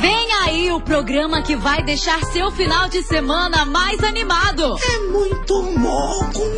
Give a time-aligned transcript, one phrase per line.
[0.00, 4.76] Vem aí o programa que vai deixar seu final de semana mais animado.
[4.82, 6.48] É muito humor com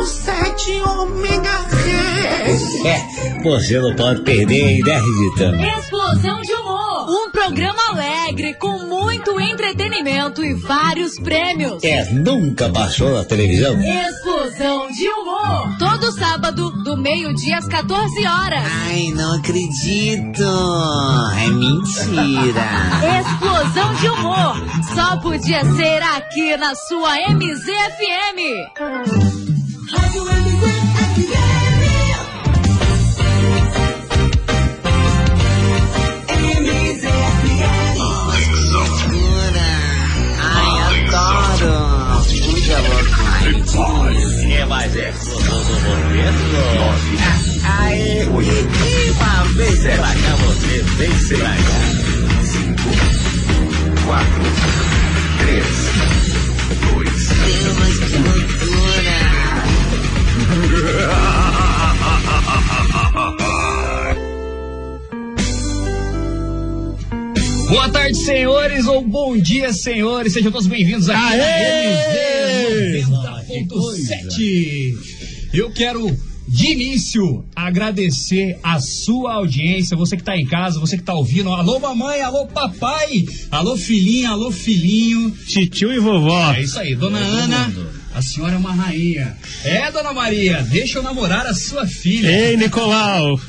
[0.00, 1.50] 90.7 ômega
[2.86, 5.78] É, você não pode perder, hein, né, Rita?
[5.78, 6.54] Explosão de.
[6.54, 6.59] Um
[7.50, 11.82] programa alegre com muito entretenimento e vários prêmios.
[11.82, 13.76] É, nunca passou na televisão?
[13.80, 15.76] Explosão de humor.
[15.76, 18.62] Todo sábado, do meio-dia às 14 horas.
[18.86, 20.44] Ai, não acredito.
[21.42, 22.68] É mentira.
[23.18, 24.54] Explosão de humor.
[24.94, 28.38] Só podia ser aqui na sua MZFM.
[29.90, 30.69] Rádio Ai,
[43.72, 45.12] É, mas é.
[47.62, 51.80] Aê, uma vez será cá você, vem será cá.
[52.42, 52.90] Cinco,
[54.06, 54.42] quatro,
[55.38, 55.66] três,
[56.90, 57.28] dois.
[57.28, 59.18] Deus, que loucura.
[67.68, 70.32] Boa tarde, senhores, ou bom dia, senhores.
[70.32, 73.04] Sejam todos bem-vindos aqui Aê!
[73.08, 75.30] na MZ 90.7.
[75.52, 81.02] Eu quero, de início, agradecer a sua audiência, você que tá em casa, você que
[81.02, 81.50] tá ouvindo.
[81.50, 85.30] Alô, mamãe, alô, papai, alô, filhinha, alô, filhinho.
[85.46, 86.52] Titio e vovó.
[86.52, 87.72] É isso aí, dona Ana,
[88.14, 89.36] a senhora é uma rainha.
[89.64, 92.28] É, dona Maria, deixa eu namorar a sua filha.
[92.28, 93.40] Ei, Nicolau.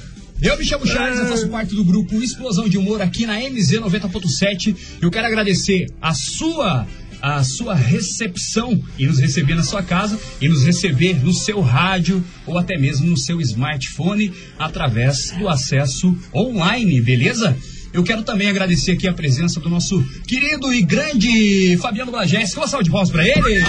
[0.42, 3.74] Eu me chamo Charles, eu faço parte do grupo Explosão de Humor aqui na MZ
[3.74, 4.76] 90.7.
[5.00, 6.88] Eu quero agradecer a sua
[7.22, 12.24] a sua recepção e nos receber na sua casa e nos receber no seu rádio
[12.46, 17.56] ou até mesmo no seu smartphone através do acesso online, beleza?
[17.94, 22.54] Eu quero também agradecer aqui a presença do nosso querido e grande Fabiano Blagés.
[22.56, 23.62] Uma salva de palmas pra ele!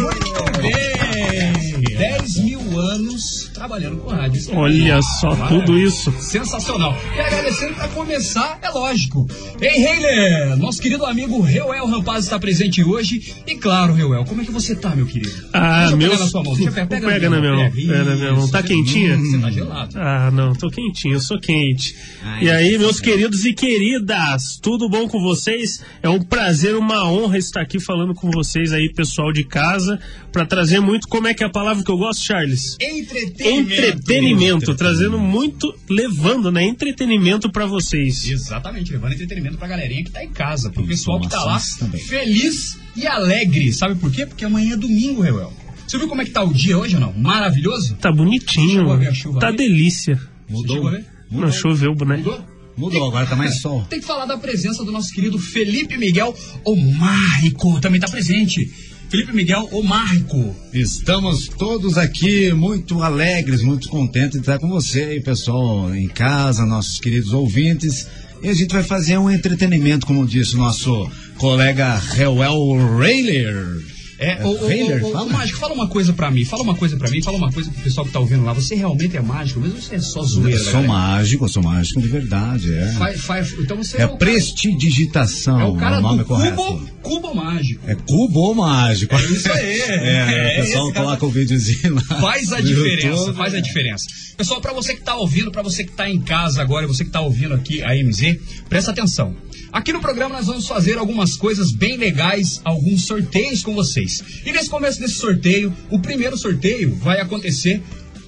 [0.00, 1.80] Muito bem!
[1.96, 4.38] 10 mil anos trabalhando com rádio.
[4.38, 5.60] Isso é Olha só, Maravilha.
[5.66, 6.10] tudo isso.
[6.18, 6.96] Sensacional.
[7.14, 9.28] E agradecendo para começar, é lógico.
[9.60, 13.34] Ei, Heiler, nosso querido amigo Reuel Rampaz está presente hoje.
[13.46, 15.30] E claro, Reuel, como é que você tá, meu querido?
[15.52, 16.10] Ah, Deixa meu.
[16.10, 16.54] pegar na sua mão.
[16.54, 17.70] Deixa eu pegar, pega, Pega na minha mão.
[17.70, 18.48] Pega, Pega na minha mão.
[18.48, 19.16] Tá quentinha?
[19.18, 19.98] Hum, Você tá gelado.
[19.98, 21.94] Ah, não, tô quentinho, eu sou quente.
[22.22, 25.82] Ai, e aí, meus queridos e queridas, tudo bom com vocês?
[26.02, 30.00] É um prazer, uma honra estar aqui falando com vocês aí, pessoal de casa,
[30.32, 32.76] pra trazer muito, como é que é a palavra que eu gosto, Charles?
[32.80, 33.49] Entretenimento.
[33.50, 38.28] Entretenimento, trazendo muito, levando, né, entretenimento pra vocês.
[38.28, 42.00] Exatamente, levando entretenimento pra galerinha que tá em casa, pro pessoal que tá lá também.
[42.00, 43.72] feliz e alegre.
[43.72, 44.26] Sabe por quê?
[44.26, 45.52] Porque amanhã é domingo, Reuel.
[45.86, 47.12] Você viu como é que tá o dia hoje ou não?
[47.14, 47.96] Maravilhoso?
[47.96, 49.56] Tá bonitinho, Chegou a ver a chuva tá ali?
[49.56, 50.14] delícia.
[50.14, 51.04] A ver?
[51.30, 52.16] Não choveu, né?
[52.18, 52.44] Mudou?
[52.76, 53.84] Mudou, agora tá mais sol.
[53.90, 56.34] Tem que falar da presença do nosso querido Felipe Miguel
[56.64, 58.70] Omarrico, também tá presente.
[59.10, 60.54] Felipe Miguel Omarrico.
[60.72, 66.64] Estamos todos aqui muito alegres, muito contentes de estar com você aí, pessoal, em casa,
[66.64, 68.06] nossos queridos ouvintes.
[68.40, 73.82] E a gente vai fazer um entretenimento, como disse o nosso colega Reuel Reiler.
[74.22, 75.32] É, É, ô, Reiler, ô, ô, fala.
[75.32, 77.82] Mágico, fala uma coisa pra mim, fala uma coisa pra mim, fala uma coisa pro
[77.82, 78.52] pessoal que tá ouvindo lá.
[78.52, 80.88] Você realmente é mágico, mesmo você é só zoeira, Eu sou galera?
[80.92, 82.92] mágico, eu sou mágico de verdade, é.
[82.98, 86.56] Faz- faz- então você É é, o prestidigitação, é o cara nome do correto.
[86.56, 87.80] cubo, cubo mágico.
[87.88, 89.14] É cubo mágico?
[89.16, 89.80] É isso aí.
[90.10, 92.02] É, o pessoal coloca o videozinho lá.
[92.20, 93.36] Faz a diferença, YouTube.
[93.36, 94.06] faz a diferença.
[94.36, 97.10] Pessoal, pra você que tá ouvindo, pra você que tá em casa agora, você que
[97.10, 98.38] tá ouvindo aqui a MZ,
[98.68, 99.34] presta atenção.
[99.72, 104.09] Aqui no programa nós vamos fazer algumas coisas bem legais, alguns sorteios com vocês.
[104.44, 107.82] E nesse começo desse sorteio, o primeiro sorteio vai acontecer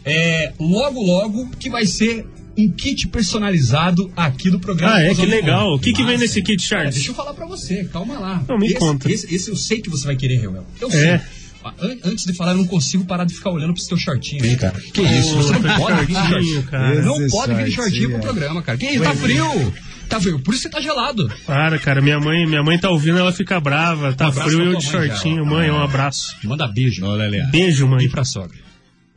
[0.04, 2.26] é, logo logo, que vai ser
[2.56, 4.94] um kit personalizado aqui do programa.
[4.96, 5.14] Ah, é?
[5.14, 5.74] Que legal.
[5.74, 6.94] O que que vem nesse kit, É, Charles?
[6.94, 8.44] deixa eu falar pra você, calma lá.
[8.48, 9.10] Não, me esse, conta.
[9.10, 10.66] Esse, esse eu sei que você vai querer, Reuel.
[10.80, 11.08] Eu sei.
[11.10, 11.24] É.
[11.64, 14.44] Ah, an- Antes de falar, eu não consigo parar de ficar olhando pro seu shortinho.
[14.44, 14.74] Ih, cara.
[14.92, 15.34] Que isso?
[15.36, 17.02] Você não pode vir de shortinho, cara.
[17.02, 18.76] Não Esse pode vir de shortinho pro programa, cara.
[18.78, 19.02] Que isso?
[19.02, 19.74] Tá frio.
[20.12, 20.38] Tá frio.
[20.40, 21.26] Por isso você tá gelado.
[21.46, 24.12] Para, cara, minha mãe, minha mãe tá ouvindo, ela fica brava.
[24.12, 25.44] Tá Um frio eu de mãe, shortinho.
[25.44, 25.46] cara.
[25.56, 26.36] Mãe, um abraço.
[26.44, 27.04] Manda beijo.
[27.06, 27.40] Olha ali.
[27.40, 27.46] ó.
[27.50, 28.04] Beijo, mãe.
[28.04, 28.58] E pra sogra.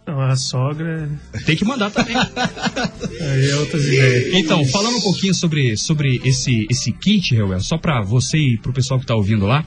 [0.08, 1.10] Não, a sogra
[1.46, 2.16] Tem que mandar também.
[2.16, 4.34] aí é outras ideias.
[4.36, 8.72] Então, falando um pouquinho sobre, sobre esse, esse kit, Reuel, só pra você e pro
[8.72, 9.66] pessoal que tá ouvindo lá,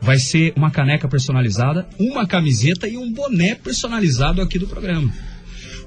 [0.00, 5.12] vai ser uma caneca personalizada, uma camiseta e um boné personalizado aqui do programa.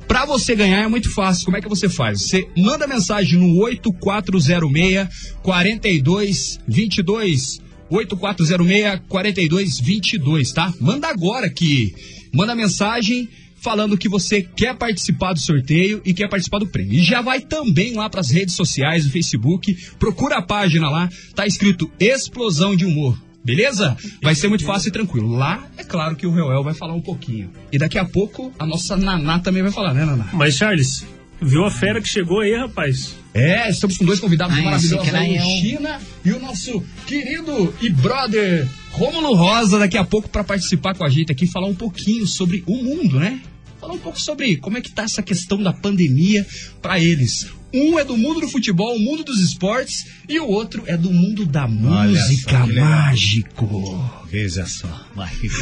[0.07, 1.45] Pra você ganhar é muito fácil.
[1.45, 2.21] Como é que você faz?
[2.21, 5.07] Você manda mensagem no 8406
[5.41, 7.59] 4222
[7.89, 10.73] 8406 4222, tá?
[10.79, 11.93] Manda agora que
[12.33, 13.29] manda mensagem
[13.65, 16.93] falando que você quer participar do sorteio e quer participar do prêmio.
[16.93, 21.47] E já vai também lá pras redes sociais, do Facebook, procura a página lá, tá
[21.47, 23.19] escrito Explosão de Humor.
[23.45, 23.95] Beleza?
[24.23, 25.29] Vai ser muito fácil e tranquilo.
[25.29, 27.51] Lá, é claro que o Reuel vai falar um pouquinho.
[27.71, 30.27] E daqui a pouco, a nossa Naná também vai falar, né, Naná?
[30.33, 31.05] Mas, Charles,
[31.39, 33.15] viu a fera que chegou aí, rapaz?
[33.35, 35.59] É, estamos com dois convidados Ai, maravilhosos achei que era aí.
[35.61, 41.03] China e o nosso querido e brother Rômulo Rosa daqui a pouco para participar com
[41.05, 43.41] a gente aqui, falar um pouquinho sobre o mundo, né?
[43.85, 46.43] Falar um pouco sobre como é que tá essa questão da pandemia
[46.81, 47.45] para eles.
[47.71, 51.11] Um é do mundo do futebol, o mundo dos esportes, e o outro é do
[51.11, 52.89] mundo da só, música legal.
[52.89, 54.25] mágico.
[54.27, 55.05] Veja só.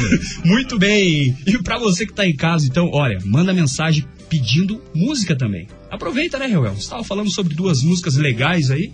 [0.42, 1.36] Muito bem.
[1.46, 5.68] E pra você que tá em casa, então, olha, manda mensagem pedindo música também.
[5.90, 6.74] Aproveita, né, Reuel?
[6.76, 8.90] Você tava falando sobre duas músicas legais aí.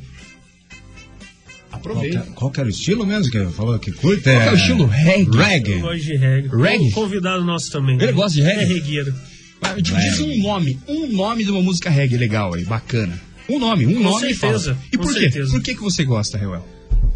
[1.82, 2.20] Qual, Aproveita.
[2.20, 4.22] que, qual que era o estilo mesmo que falou que curte?
[4.22, 5.26] Qual que é o estilo reggae?
[5.26, 5.78] Eu Reggae.
[5.80, 6.48] gosto de reggae.
[6.48, 6.84] Reggae?
[6.84, 7.96] Um convidado nosso também.
[8.00, 8.62] Ele gosta de reggae?
[8.62, 9.14] É regueiro.
[9.62, 13.20] Mas Diz diz um nome, um nome de uma música reggae legal aí, bacana.
[13.48, 14.86] Um nome, um Com nome e certeza, fala.
[14.92, 15.20] E com por quê?
[15.20, 15.50] certeza.
[15.52, 16.66] Por que, que você gosta, Reuel?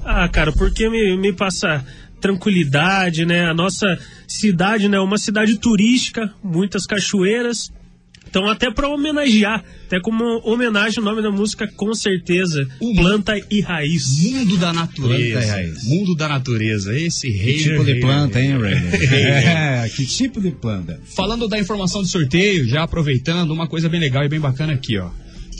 [0.05, 1.85] Ah, cara, porque me, me passa
[2.21, 3.47] tranquilidade, né?
[3.49, 4.99] A nossa cidade, né?
[4.99, 7.71] Uma cidade turística, muitas cachoeiras.
[8.35, 13.33] Então, até para homenagear, até como homenagem o nome da música, com certeza, O Planta
[13.49, 14.25] e Raiz.
[14.25, 15.39] Mundo da natureza.
[15.39, 15.85] Planta e raiz.
[15.85, 16.99] Mundo da natureza.
[16.99, 17.59] Esse Que rei.
[17.59, 18.75] tipo de planta, hein, Ray?
[19.85, 20.99] É, que tipo de planta?
[21.15, 24.99] Falando da informação do sorteio, já aproveitando, uma coisa bem legal e bem bacana aqui,
[24.99, 25.11] ó.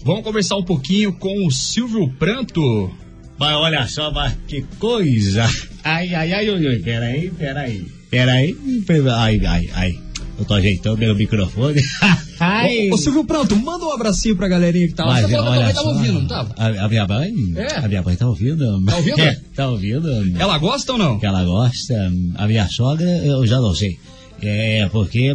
[0.05, 2.91] Vamos conversar um pouquinho com o Silvio Pranto.
[3.39, 5.49] Mas olha só, mas que coisa.
[5.85, 7.87] Ai, ai, ai, ui, ui, peraí, peraí.
[8.11, 8.53] Peraí,
[8.85, 10.04] peraí, ai, ai, ai.
[10.39, 11.81] Eu tô ajeitando meu microfone.
[12.41, 12.91] ai.
[12.91, 15.15] Ô, ô, Silvio Pranto, manda um abracinho pra galerinha que tá lá.
[15.15, 16.55] Mas, Você falou que tava ouvindo, não tava?
[16.59, 17.33] A, a minha mãe?
[17.57, 17.77] É?
[17.77, 18.85] A minha mãe tá ouvindo.
[18.85, 19.21] Tá ouvindo?
[19.21, 20.09] É, tá ouvindo.
[20.41, 21.19] Ela gosta ou não?
[21.23, 22.13] ela gosta.
[22.35, 23.99] A minha sogra, eu já não sei.
[24.43, 25.33] É, porque.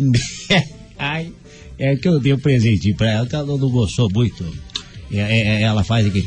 [1.00, 1.32] Ai,
[1.78, 4.46] é que eu dei um presentinho pra ela que ela não gostou muito.
[5.12, 6.20] É, é, é, ela faz aqui.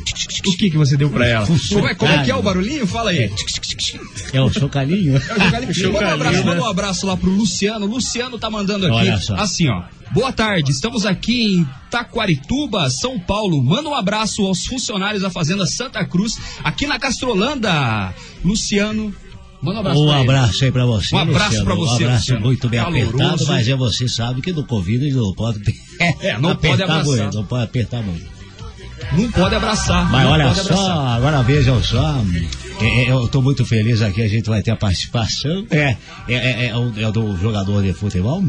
[0.47, 1.47] O que que você deu pra ela?
[1.47, 2.87] Como é, como é que é o barulhinho?
[2.87, 3.31] Fala aí.
[4.33, 5.21] É o chocalhinho.
[5.21, 5.93] É o Chocalhinho.
[5.93, 6.43] Manda um abraço, né?
[6.45, 7.87] manda um abraço lá pro Luciano.
[7.87, 9.35] Luciano tá mandando aqui, Olha só.
[9.37, 9.83] assim, ó.
[10.13, 13.63] Boa tarde, estamos aqui em Taquarituba, São Paulo.
[13.63, 18.13] Manda um abraço aos funcionários da Fazenda Santa Cruz, aqui na Castrolanda.
[18.45, 19.15] Luciano,
[19.63, 21.15] manda um abraço Um abraço aí pra você.
[21.15, 21.65] Um abraço Luciano.
[21.65, 22.41] pra você, Um abraço Luciano.
[22.45, 23.09] muito bem Caloroso.
[23.17, 25.61] apertado, mas é você sabe que no Covid não pode.
[26.21, 28.27] É, não pode apertar muito, não pode apertar muito.
[29.13, 30.11] Não pode abraçar.
[30.11, 31.17] Mas olha só, abraçar.
[31.17, 32.17] agora vejam só.
[32.81, 35.67] é, é, eu estou muito feliz aqui, a gente vai ter a participação.
[35.71, 35.97] É,
[36.29, 38.43] é, é, é, o- é o do jogador de futebol?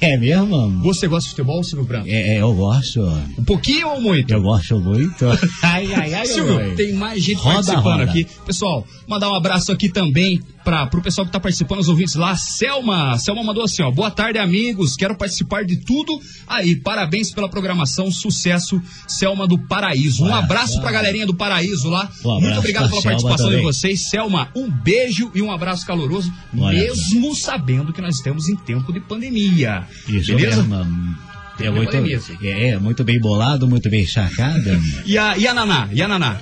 [0.00, 0.80] É mesmo?
[0.82, 2.06] Você gosta de futebol, Silvio Branco?
[2.08, 3.00] É, é, eu gosto.
[3.38, 4.32] Um pouquinho ou muito?
[4.32, 5.24] Eu gosto muito.
[5.62, 8.04] Ai, ai, ai, Silvio, tem mais gente Roda, participando roda.
[8.04, 8.26] aqui.
[8.46, 12.34] Pessoal, mandar um abraço aqui também para pro pessoal que tá participando, os ouvintes lá.
[12.36, 13.90] Selma, Selma mandou assim, ó.
[13.90, 14.96] Boa tarde, amigos.
[14.96, 16.18] Quero participar de tudo.
[16.48, 18.10] Aí, parabéns pela programação.
[18.10, 20.24] Sucesso, Selma do Paraíso.
[20.24, 20.92] Um abraço pra olha.
[20.92, 22.10] galerinha do Paraíso lá.
[22.24, 23.64] Um Muito obrigado pela participação de também.
[23.64, 24.08] vocês.
[24.08, 26.78] Selma, um beijo e um abraço caloroso, Olha.
[26.78, 29.86] mesmo sabendo que nós estamos em tempo de pandemia.
[30.08, 30.62] Isso Beleza?
[30.62, 31.16] mesmo.
[31.60, 31.96] É muito,
[32.42, 34.64] é, é muito bem bolado, muito bem sacado.
[35.06, 35.88] E a, e a Naná?
[35.92, 36.40] E a Naná?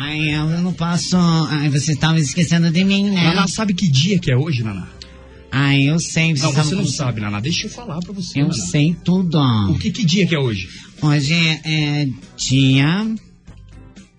[0.00, 1.16] Ai, eu não posso.
[1.16, 3.24] Ai, vocês estavam esquecendo de mim, né?
[3.24, 4.86] Naná sabe que dia que é hoje, Naná?
[5.50, 6.28] Ai, eu sei.
[6.34, 7.40] Não, vocês você não estavam- sabe, Naná.
[7.40, 8.38] Deixa eu falar pra você.
[8.40, 8.54] Eu Naná.
[8.66, 9.38] sei tudo.
[9.70, 10.68] O que, que dia que é hoje?
[11.02, 13.06] Hoje é, é dia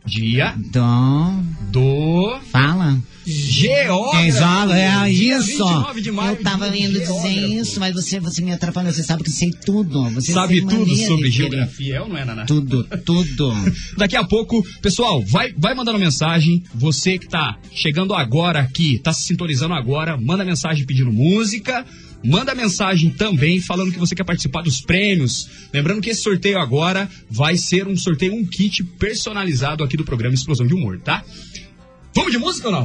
[0.06, 1.44] Dia do.
[1.72, 3.00] do Fala.
[3.26, 4.26] geógrafo.
[4.26, 5.58] É, joga, é isso.
[5.58, 8.92] 29 de maio, Eu tava dia do indo dizer isso, mas você, você me atrapalhou.
[8.92, 10.10] Você sabe que eu sei tudo.
[10.12, 12.46] Você Sabe tudo sobre geografia, é ou não é, Naná?
[12.46, 13.54] Tudo, tudo.
[13.98, 16.64] Daqui a pouco, pessoal, vai, vai mandando mensagem.
[16.74, 21.86] Você que tá chegando agora aqui, tá se sintonizando agora, manda mensagem pedindo música.
[22.24, 25.50] Manda mensagem também falando que você quer participar dos prêmios.
[25.74, 30.36] Lembrando que esse sorteio agora vai ser um sorteio, um kit personalizado aqui do programa
[30.36, 31.24] Explosão de Humor, tá?
[32.14, 32.84] Vamos de música ou não?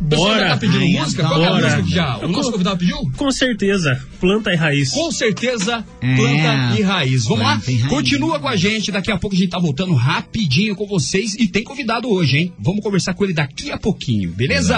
[0.00, 0.40] O pessoal Bora.
[0.40, 1.22] já tá pedindo Ai, música?
[1.22, 1.62] Qual que é a bora.
[1.64, 2.16] música que já?
[2.18, 3.12] O nosso convidado pediu?
[3.16, 4.90] Com certeza, Planta e Raiz.
[4.90, 6.16] Com certeza, É.
[6.16, 7.24] planta e raiz.
[7.24, 7.54] Vamos Planta lá?
[7.64, 7.86] raiz.
[7.86, 8.90] Continua com a gente.
[8.90, 11.34] Daqui a pouco a gente tá voltando rapidinho com vocês.
[11.36, 12.52] E tem convidado hoje, hein?
[12.58, 14.76] Vamos conversar com ele daqui a pouquinho, beleza?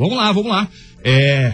[0.00, 0.66] Vamos lá, vamos lá.
[1.04, 1.52] É.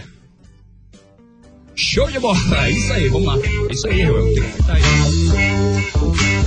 [1.75, 2.39] Show de bola!
[2.63, 3.35] É isso aí, vamos lá.
[3.35, 4.33] É isso aí, Ruel.
[4.33, 6.46] Tem que aí.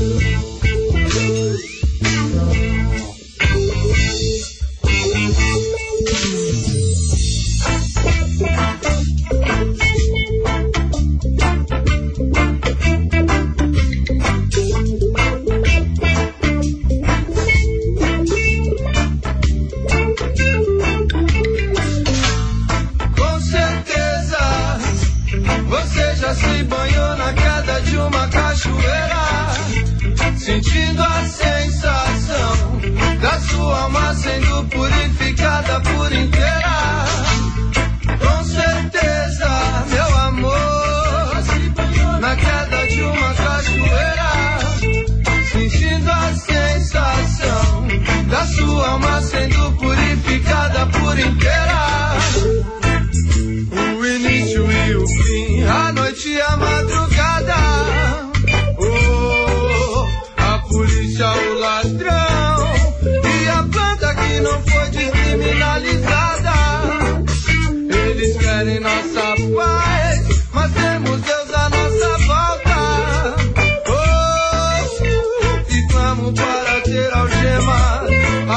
[30.51, 32.81] Sentindo a sensação
[33.21, 37.05] da sua alma sendo purificada por inteira.
[38.19, 39.49] Com certeza,
[39.91, 41.37] meu amor,
[42.21, 44.33] na queda de uma cachoeira,
[45.53, 47.87] sentindo a sensação
[48.29, 52.10] da sua alma sendo purificada por inteira.
[61.93, 66.53] E a planta que não foi descriminalizada.
[68.09, 70.21] Eles querem nossa paz,
[70.53, 73.37] mas temos Deus à nossa volta.
[73.89, 74.73] Oh,
[75.73, 78.11] e clamo para ter algemas,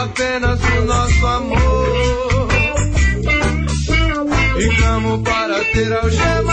[0.04, 2.48] apenas o nosso amor.
[4.60, 6.53] E clamo para ter algemas,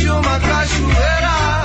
[0.00, 1.62] de uma cachoeira,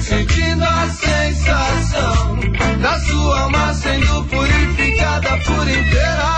[0.00, 2.40] sentindo a sensação
[2.80, 6.32] da sua alma sendo purificada por inteira.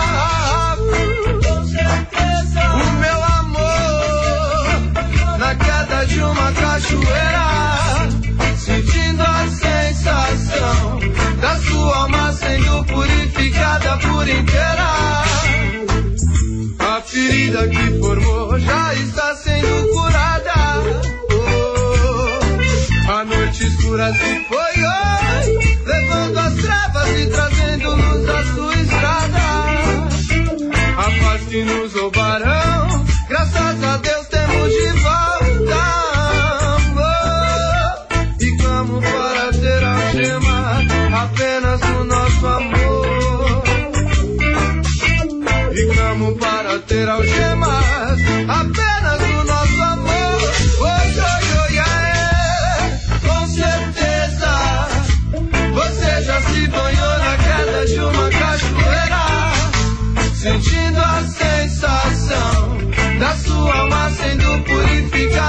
[1.45, 7.47] Com certeza, o meu amor na queda de uma cachoeira,
[8.57, 10.99] sentindo a sensação
[11.39, 15.23] da sua alma sendo purificada por inteira.
[16.79, 19.34] A ferida que formou já está
[23.95, 29.39] se foi hoje, levando as trevas e trazendo luz à sua estrada.
[30.97, 32.54] A paz que nos roubarão,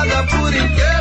[0.06, 0.95] purificada por inteira.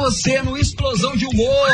[0.00, 1.68] Você no Explosão de Humor.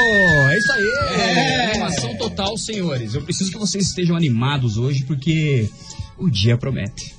[0.50, 0.84] É isso aí.
[1.20, 1.70] É.
[1.70, 3.14] Animação total, senhores.
[3.14, 5.70] Eu preciso que vocês estejam animados hoje porque
[6.18, 7.14] o dia promete.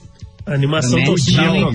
[0.46, 1.72] Animação O dia total.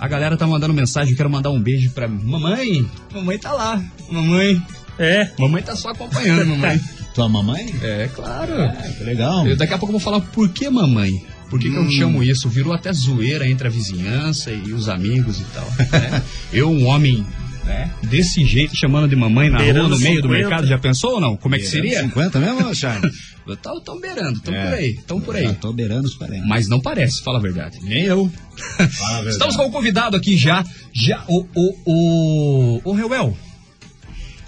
[0.00, 2.86] A galera tá mandando mensagem, quero mandar um beijo pra mamãe.
[3.12, 3.82] Mamãe tá lá.
[4.10, 4.60] Mamãe.
[4.98, 5.30] É.
[5.38, 6.80] Mamãe tá só acompanhando, mamãe.
[7.14, 7.74] Tua mamãe?
[7.82, 8.52] É, claro.
[8.96, 9.46] Que legal.
[9.46, 11.22] Eu daqui a pouco eu vou falar por que mamãe.
[11.50, 12.48] Por que, que eu chamo isso?
[12.48, 15.68] Virou até zoeira entre a vizinhança e os amigos e tal.
[15.90, 16.22] né?
[16.52, 17.26] Eu, um homem
[17.64, 20.38] né, desse jeito, chamando de mamãe na Beirando rua, no meio do 50.
[20.38, 21.36] mercado, já pensou ou não?
[21.36, 22.00] Como é que seria?
[22.02, 23.12] 50 mesmo, Charles?
[23.48, 24.64] Estão beirando, estão É.
[24.64, 25.54] por aí, estão por aí.
[25.54, 26.46] Tô beirando os 40.
[26.46, 27.78] Mas não parece, fala a verdade.
[27.82, 28.30] Nem eu.
[28.76, 29.28] Fala a verdade.
[29.30, 33.36] Estamos com o convidado aqui já, já o, o, o, o Reuel.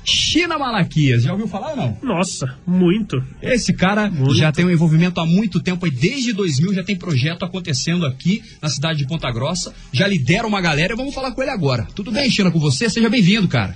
[0.05, 1.23] China Malaquias.
[1.23, 1.99] Já ouviu falar ou não?
[2.03, 3.23] Nossa, muito.
[3.41, 4.35] Esse cara Muito.
[4.35, 8.43] já tem um envolvimento há muito tempo, aí desde 2000 já tem projeto acontecendo aqui
[8.61, 11.87] na cidade de Ponta Grossa, já lidera uma galera e vamos falar com ele agora.
[11.95, 12.89] Tudo bem, China, com você?
[12.91, 13.75] Seja bem-vindo, cara.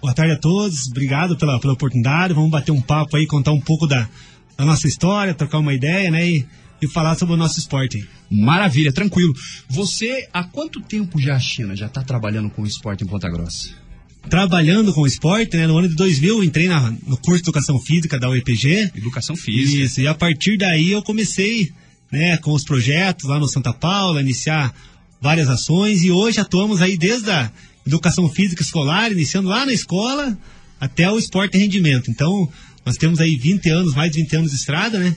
[0.00, 2.34] Boa tarde a todos, obrigado pela, pela oportunidade.
[2.34, 4.08] Vamos bater um papo aí, contar um pouco da,
[4.56, 6.28] da nossa história, trocar uma ideia, né?
[6.28, 6.46] E,
[6.82, 8.04] e falar sobre o nosso esporte.
[8.28, 9.32] Maravilha, tranquilo.
[9.68, 13.81] Você, há quanto tempo já, China, já está trabalhando com esporte em Ponta Grossa?
[14.28, 15.66] Trabalhando com o esporte, né?
[15.66, 18.92] No ano de 2000 eu entrei na, no curso de Educação Física da UEPG.
[18.96, 19.82] Educação física.
[19.84, 21.70] Isso, e a partir daí eu comecei,
[22.10, 24.74] né, com os projetos lá no Santa Paula, iniciar
[25.20, 27.50] várias ações e hoje atuamos aí desde a
[27.86, 30.36] educação física escolar, iniciando lá na escola,
[30.80, 32.10] até o esporte e rendimento.
[32.10, 32.48] Então,
[32.84, 35.14] nós temos aí 20 anos, mais de 20 anos de estrada, né?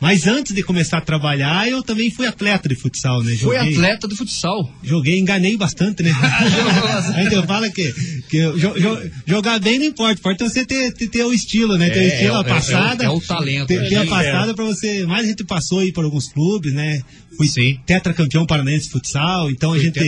[0.00, 3.34] Mas antes de começar a trabalhar, eu também fui atleta de futsal, né?
[3.36, 4.72] Foi Joguei- atleta do futsal.
[4.82, 6.12] Joguei, enganei bastante, né?
[7.16, 7.92] Ainda eu falo que,
[8.30, 11.90] que jo- jo- jogar bem não importa, importa você ter, ter, ter o estilo, né?
[11.90, 13.04] ter o É, estilo, é o- a passada.
[13.04, 13.88] é o- é o talento, Ter, né?
[13.88, 14.06] ter a É.
[14.06, 15.04] passada pra você.
[15.04, 17.00] Mas a gente passou aí por alguns clubes, né?
[17.36, 17.78] Fui Sim.
[17.84, 20.00] tetracampeão paranaense de futsal, então Foi a gente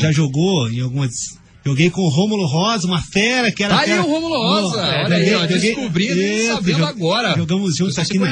[0.00, 1.12] já jogou em algumas.
[1.66, 3.74] Joguei com o Rômulo Rosa, uma fera que era.
[3.74, 7.34] Tá aí fera- o Rômulo Rosa, Oh, olha aí, ó, descobrindo e sabendo jo- agora.
[7.36, 8.30] Jogamos juntos aqui na,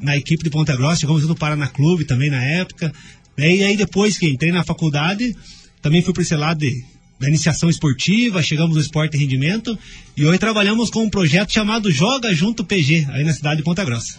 [0.00, 2.92] na equipe de Ponta Grossa, jogamos junto no Paraná Clube também na época.
[3.36, 3.54] né?
[3.56, 5.34] E aí depois que entrei na faculdade,
[5.80, 6.84] também fui para esse lado de,
[7.18, 9.78] da iniciação esportiva, chegamos no esporte e rendimento,
[10.14, 13.82] e hoje trabalhamos com um projeto chamado Joga Junto PG, aí na cidade de Ponta
[13.86, 14.18] Grossa.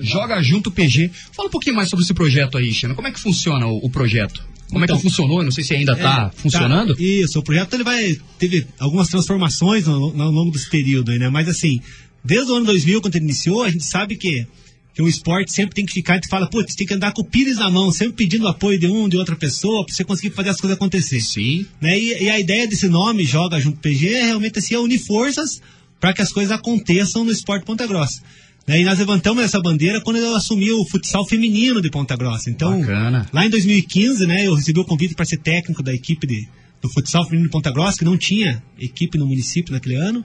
[0.00, 1.10] Joga junto PG.
[1.32, 2.94] Fala um pouquinho mais sobre esse projeto aí, China.
[2.94, 4.44] Como é que funciona o, o projeto?
[4.70, 5.38] Como é Então- que funcionou?
[5.38, 6.94] Eu não sei se ainda está É, funcionando.
[6.96, 11.28] tá, isso, o projeto ele vai teve algumas transformações ao longo desse período, né?
[11.28, 11.80] Mas assim,
[12.24, 14.46] desde o ano 2000, quando ele iniciou, a gente sabe que,
[14.94, 17.24] que o esporte sempre tem que ficar, gente fala, putz, tem que andar com o
[17.24, 20.50] pires na mão, sempre pedindo apoio de um, de outra pessoa, pra você conseguir fazer
[20.50, 21.20] as coisas acontecer.
[21.20, 21.66] Sim.
[21.80, 21.98] Né?
[21.98, 25.60] E, e a ideia desse nome, Joga Junto PG, é realmente assim, é unir forças
[26.00, 28.20] para que as coisas aconteçam no esporte Ponta Grossa.
[28.66, 32.48] E nós levantamos essa bandeira quando eu assumi o futsal feminino de Ponta Grossa.
[32.48, 33.26] Então, Bacana.
[33.32, 36.48] lá em 2015, né, eu recebi o convite para ser técnico da equipe de,
[36.80, 40.24] do futsal feminino de Ponta Grossa, que não tinha equipe no município naquele ano.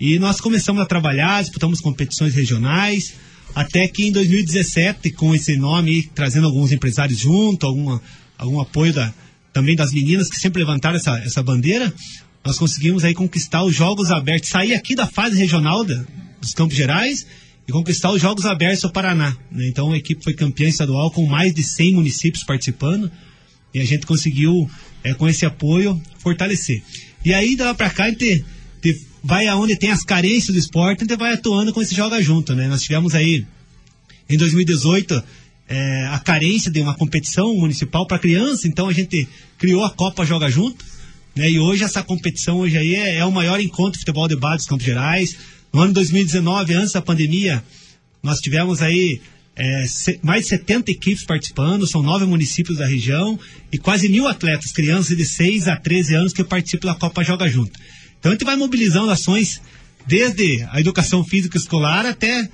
[0.00, 3.14] E nós começamos a trabalhar, disputamos competições regionais,
[3.54, 8.02] até que em 2017, com esse nome, trazendo alguns empresários junto, alguma,
[8.36, 9.14] algum apoio da,
[9.52, 11.92] também das meninas que sempre levantaram essa, essa bandeira,
[12.44, 16.04] nós conseguimos aí conquistar os Jogos Abertos, sair aqui da fase regional da-
[16.40, 17.24] dos Campos Gerais
[17.68, 19.36] e conquistar os Jogos Abertos do Paraná.
[19.52, 19.68] né?
[19.68, 23.10] Então a equipe foi campeã estadual com mais de 100 municípios participando
[23.74, 24.68] e a gente conseguiu,
[25.04, 26.82] eh, com esse apoio, fortalecer.
[27.24, 28.42] E aí, de lá pra cá, a gente,
[28.80, 32.22] te- vai aonde tem as carências do esporte, a gente vai atuando com esse Joga
[32.22, 32.66] Junto, né?
[32.68, 33.44] Nós tivemos aí,
[34.30, 35.22] em 2018,
[35.68, 39.28] eh, a carência de uma competição municipal para criança, então a gente
[39.58, 40.82] criou a Copa Joga Junto,
[41.36, 41.50] né?
[41.50, 44.58] E hoje essa competição hoje aí é, é o maior encontro de futebol de base
[44.58, 45.36] dos Campos Gerais.
[45.72, 47.62] No ano de 2019, antes da pandemia,
[48.22, 49.20] nós tivemos aí
[49.54, 49.84] é,
[50.22, 53.38] mais de 70 equipes participando, são nove municípios da região
[53.72, 57.48] e quase mil atletas, crianças de 6 a 13 anos que participam da Copa Joga
[57.48, 57.78] Junto.
[58.18, 59.60] Então a gente vai mobilizando ações
[60.06, 62.48] desde a educação física escolar até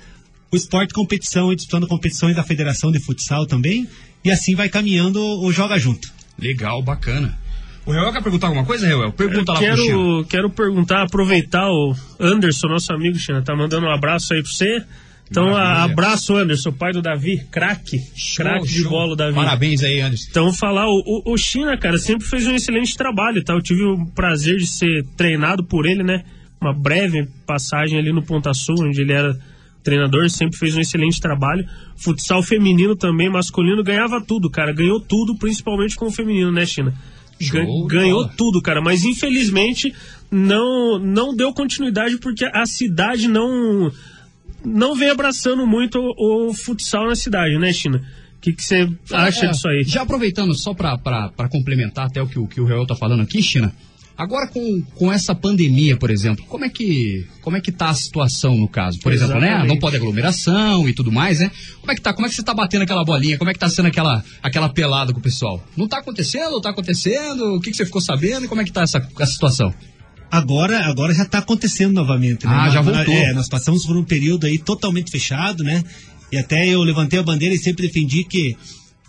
[0.51, 3.87] o esporte competição, disputando competições da Federação de Futsal também,
[4.23, 6.11] e assim vai caminhando o Joga Junto.
[6.39, 7.37] Legal, bacana.
[7.85, 9.11] O Reuel quer perguntar alguma coisa, Reuel?
[9.11, 9.77] Pergunta lá pro China.
[9.85, 14.51] Quero, quero perguntar, aproveitar o Anderson, nosso amigo China, tá mandando um abraço aí pra
[14.51, 14.83] você.
[15.29, 17.99] Então, a- abraço, Anderson, pai do Davi, craque,
[18.37, 19.33] craque de bola, Davi.
[19.35, 20.27] Parabéns aí, Anderson.
[20.29, 23.53] Então, falar, o, o, o China, cara, sempre fez um excelente trabalho, tá?
[23.53, 26.23] Eu tive o prazer de ser treinado por ele, né?
[26.61, 29.35] Uma breve passagem ali no Ponta Sul, onde ele era
[29.83, 31.65] treinador, sempre fez um excelente trabalho.
[31.95, 34.73] Futsal feminino também, masculino, ganhava tudo, cara.
[34.73, 36.93] Ganhou tudo, principalmente com o feminino, né, China?
[37.39, 39.93] Show ganhou tudo, cara, mas infelizmente
[40.31, 43.91] não não deu continuidade porque a cidade não
[44.63, 48.01] não vem abraçando muito o, o futsal na cidade, né, China?
[48.37, 49.83] O que você acha É, disso aí?
[49.83, 53.41] Já aproveitando, só para complementar até o que, o que o Reuel tá falando aqui,
[53.41, 53.73] China.
[54.17, 57.93] Agora com, com essa pandemia, por exemplo, como é que como é que tá a
[57.93, 58.97] situação no caso?
[58.99, 59.47] Por exemplo, né?
[59.47, 59.67] Exatamente.
[59.67, 61.51] Não pode aglomeração e tudo mais, né?
[61.81, 62.13] Como é que tá?
[62.13, 63.37] Como é que você tá batendo aquela bolinha?
[63.37, 65.61] Como é que tá sendo aquela aquela pelada com o pessoal?
[65.75, 66.61] Não tá acontecendo?
[66.61, 67.55] Tá acontecendo?
[67.55, 68.47] O que, que você ficou sabendo?
[68.47, 69.73] Como é que tá essa, essa situação?
[70.31, 72.45] Agora, agora já está acontecendo novamente.
[72.45, 72.53] Né?
[72.55, 73.13] Ah, já Nós- voltou.
[73.13, 75.83] É, nós passamos por um período aí totalmente fechado, né?
[76.31, 78.57] E até eu levantei a bandeira e sempre defendi que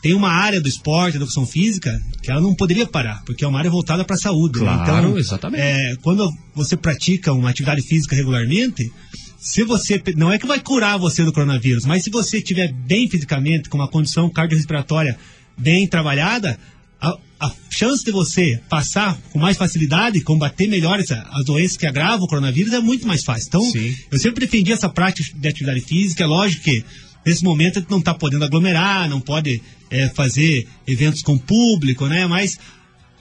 [0.03, 3.49] tem uma área do esporte, da educação física, que ela não poderia parar, porque é
[3.49, 4.61] uma área voltada para a saúde.
[4.61, 4.65] né?
[4.67, 5.61] Claro, Então, exatamente.
[5.63, 8.91] é, quando você pratica uma atividade física regularmente,
[9.39, 13.09] se você não é que vai curar você do coronavírus, mas se você estiver bem
[13.09, 15.19] fisicamente, com uma condição cardiorrespiratória
[15.57, 16.59] bem trabalhada,
[17.01, 21.87] a, a chance de você passar com mais facilidade, combater melhor essa, as doenças que
[21.87, 23.47] agravam o coronavírus é muito mais fácil.
[23.49, 23.73] Então,
[24.11, 26.25] eu sempre defendi essa prática de atividade física.
[26.25, 26.85] É lógico que
[27.27, 29.61] nesse momento a gente não está podendo aglomerar, não pode
[29.91, 32.27] é, fazer eventos com público, né?
[32.27, 32.57] Mas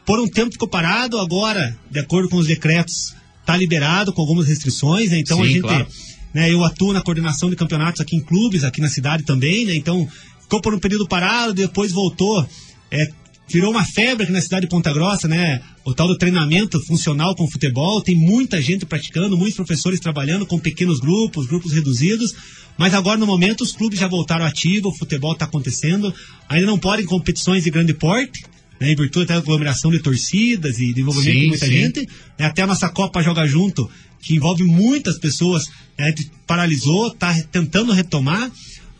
[0.05, 4.47] por um tempo ficou parado, agora, de acordo com os decretos, está liberado com algumas
[4.47, 5.17] restrições, né?
[5.17, 5.61] Então a Sim, gente.
[5.61, 5.87] claro.
[6.33, 9.73] Né, eu atuo na coordenação de campeonatos aqui em clubes, aqui na cidade também, né?
[9.73, 10.05] Então,
[10.41, 12.45] ficou por um período parado, depois voltou.
[12.91, 13.07] É,
[13.47, 15.61] virou uma febre aqui na cidade de Ponta Grossa, né?
[15.83, 18.01] O tal do treinamento funcional com futebol.
[18.01, 22.33] Tem muita gente praticando, muitos professores trabalhando com pequenos grupos, grupos reduzidos.
[22.77, 26.13] Mas agora, no momento, os clubes já voltaram ativos, o futebol está acontecendo.
[26.49, 28.43] Ainda não podem competições de grande porte,
[28.79, 31.71] né, em virtude até da aglomeração de torcidas e de envolvimento Sim, de muita sim.
[31.71, 32.09] gente.
[32.37, 33.89] né, até a nossa Copa Joga Junto,
[34.21, 35.65] que envolve muitas pessoas,
[35.97, 36.13] né,
[36.45, 38.51] paralisou, está tentando retomar.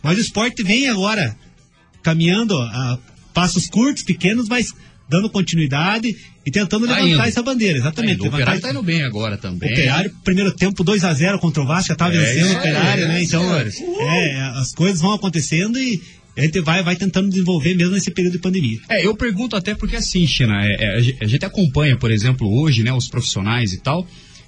[0.02, 1.36] Mas o esporte vem agora
[2.04, 3.00] caminhando a
[3.36, 4.74] passos curtos, pequenos, mas
[5.08, 7.28] dando continuidade e tentando Tá levantar indo.
[7.30, 7.78] essa bandeira.
[7.78, 8.20] Exatamente.
[8.22, 9.72] o levantar Operário tá indo bem agora também.
[9.72, 13.08] Operário, primeiro tempo 2 a 0 contra o Vasco, já estava É vencendo o Operário,
[13.08, 13.20] né?
[13.20, 13.76] é, Então, senhores.
[14.00, 16.02] é, as coisas vão acontecendo e
[16.38, 18.80] a gente vai, vai tentando desenvolver mesmo nesse período de pandemia.
[18.90, 22.82] É, eu pergunto até porque assim, China, é, é, a gente acompanha, por exemplo, hoje,
[22.84, 24.08] né, os profissionais e tal,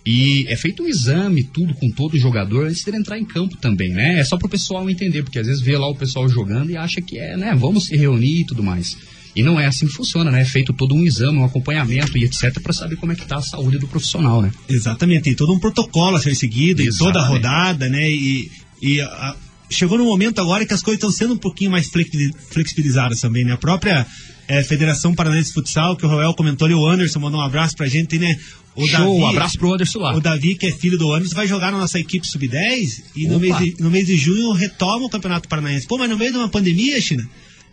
[0.10, 3.90] e é feito um exame, tudo com todo jogador antes dele entrar em campo também,
[3.90, 4.20] né?
[4.20, 7.02] É só pro pessoal entender, porque às vezes vê lá o pessoal jogando e acha
[7.02, 8.96] que é, né, vamos se reunir e tudo mais.
[9.36, 10.42] E não é assim que funciona, né?
[10.42, 13.36] É feito todo um exame, um acompanhamento e etc para saber como é que tá
[13.38, 14.50] a saúde do profissional, né?
[14.70, 17.30] Exatamente, tem todo um protocolo a ser seguido em toda a Exatamente.
[17.46, 18.10] rodada, né?
[18.10, 18.50] E,
[18.82, 19.36] e a-
[19.70, 23.44] chegou no momento agora que as coisas estão sendo um pouquinho mais flexi- flexibilizadas também,
[23.44, 23.52] né?
[23.52, 24.08] A própria
[24.48, 27.76] eh, Federação Paranaense de Futsal, que o Roel comentou ali, o Anderson mandou um abraço
[27.76, 28.38] pra gente, né?
[28.76, 30.16] O Show, um abraço pro Anderson lá.
[30.16, 33.40] O Davi, que é filho do Anderson, vai jogar na nossa equipe sub-10 e no
[33.40, 35.88] mês, de, no mês de junho retoma o Campeonato Paranaense.
[35.88, 37.28] Pô, mas no meio de uma pandemia, China?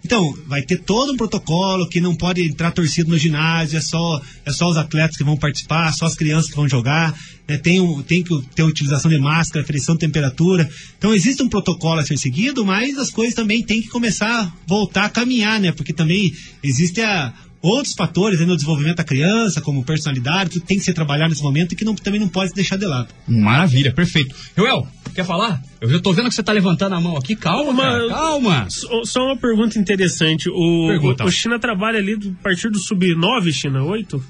[0.04, 4.20] Então, vai ter todo um protocolo que não pode entrar torcida no ginásio, é só,
[4.44, 7.56] é só os atletas que vão participar, só as crianças que vão jogar, né?
[7.56, 10.68] tem, um, tem que ter utilização de máscara, aferição de temperatura.
[10.98, 14.52] Então, existe um protocolo a ser seguido, mas as coisas também têm que começar a
[14.66, 15.72] voltar a caminhar, né?
[15.72, 17.32] Porque também existe a,
[17.68, 21.42] outros fatores né, no desenvolvimento da criança, como personalidade, tudo tem que ser trabalhado nesse
[21.42, 23.08] momento e que não, também não pode deixar de lado.
[23.26, 24.34] Maravilha, perfeito.
[24.56, 25.62] Joel, quer falar?
[25.80, 27.34] Eu já tô vendo que você tá levantando a mão aqui.
[27.34, 28.66] Calma, Uma- cara, calma.
[28.70, 30.48] Só só uma pergunta interessante.
[30.50, 31.24] O, Pergunta.
[31.24, 33.82] o, o China trabalha ali do- a partir do sub-9, China?
[33.84, 34.22] 8?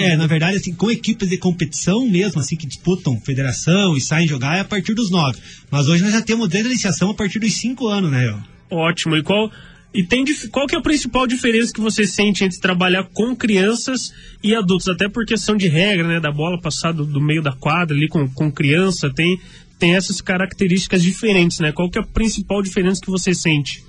[0.00, 4.28] É, na verdade, assim, com equipes de competição mesmo, assim, que disputam federação e saem
[4.28, 5.38] jogar é a partir dos nove.
[5.68, 8.42] Mas hoje nós já temos desde a iniciação a partir dos cinco anos, né, Joel?
[8.70, 9.16] Ótimo.
[9.16, 9.50] E qual
[9.96, 14.12] e tem qual que é a principal diferença que você sente entre trabalhar com crianças
[14.42, 14.88] e adultos?
[14.88, 18.06] Até por questão de regra, né, da bola passar do, do meio da quadra ali
[18.06, 19.40] com, com criança, tem
[19.78, 21.72] tem essas características diferentes, né?
[21.72, 23.82] Qual que é a principal diferença que você sente?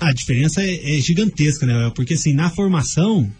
[0.00, 1.92] A diferença é, é gigantesca, né?
[1.94, 3.30] Porque assim, na formação,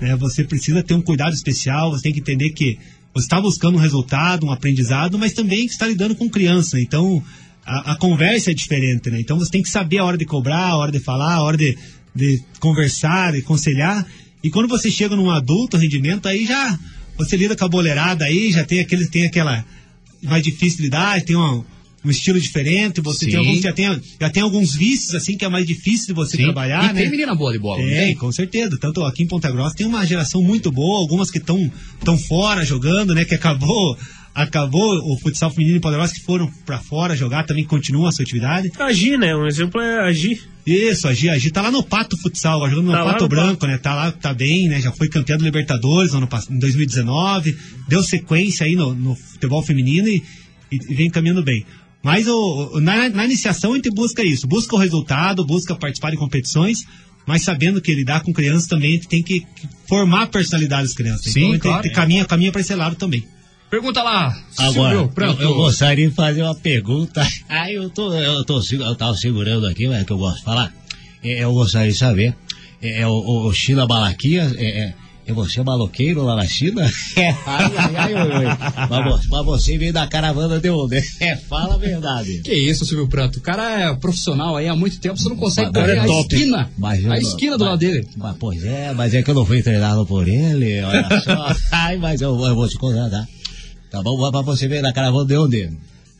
[0.00, 2.78] né, você precisa ter um cuidado especial, você tem que entender que
[3.12, 6.80] você está buscando um resultado, um aprendizado, mas também está lidando com criança.
[6.80, 7.22] Então,
[7.68, 9.20] a, a conversa é diferente, né?
[9.20, 11.56] Então você tem que saber a hora de cobrar, a hora de falar, a hora
[11.56, 11.76] de,
[12.14, 14.06] de conversar, de aconselhar.
[14.42, 16.78] E quando você chega num adulto rendimento, aí já
[17.16, 19.64] você lida com a boleirada aí, já tem aquele, tem aquela
[20.22, 21.64] mais difícil de lidar, tem uma-
[22.04, 25.48] um estilo diferente, você tem alguns, já tem, já tem alguns vícios assim que é
[25.48, 26.44] mais difícil de você Sim.
[26.44, 27.00] trabalhar, e né?
[27.02, 28.78] tem menina boa de bola, não Tem, com certeza.
[28.78, 31.70] Tanto aqui em Ponta Grossa tem uma geração muito boa, algumas que estão
[32.04, 33.24] tão fora jogando, né?
[33.24, 33.98] Que acabou
[34.34, 38.70] acabou o futsal feminino Grossa que foram pra fora jogar, também continuam a sua atividade.
[38.78, 39.34] A Gi, né?
[39.34, 40.40] Um exemplo é a Gi.
[40.66, 43.28] Isso, a Gi, a Gi tá lá no Pato Futsal, jogando no Tá Pato no
[43.28, 43.78] Branco, né?
[43.78, 44.80] Tá lá, tá bem, né?
[44.80, 47.56] Já foi campeã do Libertadores no ano, em 2019,
[47.88, 50.22] deu sequência aí no, no futebol feminino e,
[50.70, 51.64] e vem caminhando bem.
[52.02, 56.16] Mas o, na, na iniciação a gente busca isso, busca o resultado, busca participar de
[56.16, 56.84] competições,
[57.26, 59.44] mas sabendo que lidar com crianças também a gente tem que,
[59.88, 61.32] formar a personalidade das crianças.
[61.32, 61.92] Sim, então a gente claro.
[61.92, 63.26] caminha, caminha para esse lado também.
[63.70, 65.42] Pergunta lá, Agora, Silvio, eu, pronto.
[65.42, 67.26] eu gostaria de fazer uma pergunta.
[67.48, 70.44] Aí eu tô, eu tô, eu tava segurando aqui, mas é que eu gosto de
[70.44, 70.72] falar.
[71.22, 72.34] É, eu gostaria de saber,
[72.80, 73.12] é, é o,
[73.46, 74.94] o, China Balaquias, é, é,
[75.26, 76.90] é você maloqueiro lá na China?
[77.14, 78.44] É, ai, ai, ai, oi, oi.
[78.88, 81.02] Mas, mas você veio da caravana de onde?
[81.20, 82.40] É, fala a verdade.
[82.42, 83.38] Que isso, Silvio Pranto?
[83.38, 86.04] O cara é profissional aí há muito tempo, você não consegue Mas ver é a
[86.06, 86.34] top.
[86.34, 86.70] esquina.
[86.78, 88.08] Mas a não- esquina do mas- lado dele.
[88.16, 91.54] Mas, pois é, mas é que eu não fui treinado por ele, olha só.
[91.70, 93.28] Ai, mas eu, eu vou te contratar.
[93.90, 94.16] Tá bom?
[94.30, 95.70] Mas você veio da caravana de onde?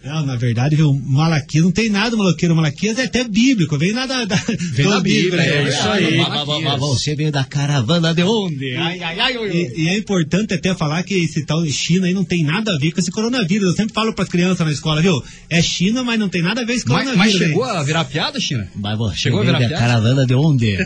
[0.04, 2.54] Não, na verdade, viu, Malaquias não tem nada maloqueiro.
[2.54, 4.37] Malaquias é até bíblico, vem nada da,
[4.72, 6.16] Vem da Bíblia, é É isso aí.
[6.18, 8.76] Mas- mas- mas Você veio da caravana de onde?
[8.76, 9.50] Ai, ai, ai, ai.
[9.52, 12.74] E, e é importante até falar que esse tal de China aí não tem nada
[12.74, 13.70] a ver com esse coronavírus.
[13.70, 15.20] Eu sempre falo para as crianças na escola, viu?
[15.50, 17.35] É China, mas não tem nada a ver com esse Mas, coronavírus.
[17.35, 17.48] mas aí.
[17.48, 18.68] chegou a virar piada, China?
[18.76, 19.83] Mas você Chegou a virar da piada?
[19.85, 20.76] caravana de onde?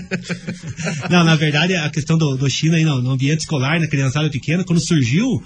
[1.10, 4.28] Não, na verdade, a questão do, do China aí no, no ambiente escolar, na criançada
[4.30, 5.42] pequena, quando surgiu,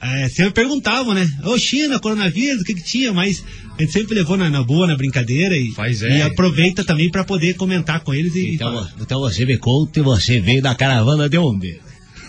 [0.00, 1.26] é, sempre perguntavam, né?
[1.44, 3.12] Ô China, coronavírus, o que que tinha?
[3.12, 3.42] Mas
[3.78, 6.18] a gente sempre levou na, na boa, na brincadeira e, Faz é.
[6.18, 8.92] e aproveita também para poder comentar com eles e, e Então, falar.
[9.00, 11.80] então você me conta e você veio da caravana de onde?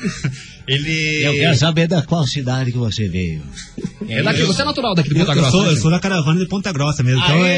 [0.68, 1.24] Ele.
[1.24, 3.44] Eu quero saber da qual cidade que você veio.
[4.10, 5.52] É daqui, você é natural daqui de Eu, Ponta eu Grossa.
[5.52, 7.22] sou, né, eu sou da caravana de Ponta Grossa mesmo.
[7.24, 7.52] Então Aê,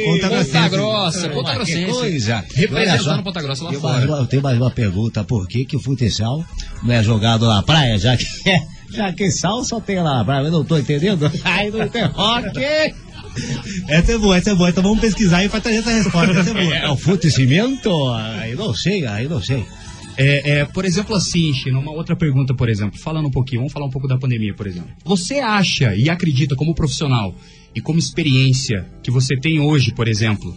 [0.00, 0.44] é Ponta Grossa.
[0.46, 2.44] Ponta Grossa, Ponta Mas que coisa.
[2.54, 4.06] Representando só, Ponta Grossa lá tem mais fora.
[4.10, 5.22] uma- Eu tenho mais uma pergunta.
[5.24, 6.42] Por que que o futsal
[6.82, 8.24] não é jogado na praia, já que,
[8.94, 10.24] já que sal só tem lá?
[10.44, 11.30] Eu não tô entendendo.
[11.44, 12.58] Ai, não tem rock.
[13.88, 14.70] Essa é boa, essa é boa.
[14.70, 16.32] Então vamos pesquisar e vai trazer essa resposta.
[16.32, 16.76] Essa é boa.
[16.76, 17.90] É o fute cimento?
[18.10, 19.64] Aí não sei, aí não sei.
[20.16, 23.72] É, é, por exemplo, assim, China, uma outra pergunta, por exemplo, falando um pouquinho, vamos
[23.72, 24.90] falar um pouco da pandemia, por exemplo.
[25.04, 27.34] Você acha e acredita como profissional
[27.74, 30.54] e como experiência que você tem hoje, por exemplo,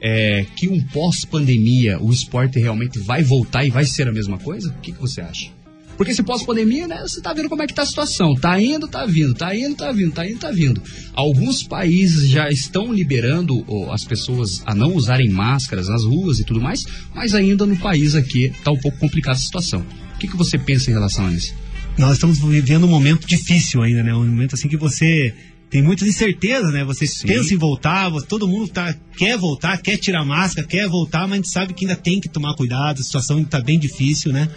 [0.00, 4.68] é, que um pós-pandemia o esporte realmente vai voltar e vai ser a mesma coisa?
[4.68, 5.50] O que, que você acha?
[5.96, 8.34] Porque esse pós-pandemia, né, você tá vendo como é que tá a situação.
[8.34, 10.82] Tá indo, tá vindo, tá indo, tá vindo, tá indo, tá vindo.
[11.12, 16.60] Alguns países já estão liberando as pessoas a não usarem máscaras nas ruas e tudo
[16.60, 19.84] mais, mas ainda no país aqui tá um pouco complicada a situação.
[20.14, 21.54] O que, que você pensa em relação a isso?
[21.98, 24.14] nós estamos vivendo um momento difícil ainda, né?
[24.14, 25.34] Um momento assim que você
[25.70, 26.84] tem muitas incertezas, né?
[26.84, 31.32] Você pensa em voltar, todo mundo tá, quer voltar, quer tirar máscara, quer voltar, mas
[31.32, 34.48] a gente sabe que ainda tem que tomar cuidado, a situação está bem difícil, né?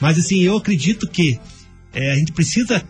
[0.00, 1.38] Mas assim, eu acredito que
[1.92, 2.84] é, a gente precisa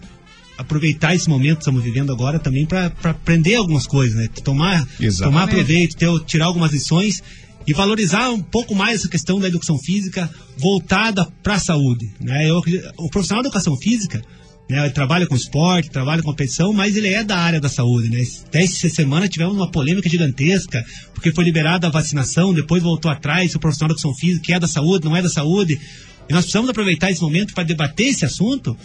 [0.59, 4.29] aproveitar esse momento que estamos vivendo agora também para aprender algumas coisas, né?
[4.43, 5.21] Tomar, Exatamente.
[5.21, 7.23] tomar proveito, ter, tirar algumas lições
[7.67, 12.49] e valorizar um pouco mais essa questão da educação física voltada para a saúde, né?
[12.49, 12.63] Eu,
[12.97, 14.23] o profissional da educação física,
[14.71, 18.09] né, ele trabalha com esporte, trabalha com competição, mas ele é da área da saúde,
[18.09, 18.23] né?
[18.53, 23.59] Essa semana tivemos uma polêmica gigantesca, porque foi liberada a vacinação, depois voltou atrás, o
[23.59, 25.81] profissional da educação física, que é da saúde, não é da saúde.
[26.29, 28.77] E nós precisamos aproveitar esse momento para debater esse assunto,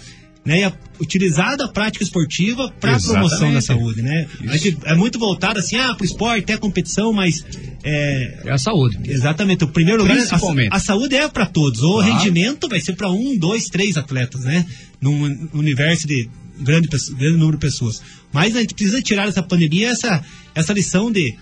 [0.46, 0.62] né?
[0.62, 4.28] E a- utilizar da prática esportiva para a promoção da saúde, né?
[4.48, 7.44] A gente é muito voltado assim, ah, para o esporte, é competição, mas
[7.84, 9.00] é, É a saúde.
[9.08, 9.64] Exatamente.
[9.64, 10.72] O primeiro lugar, Principalmente.
[10.72, 11.82] a, a saúde é para todos.
[11.82, 12.14] O Claro.
[12.14, 14.66] rendimento vai ser para um, dois, três atletas, né?
[15.00, 18.02] Num universo de grande, grande número de pessoas.
[18.32, 20.24] Mas a gente precisa tirar dessa pandemia essa,
[20.54, 21.36] essa lição de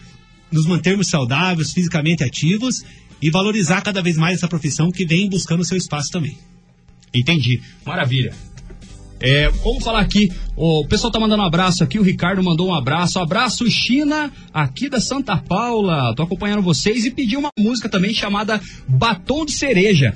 [0.51, 2.83] nos mantermos saudáveis, fisicamente ativos
[3.21, 6.37] e valorizar cada vez mais essa profissão que vem buscando seu espaço também.
[7.13, 7.61] Entendi.
[7.85, 8.33] Maravilha.
[9.21, 10.31] É, vamos falar aqui.
[10.55, 11.99] O pessoal tá mandando um abraço aqui.
[11.99, 13.19] O Ricardo mandou um abraço.
[13.19, 16.13] Abraço, China, aqui da Santa Paula.
[16.15, 20.13] Tô acompanhando vocês e pedi uma música também chamada Batom de Cereja.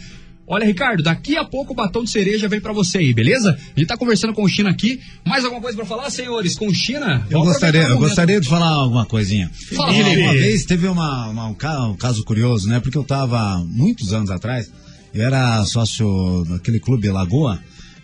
[0.54, 3.52] Olha, Ricardo, daqui a pouco o batom de cereja vem pra você aí, beleza?
[3.76, 5.00] A gente tá conversando com o China aqui.
[5.26, 6.56] Mais alguma coisa pra falar, senhores?
[6.56, 7.26] Com o China?
[7.30, 9.50] Eu gostaria, eu gostaria de falar alguma coisinha.
[9.76, 10.22] Fala, Uma- Felipe.
[10.22, 12.80] Uma vez teve uma, uma- um, ca- caso curioso, né?
[12.80, 14.72] Porque eu estava muitos anos atrás,
[15.14, 17.60] eu era sócio daquele clube Lagoa,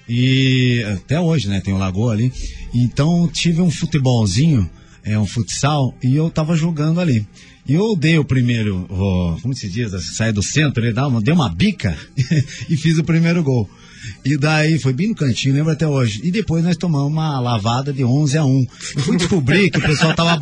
[0.07, 1.61] e até hoje, né?
[1.61, 2.31] Tem o Lagoa ali.
[2.73, 4.67] Então tive um futebolzinho,
[5.03, 7.25] é um futsal, e eu tava jogando ali.
[7.69, 11.21] E eu dei o primeiro, o- como se diz, saí do centro, ele dá uma-
[11.21, 11.95] deu uma bica
[12.67, 13.69] e fiz o primeiro gol.
[14.25, 16.21] E daí foi bem no cantinho, lembro até hoje.
[16.23, 18.65] E depois nós tomamos uma lavada de 11 a 1.
[18.95, 20.37] Eu fui descobrir que o pessoal tava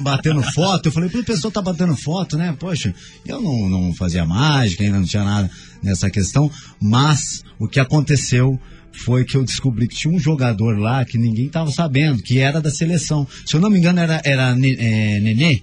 [0.00, 0.86] batendo foto.
[0.86, 2.56] Eu falei, "Pô, o pessoal tá batendo foto, né?
[2.58, 2.92] Poxa,
[3.26, 5.50] eu não, não fazia mágica, ainda não tinha nada
[5.82, 6.50] nessa questão.
[6.80, 8.58] Mas o que aconteceu
[8.92, 12.60] foi que eu descobri que tinha um jogador lá que ninguém tava sabendo, que era
[12.62, 13.26] da seleção.
[13.46, 15.60] Se eu não me engano, era, era é, Nenê.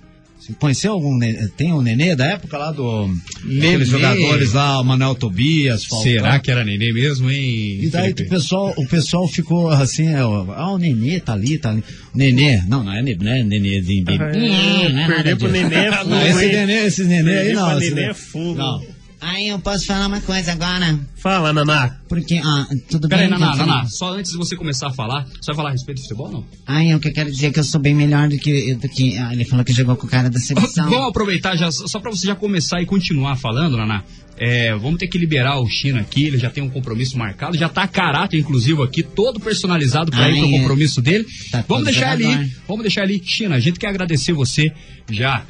[0.50, 1.20] Você conheceu algum.
[1.56, 3.08] Tem o Nenê da época lá do.
[3.44, 3.68] Nenê.
[3.68, 6.04] Aqueles jogadores lá, o Manuel Tobias, Falcão.
[6.12, 7.80] Será que era neném mesmo, hein?
[7.84, 8.24] E daí Felipe?
[8.24, 11.84] o pessoal, o pessoal ficou assim, é, ah, o Nenê tá ali, tá ali.
[12.14, 14.20] Nenê, não, não é, ne- não é Nenê de bebê.
[14.30, 15.50] Ah, não é perder pro.
[15.50, 16.46] Nenê é fogo, Não, esse?
[16.48, 17.72] Nenê, esses Nenê aí não.
[17.78, 18.56] esse Nenê Nenê- é fogo.
[18.56, 18.99] Não.
[19.22, 20.98] Aí eu posso falar uma coisa agora?
[21.18, 21.98] Fala, Naná.
[22.08, 23.38] Porque, ah, tudo Peraí, bem?
[23.38, 23.76] Naná, Catherine?
[23.76, 26.28] Naná, só antes de você começar a falar, você vai falar a respeito de futebol
[26.28, 26.46] ou não?
[26.66, 28.76] Ai, eu que quero dizer que eu sou bem melhor do que.
[28.76, 30.88] Do que ah, ele falou que jogou com o cara da seleção.
[30.90, 34.04] Vamos aproveitar já, só pra você já começar e continuar falando, Naná.
[34.42, 37.68] É, vamos ter que liberar o China aqui, ele já tem um compromisso marcado, já
[37.68, 40.60] tá a caráter inclusive aqui, todo personalizado pra Ai, ir pro é.
[40.60, 41.26] compromisso dele.
[41.52, 42.40] Tá vamos deixar jogador.
[42.40, 43.22] ali, vamos deixar ali.
[43.22, 44.72] China, a gente quer agradecer você
[45.12, 45.44] já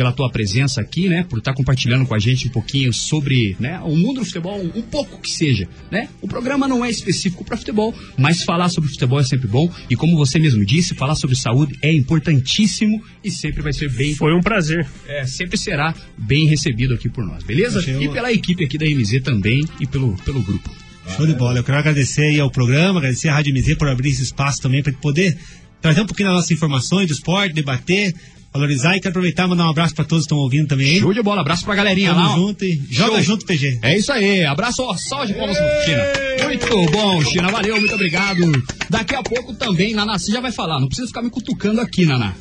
[0.00, 1.24] pela tua presença aqui, né?
[1.28, 4.80] Por estar compartilhando com a gente um pouquinho sobre né, o mundo do futebol, um
[4.80, 6.08] pouco que seja, né?
[6.22, 9.70] O programa não é específico para futebol, mas falar sobre futebol é sempre bom.
[9.90, 14.14] E como você mesmo disse, falar sobre saúde é importantíssimo e sempre vai ser bem.
[14.14, 14.88] Foi um prazer.
[15.06, 17.80] É, sempre será bem recebido aqui por nós, beleza?
[17.80, 20.70] Achei E uma- pela equipe aqui da MZ também e pelo, pelo grupo.
[21.14, 21.58] Show de bola.
[21.58, 24.82] Eu quero agradecer aí ao programa, agradecer a Rádio MZ por abrir esse espaço também
[24.82, 25.36] para poder
[25.82, 28.14] trazer um pouquinho das nossas informações do esporte, debater,
[28.52, 30.98] valorizar e quero aproveitar e mandar um abraço para todos que estão ouvindo também.
[31.00, 32.34] Show de bola, abraço pra galerinha Tamo lá.
[32.34, 33.22] junto e joga Show.
[33.22, 33.78] junto, PG.
[33.82, 36.02] É isso aí, abraço, ó, salve de palmas pro China.
[36.46, 38.40] Muito bom, China, valeu, muito obrigado.
[38.88, 42.04] Daqui a pouco também, Naná, você já vai falar, não precisa ficar me cutucando aqui,
[42.04, 42.34] Naná.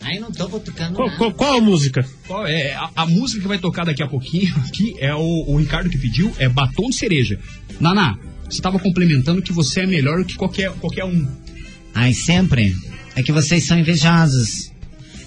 [0.00, 2.06] Aí não tô cutucando Qual, qual- qual a música?
[2.26, 2.74] Qual é?
[2.74, 5.96] A, a música que vai tocar daqui a pouquinho aqui é o, o Ricardo que
[5.96, 7.38] pediu, é Batom de Cereja.
[7.80, 11.26] Naná, você estava complementando que você é melhor que qualquer, qualquer um.
[11.94, 12.76] Ai, sempre.
[13.16, 14.72] É que vocês são invejosos.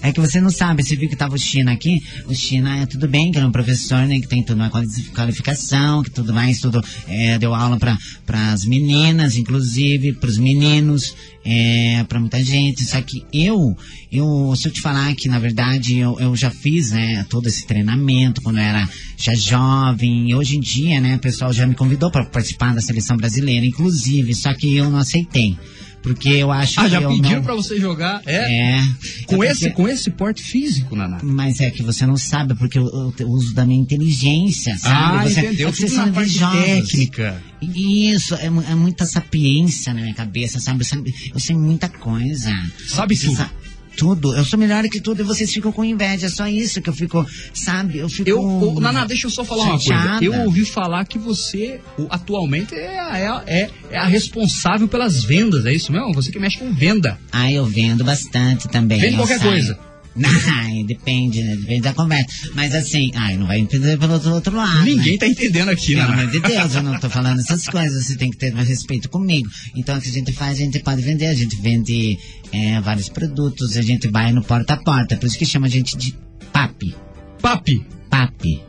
[0.00, 2.00] É que você não sabe, você viu que tava o China aqui?
[2.26, 4.20] O China é tudo bem, que ele é um professor, né?
[4.20, 6.82] Que tem toda uma quali- qualificação, que tudo mais, tudo.
[7.08, 12.84] É, deu aula para as meninas, inclusive, para os meninos, é, para muita gente.
[12.84, 13.76] Só que eu,
[14.12, 17.66] eu, se eu te falar que, na verdade, eu, eu já fiz, né, todo esse
[17.66, 20.30] treinamento quando eu era já jovem.
[20.30, 23.66] E hoje em dia, né, o pessoal já me convidou para participar da seleção brasileira,
[23.66, 25.56] inclusive, só que eu não aceitei.
[26.02, 27.42] Porque eu acho Ah, que já eu pediram não...
[27.42, 28.22] pra você jogar?
[28.24, 28.76] É.
[28.78, 28.88] É.
[29.26, 31.18] Com, É esse, porque- com esse porte físico, Naná.
[31.22, 35.18] Mas é que você não sabe, porque eu, eu uso da minha inteligência, sabe?
[35.18, 35.68] Ah, você, entendeu?
[35.68, 36.64] É vocês Tudo são invejosos.
[36.64, 37.42] técnica.
[37.60, 40.80] Isso, é, é muita sapiência na minha cabeça, sabe?
[40.80, 40.98] Eu sei,
[41.34, 42.50] eu sei muita coisa.
[42.86, 43.36] Sabe tudo.
[43.36, 43.50] sa-
[43.98, 44.34] tudo.
[44.34, 46.26] Eu sou melhor que tudo e vocês ficam com inveja.
[46.26, 47.98] É só isso que eu fico, sabe?
[47.98, 48.28] Eu fico.
[48.28, 49.84] Eu, ô, Naná, deixa eu só falar uma coisa.
[49.84, 50.24] chateada.
[50.24, 55.24] Eu ouvi falar que você atualmente é, a- é, a- é, é a responsável pelas
[55.24, 56.12] vendas, é isso mesmo?
[56.14, 57.18] Você que mexe com venda.
[57.32, 59.00] Ah, eu vendo bastante também.
[59.00, 59.50] Vende qualquer saio.
[59.50, 59.87] coisa.
[60.52, 61.56] Ai, depende, né?
[61.56, 62.26] Depende da conversa.
[62.54, 64.84] Mas assim, ai, não vai entender pelo outro, outro lado.
[64.84, 65.18] Ninguém né?
[65.18, 66.22] tá entendendo aqui, Pelo Naná.
[66.22, 69.48] amor de Deus, eu não tô falando essas coisas, você tem que ter respeito comigo.
[69.76, 72.18] Então, o que a gente faz, a gente pode vender, a gente vende
[72.52, 75.70] é, vários produtos, a gente vai no porta a porta, por isso que chama a
[75.70, 76.14] gente de
[76.52, 76.94] papi.
[77.40, 77.84] Papi.
[78.10, 78.60] Papi.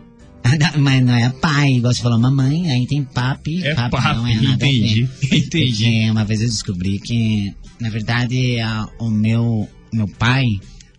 [0.80, 4.28] Mas não é pai, igual você falou, mamãe, aí tem papi, É papi, papi, não
[4.28, 4.68] é nada a ver.
[4.76, 5.48] entendi, entendi.
[5.84, 10.46] Porque uma vez eu descobri que, na verdade, a- o meu, meu pai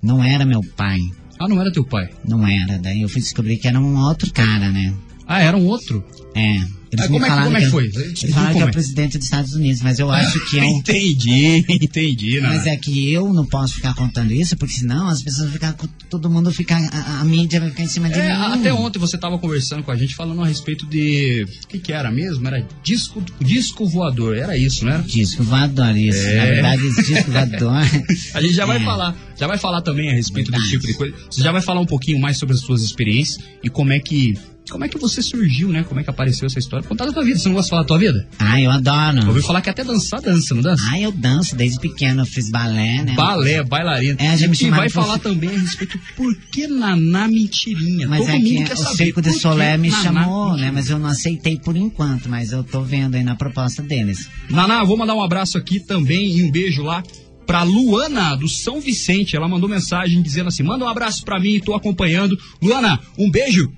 [0.02, 0.98] não era meu pai,
[1.38, 2.08] Ah, não era teu pai.
[2.26, 2.78] não era.
[2.78, 4.92] Daí eu fui descobrir que era um outro cara, né?
[5.30, 6.04] Ah, era um outro?
[6.34, 6.56] É.
[6.92, 7.84] Eles Ah, como é como é que eu- foi?
[7.84, 8.64] Eles falaram que é é?
[8.64, 10.78] o presidente dos Estados Unidos, mas eu acho que é um...
[10.82, 12.56] Entendi, entendi, Naná.
[12.56, 15.76] Mas é que eu não posso ficar contando isso, porque senão as pessoas vão ficar.
[16.08, 16.74] Todo mundo fica.
[16.76, 18.32] A, a mídia vai ficar em cima de É, mim.
[18.54, 21.46] até ontem você estava conversando com a gente falando a respeito de.
[21.64, 22.44] O que, que era mesmo?
[22.48, 25.02] Era disco, disco voador, era isso, não era?
[25.04, 26.18] Disco voador, isso.
[26.26, 26.36] É.
[26.38, 27.72] Na verdade, esse disco voador.
[28.34, 28.84] A gente já vai É.
[28.84, 30.80] falar, já vai falar também a respeito desse Verdade.
[30.88, 31.14] tipo de coisa.
[31.30, 34.34] Você já vai falar um pouquinho mais sobre as suas experiências e como é que.
[34.70, 35.82] Como é que você surgiu, né?
[35.82, 36.86] Como é que apareceu essa história?
[36.86, 37.38] Contar da tua vida.
[37.38, 38.28] Você não gosta de falar da tua vida?
[38.38, 39.26] Ah, eu adoro.
[39.26, 40.82] Ouviu falar que até dançar, dança, não dança?
[40.90, 43.14] Ah, eu danço desde pequeno, eu fiz balé, né?
[43.14, 44.16] Balé, bailarina.
[44.20, 48.08] É, a gente e vai falar também a respeito por que Naná Mentirinha.
[48.08, 50.50] Mas Todo é mundo que quer o saber Circo de Solé me Naná chamou, né?
[50.50, 50.72] Mentirinha.
[50.72, 54.28] Mas eu não aceitei por enquanto, mas eu tô vendo aí na proposta deles.
[54.48, 57.02] Naná, vou mandar um abraço aqui também e um beijo lá
[57.46, 59.34] pra Luana do São Vicente.
[59.34, 62.38] Ela mandou mensagem dizendo assim: manda um abraço pra mim, tô acompanhando.
[62.62, 63.72] Luana, um beijo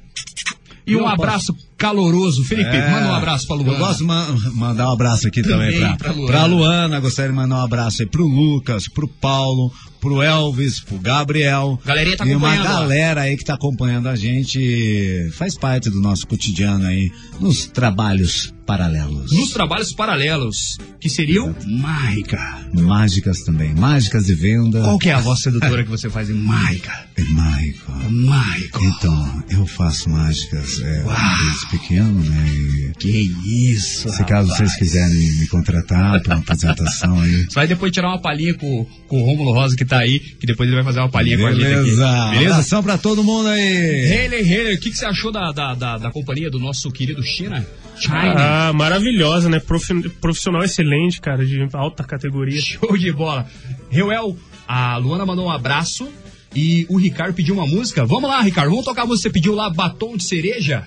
[0.87, 2.45] e um abraço caloroso.
[2.45, 3.73] Felipe, É, manda um abraço pra Luana.
[3.73, 6.27] Eu gosto de ma- mandar um abraço aqui também, Também pra, pra Luana.
[6.33, 7.01] pra Luana.
[7.01, 11.79] Gostaria de mandar um abraço aí pro Lucas, pro Paulo, pro Elvis, pro Gabriel.
[11.85, 12.81] Galerinha tá e uma acompanhando, ó.
[12.81, 15.31] galera aí que tá acompanhando a gente.
[15.37, 19.33] Faz parte do nosso cotidiano aí, nos trabalhos paralelos.
[19.33, 22.38] Nos trabalhos paralelos, que seriam mágica.
[22.73, 23.75] Mágicas também.
[23.75, 24.81] Mágicas de venda.
[24.83, 26.92] Qual que é a voz sedutora que você faz em mágica?
[27.14, 27.92] É mágico.
[28.11, 28.83] Mágico.
[28.83, 31.05] Então, eu faço mágicas é,
[31.45, 32.47] desde pequeno, né?
[32.49, 34.59] E Que isso, se caso rapaz.
[34.71, 37.45] vocês quiserem me contratar para uma apresentação aí.
[37.45, 40.47] Você vai depois tirar uma palhinha com, com o Rômulo Rosa que tá aí, que
[40.47, 41.75] depois ele vai fazer uma palhinha com a gente aqui.
[41.75, 42.31] Beleza.
[42.31, 42.51] Beleza?
[42.53, 44.07] Abração pra todo mundo aí.
[44.27, 47.23] Haley, Haley, o que, que você achou da, da, da, da companhia do nosso querido
[47.23, 47.67] China?
[47.99, 48.35] China.
[48.37, 49.59] Ah, maravilhosa, né?
[49.59, 52.61] Profi- Profissional excelente, cara, de alta categoria.
[52.61, 53.47] Show de bola.
[53.91, 54.37] Reuel,
[54.69, 56.09] a Luana mandou um abraço
[56.55, 58.05] e o Ricardo pediu uma música.
[58.05, 59.29] Vamos lá, Ricardo, vamos tocar a música.
[59.29, 60.87] Você pediu lá Batom de Cereja?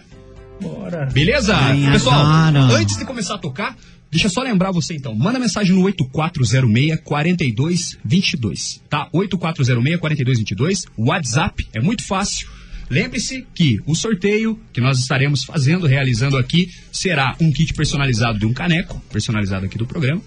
[0.62, 1.06] Bora.
[1.08, 1.56] Beleza?
[1.56, 2.76] Ai, Pessoal, adoro.
[2.76, 3.76] antes de começar a tocar,
[4.10, 5.14] deixa eu só lembrar você então.
[5.16, 9.10] Manda mensagem no 8406-4222, tá?
[9.14, 10.86] 8406-4222.
[10.98, 12.48] WhatsApp é muito fácil.
[12.90, 18.46] Lembre-se que o sorteio que nós estaremos fazendo, realizando aqui, será um kit personalizado de
[18.46, 20.22] um caneco, personalizado aqui do programa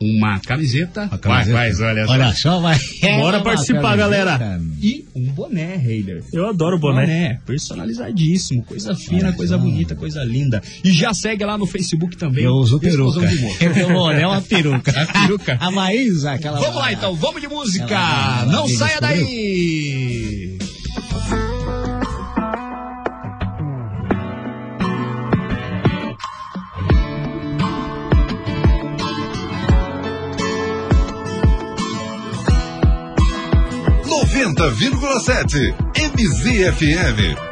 [0.00, 1.04] uma camiseta.
[1.04, 1.52] Uma camiseta.
[1.52, 2.12] Vai, olha só.
[2.12, 2.80] Olha só, vai.
[3.02, 4.60] É, Bora participar, galera.
[4.80, 6.22] E um boné, Raider.
[6.32, 7.02] Eu adoro boné.
[7.02, 8.62] Boné, personalizadíssimo.
[8.62, 10.62] Coisa fina, coisa bonita, coisa linda.
[10.84, 12.44] E já segue lá no Facebook também.
[12.44, 13.20] Eu uso peruca.
[13.60, 14.90] Eu boné é uma peruca.
[14.92, 15.58] É a peruca.
[15.68, 16.60] A Maísa, aquela...
[16.60, 17.14] Vamos lá, então.
[17.14, 17.94] Vamos de música.
[18.42, 20.58] É Não saia daí.
[21.28, 21.47] Peruca.
[34.38, 35.74] 90,7
[36.14, 37.48] MZFM.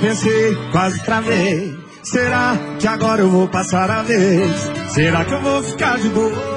[0.00, 1.78] pensei, quase travei.
[2.02, 4.70] Será que agora eu vou passar a vez?
[4.88, 6.49] Será que eu vou ficar de boa?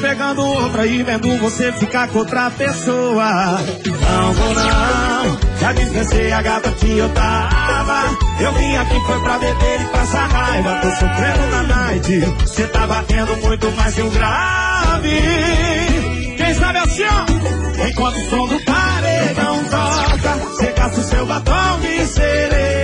[0.00, 3.58] Pegando outra e vendo você ficar com outra pessoa.
[3.84, 8.16] Não vou não, já dispensei a gata que eu tava.
[8.40, 10.78] Eu vim aqui foi pra beber e passar raiva.
[10.82, 15.20] Tô sofrendo na night, cê tá batendo muito mais que um grave.
[16.36, 21.80] Quem sabe assim, ó, enquanto o som do paredão toca, você gasta o seu batom
[21.80, 22.83] de cereja.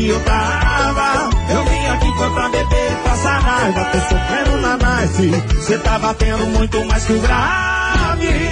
[0.00, 1.30] que eu tava.
[1.50, 3.84] Eu vim aqui foi pra beber e passar raiva.
[3.84, 5.64] Tô sofrendo na nice.
[5.66, 8.50] Cê tá batendo muito mais que o grave.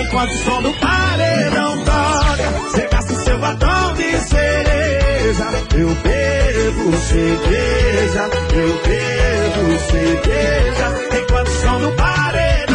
[0.00, 5.44] Enquanto o som do paredão toca, cê gasta o seu batom de cereja.
[5.74, 11.18] Eu bebo cerveja, eu bebo cerveja.
[11.20, 12.73] Enquanto o som do paredão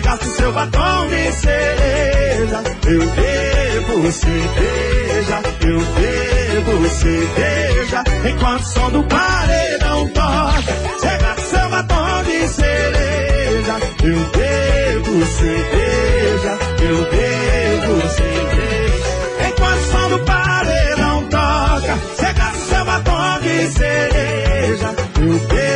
[0.00, 2.62] gasta o seu batom de cereja.
[2.86, 8.04] Eu bebo cerveja, eu bebo cerveja.
[8.28, 10.62] Enquanto o som do paredão toca,
[11.00, 13.78] cê gasta o seu batom de cereja.
[14.02, 19.10] Eu bebo cerveja, eu bebo cerveja.
[19.48, 24.94] Enquanto o som do paredão toca, cê gasta o seu batom de cereja.
[25.20, 25.69] Eu bebo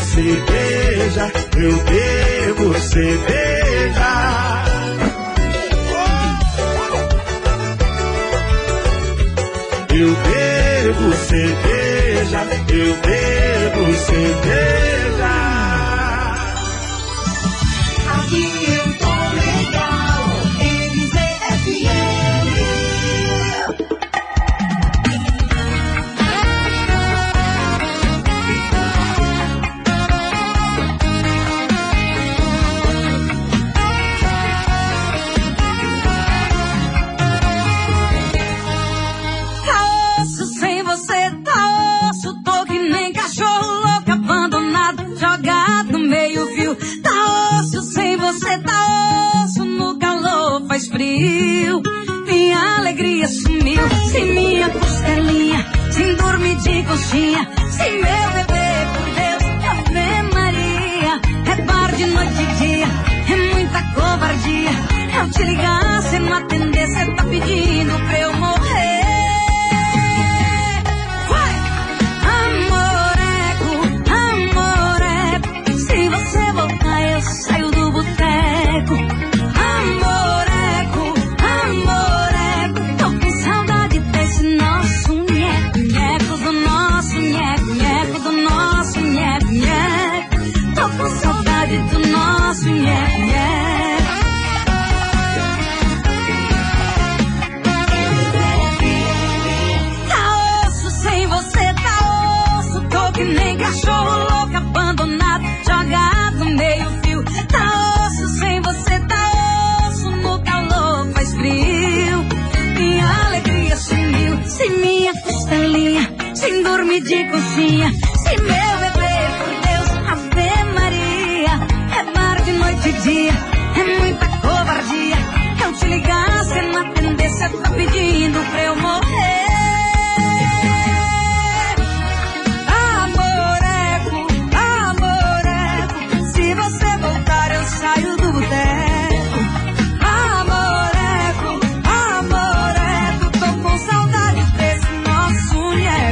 [0.00, 4.08] cerveja, eu bebo cerveja.
[9.90, 12.40] Eu bebo cerveja,
[12.70, 15.67] eu bebo cerveja.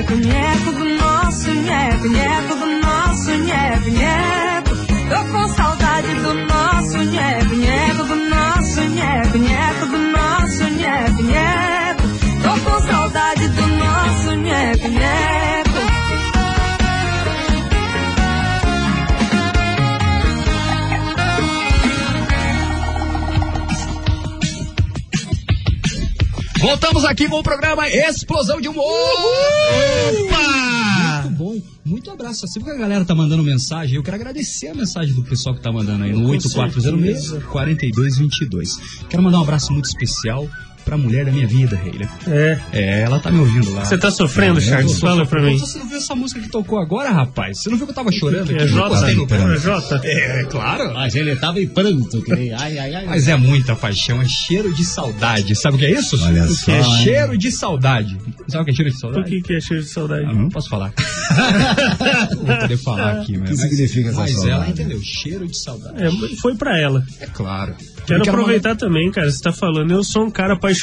[0.06, 2.35] Conheco do nosso, é, conheco.
[27.06, 28.84] Aqui com o programa Explosão de Humor.
[30.24, 31.22] Opa!
[31.22, 31.62] Muito bom.
[31.84, 32.44] Muito abraço.
[32.44, 35.60] Assim que a galera tá mandando mensagem, eu quero agradecer a mensagem do pessoal que
[35.60, 38.76] tá mandando aí no Com 8406 4222.
[39.08, 40.48] Quero mandar um abraço muito especial
[40.86, 42.08] pra mulher da minha vida, Reila.
[42.28, 42.58] É.
[42.72, 43.84] É, ela tá me ouvindo lá.
[43.84, 44.98] Você tá sofrendo, É, Charles?
[45.00, 45.58] Fala pra mim.
[45.58, 47.58] Você não viu essa música que tocou agora, rapaz?
[47.60, 48.62] Você não viu que eu tava chorando aqui?
[48.62, 49.26] É Jota?
[49.26, 49.36] Pé.
[49.54, 50.00] É Jota?
[50.04, 50.94] É, claro.
[50.94, 53.06] Mas ele tava em pranto, que nem, ai, ai, ai.
[53.06, 55.54] Mas é muita paixão, é cheiro de saudade.
[55.56, 56.16] Sabe o que é isso?
[56.24, 56.98] Olha O que só, É hein?
[57.02, 58.16] cheiro de saudade.
[58.48, 59.28] Sabe o que é cheiro de saudade?
[59.28, 60.24] que, que é cheio de saudade?
[60.24, 60.92] Ah, não posso falar.
[62.36, 63.50] não vou poder falar aqui, mas.
[63.50, 64.50] que significa essa Mas saudade?
[64.54, 66.02] ela entendeu, cheiro de saudade.
[66.02, 66.10] É,
[66.40, 67.04] foi pra ela.
[67.20, 67.74] É claro.
[68.06, 69.28] Quero aproveitar também, cara.
[69.30, 70.75] Você tá falando, eu sou um cara apaixonado,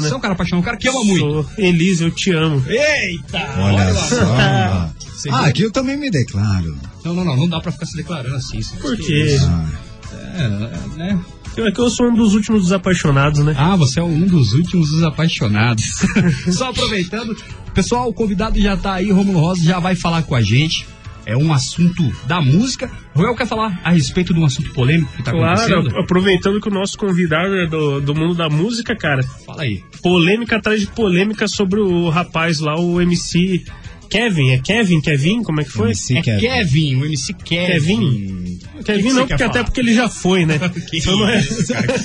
[0.08, 1.20] Você é um cara apaixonado, um cara que ama muito.
[1.20, 1.46] Sou.
[1.58, 2.62] Elise, eu te amo.
[2.68, 3.54] Eita!
[3.58, 3.94] Olha lá.
[3.94, 4.90] só.
[5.14, 6.76] Você Ah, aqui eu também me declaro.
[7.04, 8.58] Não, não, não, não dá pra ficar se declarando assim.
[8.58, 9.36] isso- Por que quê?
[9.42, 9.66] Ah,
[10.12, 11.18] É, é, né?
[11.56, 13.54] É que eu sou um dos últimos desapaixonados, né?
[13.58, 15.84] Ah, você é um dos últimos dos apaixonados.
[16.52, 17.36] Só aproveitando,
[17.74, 20.86] pessoal, o convidado já tá aí, Romulo Rosa já vai falar com a gente.
[21.30, 22.90] É um assunto da música.
[23.14, 25.98] Roel quer falar a respeito de um assunto polêmico que tá Claro, acontecendo?
[26.00, 29.22] aproveitando que o nosso convidado é do, do mundo da música, cara.
[29.46, 29.82] Fala aí.
[30.02, 33.62] Polêmica atrás de polêmica sobre o rapaz lá, o MC
[34.08, 34.50] Kevin.
[34.50, 35.00] É Kevin?
[35.00, 35.42] Kevin?
[35.42, 35.88] Como é que foi?
[35.88, 36.40] MC É Kevin.
[36.40, 37.70] Kevin, o MC Kevin.
[37.72, 38.58] Kevin?
[38.78, 40.58] que Kevin você não, porque até porque ele já foi, né?
[40.90, 41.42] Que Então não é,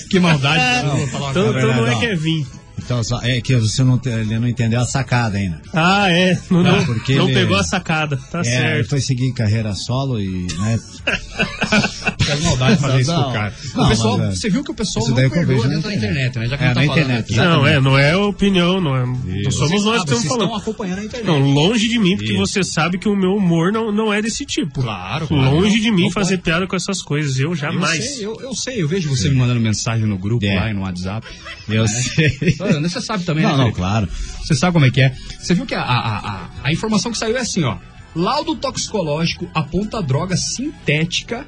[0.10, 0.86] que maldade.
[0.86, 2.00] Não, então, então não é.
[2.00, 2.46] Kevin.
[2.78, 5.62] Então, só, é que você não, ele não entendeu a sacada ainda.
[5.74, 6.38] Ah, é.
[6.52, 8.18] Não, Não, não, porque não ele- pegou a sacada.
[8.32, 8.90] Tá é, ele certo.
[8.90, 10.80] foi seguir carreira solo e, né,
[12.44, 13.54] maldade fazer isso com o cara.
[13.76, 14.36] não, o pessoal, mas, é.
[14.36, 16.38] você viu que o pessoal não eu perdoa dentro da internet.
[16.40, 16.48] né?
[16.48, 17.36] Já que É, não tá na falando internet, aqui.
[17.36, 19.06] Não, é, não é opinião, não é.
[19.06, 20.62] Vocês, somos nós ah, que vocês estamos falando.
[20.62, 21.28] acompanhando a internet.
[21.28, 22.40] Não, longe de mim, porque Isso.
[22.40, 24.82] você sabe que o meu humor não, não é desse tipo.
[24.82, 25.56] Claro, claro.
[25.56, 26.44] Longe Não, de mim não fazer pode.
[26.44, 27.40] piada com essas coisas.
[27.40, 28.04] Eu Eu jamais.
[28.16, 30.56] sei, eu, eu sei, eu vejo você me mandando mensagem no grupo É.
[30.56, 31.26] lá e no WhatsApp.
[31.70, 32.36] eu sei.
[32.74, 33.80] Você sabe também, Não, né, não, Felipe?
[33.80, 34.08] claro.
[34.44, 35.16] Você sabe como é que é.
[35.40, 37.78] Você viu que a, a, a, a informação que saiu é assim, ó.
[38.16, 41.46] Laudo toxicológico aponta droga sintética,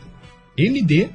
[0.58, 1.10] MD,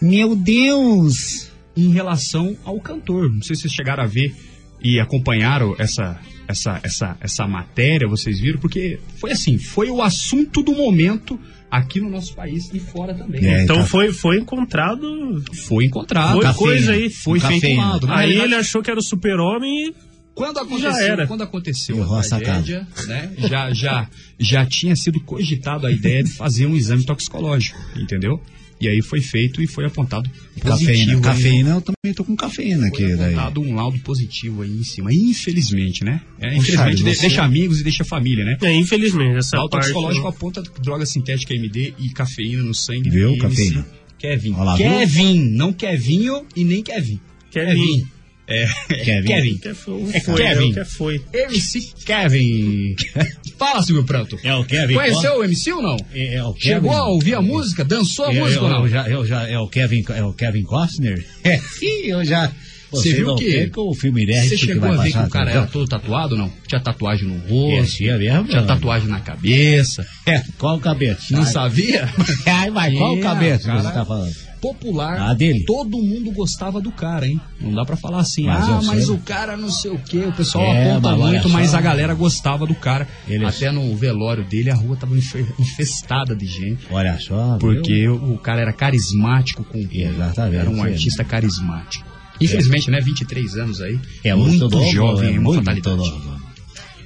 [0.00, 1.48] Meu Deus!
[1.76, 3.32] em relação ao cantor.
[3.32, 4.34] Não sei se vocês chegaram a ver
[4.82, 6.18] e acompanharam essa,
[6.48, 11.38] essa, essa, essa matéria, vocês viram, porque foi assim, foi o assunto do momento
[11.70, 13.44] aqui no nosso país e fora também.
[13.44, 13.86] É, Então tá.
[13.86, 15.42] foi, foi encontrado.
[15.66, 16.32] Foi encontrado.
[16.32, 16.54] Foi cafeína.
[16.72, 17.10] coisa aí.
[17.10, 19.94] Foi feito Aí realidade, ele achou que era o super-homem e.
[20.34, 21.26] Quando aconteceu, Já era.
[21.26, 24.08] quando aconteceu a tragédia, né, já, já,
[24.38, 28.40] já tinha sido cogitado a ideia de fazer um exame toxicológico, entendeu?
[28.80, 30.70] E aí foi feito e foi apontado Cafeína.
[30.94, 31.16] positivo.
[31.16, 31.20] aí.
[31.22, 33.04] Cafeína, eu também tô com cafeína aqui.
[33.06, 33.34] Foi Daí.
[33.34, 35.12] apontado um laudo positivo aí em cima.
[35.12, 36.20] Infelizmente, né?
[36.40, 38.56] É, infelizmente Charles, de- você- deixa amigos e deixa família, né?
[38.62, 39.84] É, infelizmente, essa Laudo parte.
[39.86, 43.36] toxicológico aponta droga sintética MD e cafeína no sangue Viu?
[43.38, 43.86] Cafeína.
[44.18, 44.52] Kevin.
[44.54, 44.86] Olha lá, viu?
[44.86, 47.20] Kevin, não Kevinho e nem Kevin.
[47.50, 48.06] Kevin.
[48.48, 48.66] É,
[49.04, 49.26] Kevin.
[49.26, 49.58] Kevin.
[49.58, 50.72] Que foi, É foi, Kevin.
[50.72, 51.22] Que foi.
[51.34, 52.96] MC Kevin.
[53.58, 54.38] Fala, Silvio Pranto.
[54.42, 54.94] É o Kevin.
[54.94, 55.96] Conheceu o MC ou não?
[56.14, 56.74] É, é o Kevin.
[56.74, 57.84] Chegou a ouvir a música?
[57.84, 58.80] Dançou a Eu- música ou não?
[58.82, 61.24] eu já, eu já, é o Kevin, é o Kevin Costner?
[61.44, 62.50] É, sim, eu já.
[62.90, 65.66] Você viu que- o filme Você que chegou vai a ver que o cara era
[65.66, 66.52] todo tatuado ou não?
[66.66, 68.44] Tinha tatuagem no rosto, Esse é mesmo?
[68.48, 70.06] tinha tatuagem na cabeça.
[70.24, 71.18] É, qual o cabelo?
[71.30, 72.08] Não sabia?
[72.46, 74.34] Ai, mas qual o É, cabelo que você tá falando?
[74.60, 75.18] Popular.
[75.20, 75.64] Ah, dele?
[75.64, 77.40] Todo mundo gostava do cara, hein?
[77.60, 79.14] Não dá pra falar assim, Mas ah, mas sei.
[79.14, 80.18] o cara não sei o quê.
[80.26, 83.06] O pessoal É, aponta muito, mas a galera gostava do cara.
[83.28, 86.86] Ele- Até no velório dele, a rua tava infe- infestada de gente.
[86.90, 87.56] Olha só.
[87.58, 90.56] Porque o, o cara era carismático com Exatamente.
[90.56, 90.90] Era um É.
[90.90, 92.06] artista carismático.
[92.40, 93.00] Infelizmente, né?
[93.00, 93.98] 23 anos aí.
[94.22, 95.96] É muito novo, jovem, é é uma muito fatalidade.
[95.96, 96.38] novo.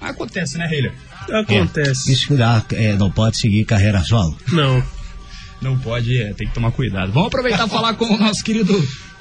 [0.00, 0.90] Acontece, né, Reila?
[1.30, 2.12] Acontece.
[2.12, 4.36] Isso que dá, é, não pode seguir carreira solo.
[4.52, 4.82] Não.
[5.62, 7.12] Não pode, é, tem que tomar cuidado.
[7.12, 8.72] Vamos aproveitar e falar com o nosso querido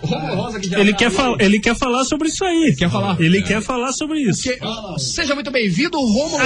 [0.02, 1.12] Romulo Rosa, que já Ele tá quer,
[1.46, 2.76] ele quer falar sobre isso aí.
[2.78, 3.20] Quer falar?
[3.22, 4.42] Ele quer falar sobre isso.
[4.44, 4.58] Que-
[5.00, 6.42] Seja muito bem-vindo, Romulo Rosa.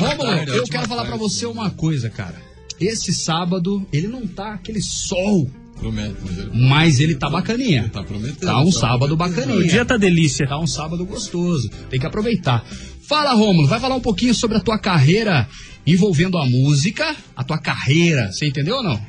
[0.00, 2.34] Romulo, eu quero falar pra você uma coisa, cara.
[2.80, 7.88] Esse sábado, ele não tá aquele sol, Promete, mas ele mas ele tá bacaninha.
[7.92, 8.40] tá prometendo.
[8.40, 9.68] Tá um tá sábado O bacaninha.
[9.68, 10.46] dia tá delícia.
[10.46, 11.68] Tá um sábado gostoso.
[11.90, 12.64] Tem que aproveitar.
[13.08, 15.48] Fala, Rômulo, vai falar um pouquinho sobre a tua carreira
[15.86, 18.30] envolvendo a música, a tua carreira.
[18.30, 19.00] Você entendeu ou não?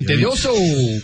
[0.00, 0.52] Entendeu, seu.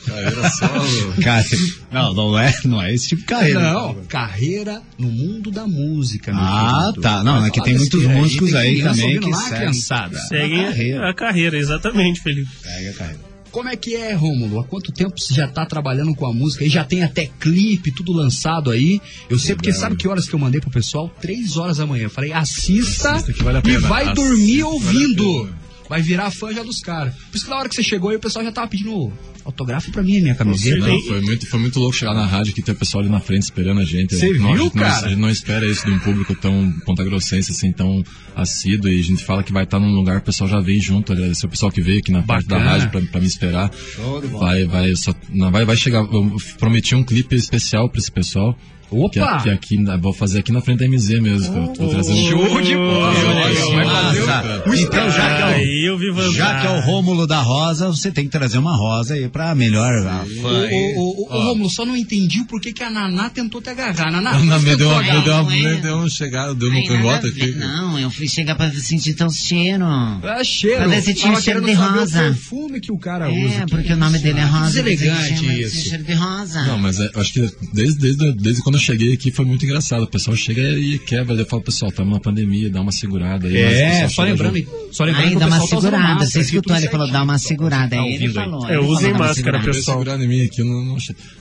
[0.05, 1.14] Carreira solo.
[1.22, 1.44] Cara,
[1.92, 3.61] não, não é, não é esse tipo de carreira.
[3.72, 7.22] Não, carreira no mundo da música, meu Ah, tá.
[7.22, 9.72] Não, é que tem muitos músicos aí criança também que lá, seguem.
[9.72, 11.11] Segue a carreira.
[11.11, 12.51] a carreira, exatamente, Felipe.
[12.64, 13.29] Pega a carreira.
[13.51, 14.61] Como é que é, Rômulo?
[14.61, 16.64] Há quanto tempo você já tá trabalhando com a música?
[16.64, 19.01] E já tem até clipe, tudo lançado aí.
[19.28, 21.09] Eu sei porque sabe que horas que eu mandei pro pessoal?
[21.20, 22.05] Três horas da manhã.
[22.05, 25.44] Eu falei, assista, Assista vale e vai Assista dormir vale ouvindo.
[25.44, 25.61] pena.
[25.88, 27.14] Vai virar fã já dos caras.
[27.14, 29.12] Por isso que na hora que você chegou aí, o pessoal já tava pedindo
[29.45, 30.86] Autografe pra mim, minha camiseta.
[30.86, 33.20] Não, foi muito, foi muito louco chegar na rádio que tem o pessoal ali na
[33.20, 34.14] frente esperando a gente.
[34.14, 35.07] Você viu, gente não- cara?
[35.07, 38.03] a gente não espera isso de um público tão pontagrossense, assim, tão
[38.36, 38.91] assíduo.
[38.91, 41.12] E a gente fala que vai estar num lugar, o pessoal já vem junto.
[41.12, 42.70] aliás, Esse é o pessoal que veio aqui na parte da Bacana.
[42.72, 43.70] rádio pra, pra me esperar.
[43.97, 44.47] Show de bola.
[44.47, 46.01] Vai, vai, só, não, vai, vai chegar.
[46.01, 48.57] Eu prometi um clipe especial pra esse pessoal.
[48.91, 49.36] Opa!
[49.38, 51.53] Que, que aqui, vou fazer aqui na frente da MZ mesmo.
[51.53, 52.18] que eu tô trazendo.
[52.28, 53.12] Show de bola!
[53.12, 54.62] Vai fazer Massa.
[54.66, 56.32] o- o Então, já que é o- Aí eu vi vantagem.
[56.34, 59.55] Já que é o Rômulo da Rosa, você tem que trazer uma rosa aí pra
[59.55, 63.61] melhor a ô, ô, ô, Rômulo, só não entendi o porquê que a Naná tentou
[63.61, 64.11] te agarrar.
[64.11, 65.74] Naná, Não, me deu, uma- me deu, uma- é.
[65.74, 67.53] me deu um chegado, deu a cangote aqui.
[67.53, 69.84] Não, eu fui chegar pra sentir teu cheiro.
[69.84, 70.78] Ah, cheiro.
[70.78, 72.18] Pra ver se tinha Tava cheiro de saber o rosa.
[72.20, 73.55] perfume que o cara usa.
[73.55, 74.82] É, Que porque o nome dele é Ah, Rosa.
[74.82, 75.88] Deselegante isso.
[75.88, 76.62] cheiro de rosa.
[76.64, 80.02] Não, mas é, acho que desde, desde, desde quando cheguei aqui foi muito engraçado.
[80.02, 81.34] O pessoal chega e quebra.
[81.34, 83.56] Eu falo, pessoal, estamos na pandemia, dá uma segurada aí.
[83.56, 86.26] É, só lembrando, só lembrando Aí dá uma tá segurada.
[86.26, 87.96] Você aqui, escutou ele falou, dá uma segurada.
[87.96, 88.44] Tá Aí ele ouvindo aí.
[88.44, 88.68] falou.
[88.68, 89.64] É, ele usem falou, dá uma máscara, segurada.
[89.66, 89.98] pessoal.
[89.98, 90.96] segurar em mim aqui, eu não, não.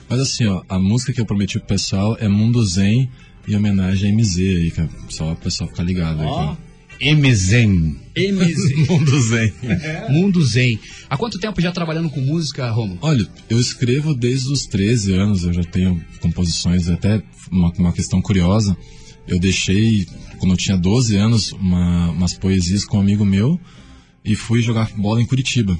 [0.08, 3.10] Mas assim, ó, a música que eu prometi pro pessoal é Mundo Zen
[3.48, 4.88] em homenagem a MZ aí, cara.
[5.08, 6.28] Só o pessoal ficar ligado aí.
[6.28, 6.69] cara.
[7.00, 7.96] MZen.
[8.16, 8.74] MZ.
[8.88, 9.52] Mundo Zen.
[10.10, 10.78] Mundo Zen.
[11.08, 12.98] Há quanto tempo já trabalhando com música, Rômulo?
[13.02, 18.20] Olha, eu escrevo desde os 13 anos, eu já tenho composições, até uma, uma questão
[18.20, 18.76] curiosa.
[19.26, 20.06] Eu deixei,
[20.38, 23.58] quando eu tinha 12 anos, uma- umas poesias com um amigo meu
[24.24, 25.78] e fui jogar bola em Curitiba.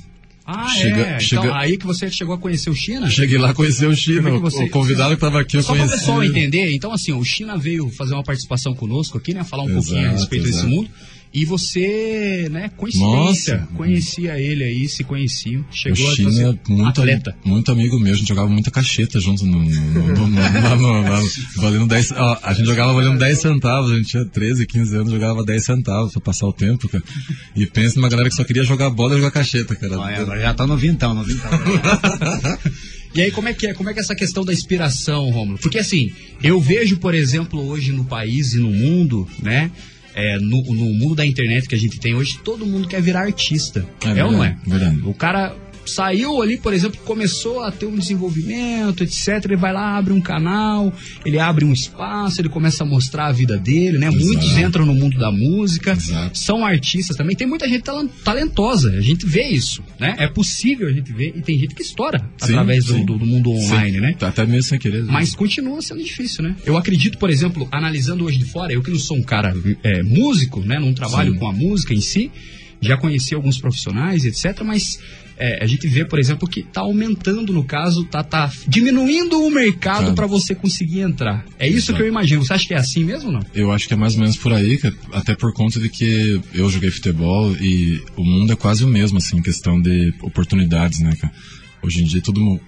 [0.53, 1.20] Ah, Chega- é.
[1.20, 3.09] chega- Então, aí que você chegou a conhecer o China?
[3.09, 5.74] Cheguei lá, conheci o China, é que você- o convidado que estava aqui eu Só
[5.74, 9.44] para o pessoal entender, então assim, o China veio fazer uma participação conosco aqui, né?
[9.44, 10.68] Falar um Exato, pouquinho a respeito desse exato.
[10.70, 10.90] mundo.
[11.33, 13.68] E você, né, coincidência, Nossa.
[13.76, 17.37] conhecia ele aí, se conheciam, O chegou a China ser é muito, atleta.
[17.45, 19.70] muito amigo meu, a gente jogava muita cacheta junto no, no,
[20.09, 23.93] no, no, lá no- lá no- valendo 10, ó, a gente jogava valendo 10 centavos,
[23.93, 27.05] a gente tinha 13, 15 anos, jogava 10 centavos pra passar o tempo, cara.
[27.55, 30.01] E pensa numa galera que só queria jogar bola e jogar cacheta, cara.
[30.01, 31.49] Olha, agora já tá no vintão, no vintão.
[33.12, 33.74] E aí, como é que é?
[33.74, 35.59] Como é que é essa questão da inspiração, Rômulo?
[35.59, 36.12] Porque assim,
[36.45, 39.68] eu vejo, por exemplo, hoje no país e no mundo, né?
[40.14, 43.20] É, no, no mundo da internet que a gente tem hoje, todo mundo quer virar
[43.22, 43.84] artista.
[44.04, 44.56] É, É ou não é?
[44.66, 45.00] verdade, verdade.
[45.08, 45.54] O cara
[45.87, 49.45] saiu ali, por exemplo, começou a ter um desenvolvimento, etc.
[49.45, 50.93] Ele vai lá, abre um canal,
[51.24, 54.09] ele abre um espaço, ele começa a mostrar a vida dele, né?
[54.09, 54.24] Exato.
[54.24, 56.39] Muitos entram no mundo da música, Exato.
[56.39, 57.35] são artistas também.
[57.37, 57.83] Tem muita gente
[58.24, 60.14] talentosa, a gente vê isso, né?
[60.18, 63.05] É possível a gente ver, e tem gente que estoura Sim, através do, sim.
[63.05, 64.16] do- do mundo online, Sim, né?
[64.20, 65.03] Até mesmo sem querer.
[65.05, 66.55] Mas continua sendo difícil, né?
[66.64, 70.03] Eu acredito, por exemplo, analisando hoje de fora, eu que não sou um cara é,
[70.03, 70.78] músico, né?
[70.78, 72.31] Não trabalho com a música em si,
[72.81, 74.62] já conheci alguns profissionais, etc.
[74.64, 74.99] Mas
[75.37, 79.51] é, a gente vê, por exemplo, que tá aumentando, no caso, tá, tá diminuindo o
[79.51, 80.12] mercado Tá.
[80.14, 81.45] para você conseguir entrar.
[81.59, 81.97] É isso Exato.
[81.97, 82.45] que eu imagino.
[82.45, 83.41] Você acha que é assim mesmo ou não?
[83.55, 86.41] Eu acho que é mais ou menos por aí, cara, até por conta de que
[86.55, 91.01] eu joguei futebol e o mundo é quase o mesmo, assim, em questão de oportunidades,
[91.01, 91.33] né, cara?
[91.83, 92.61] Hoje em dia, todo mundo.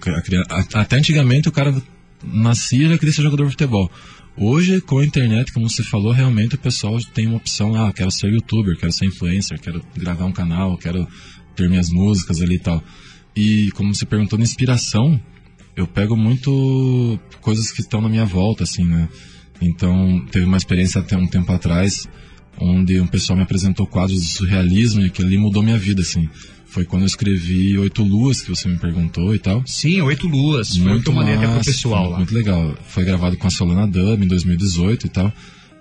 [0.73, 1.75] Até antigamente o cara
[2.23, 3.91] nascia e já queria ser jogador de futebol.
[4.35, 8.09] Hoje, com a internet, como você falou, realmente o pessoal tem uma opção, ah, quero
[8.09, 11.07] ser youtuber, quero ser influencer, quero gravar um canal, quero
[11.55, 12.83] ter minhas músicas ali e tal.
[13.35, 15.21] E como você perguntou na inspiração,
[15.75, 19.07] eu pego muito coisas que estão na minha volta, assim, né?
[19.61, 22.07] Então, teve uma experiência até um tempo atrás,
[22.59, 26.27] onde um pessoal me apresentou quadros de surrealismo e aquilo ali mudou minha vida, assim.
[26.73, 29.61] Foi quando eu escrevi Oito Luas, que você me perguntou e tal.
[29.63, 30.75] Sim, Oito Luas.
[30.75, 32.17] Foi o que eu mandei até pro pessoal lá.
[32.17, 32.75] Muito legal.
[32.87, 35.31] Foi gravado com a Solana Dub em 2018 e tal.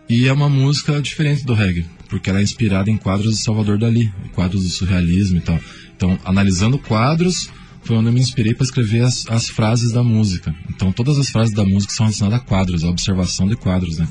[0.07, 3.79] E é uma música diferente do reggae, porque ela é inspirada em quadros de Salvador
[3.79, 5.59] Dali, quadros do surrealismo e tal.
[5.97, 7.49] Então, analisando quadros,
[7.83, 10.55] foi onde eu me inspirei para escrever as, as frases da música.
[10.69, 14.07] Então, todas as frases da música são relacionadas a quadros, a observação de quadros, né?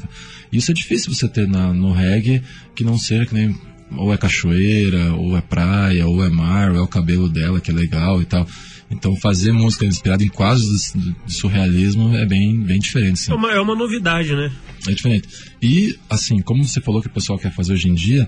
[0.52, 2.42] E isso é difícil você ter na, no reggae
[2.76, 3.56] que não seja que nem
[3.98, 7.72] ou é cachoeira, ou é praia, ou é mar, ou é o cabelo dela que
[7.72, 8.48] é legal e tal.
[8.90, 13.14] Então fazer música inspirada em quadros de, de surrealismo é bem, bem diferente.
[13.14, 13.32] Assim.
[13.32, 14.52] É uma, é uma novidade, né?
[14.88, 15.28] É diferente.
[15.62, 18.28] E, assim, como você falou que o pessoal quer fazer hoje em dia,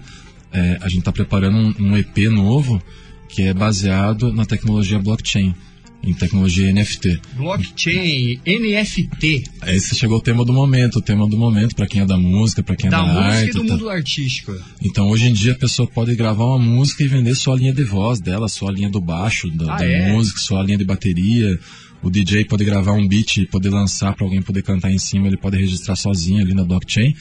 [0.51, 2.81] é, a gente está preparando um, um EP novo
[3.27, 5.55] que é baseado na tecnologia blockchain,
[6.03, 7.19] em tecnologia NFT.
[7.35, 12.05] Blockchain, NFT, Esse chegou o tema do momento, o tema do momento para quem é
[12.05, 13.49] da música, para quem é da da, música arte.
[13.49, 14.55] e do tá- mundo artístico.
[14.81, 17.73] Então, hoje em dia, a pessoa pode gravar uma música e vender só a linha
[17.73, 20.11] de voz dela, só a linha do baixo da, Ah, da é?
[20.11, 21.57] música, só a linha de bateria.
[22.01, 25.27] O DJ pode gravar um beat e poder lançar para alguém poder cantar em cima,
[25.27, 27.15] ele pode registrar sozinho ali na blockchain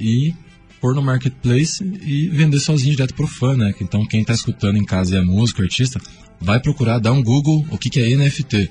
[0.00, 0.34] e
[0.80, 3.72] pôr no marketplace e vender sozinho direto pro fã, né?
[3.80, 6.00] Então, quem tá escutando em casa e é músico, artista,
[6.40, 8.70] vai procurar, dá um Google o que, que é NFT.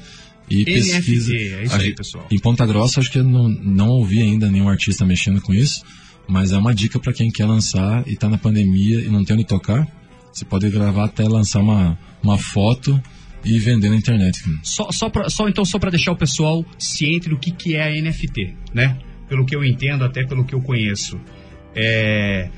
[0.50, 1.32] E pesquisa.
[1.34, 2.28] NFT, é isso aí, pessoal.
[2.30, 5.84] Em Ponta Grossa, acho que eu não, não ouvi ainda nenhum artista mexendo com isso,
[6.28, 9.36] mas é uma dica para quem quer lançar e tá na pandemia e não tem
[9.36, 9.88] onde tocar.
[10.32, 13.02] Você pode gravar até lançar uma, uma foto
[13.46, 14.42] e vender na internet.
[14.64, 17.88] Só, só, pra- só então, só para deixar o pessoal ciente do que, que é
[17.88, 18.98] a NFT, né?
[19.30, 21.20] Pelo que eu entendo, até pelo que eu conheço.
[21.76, 22.50] É,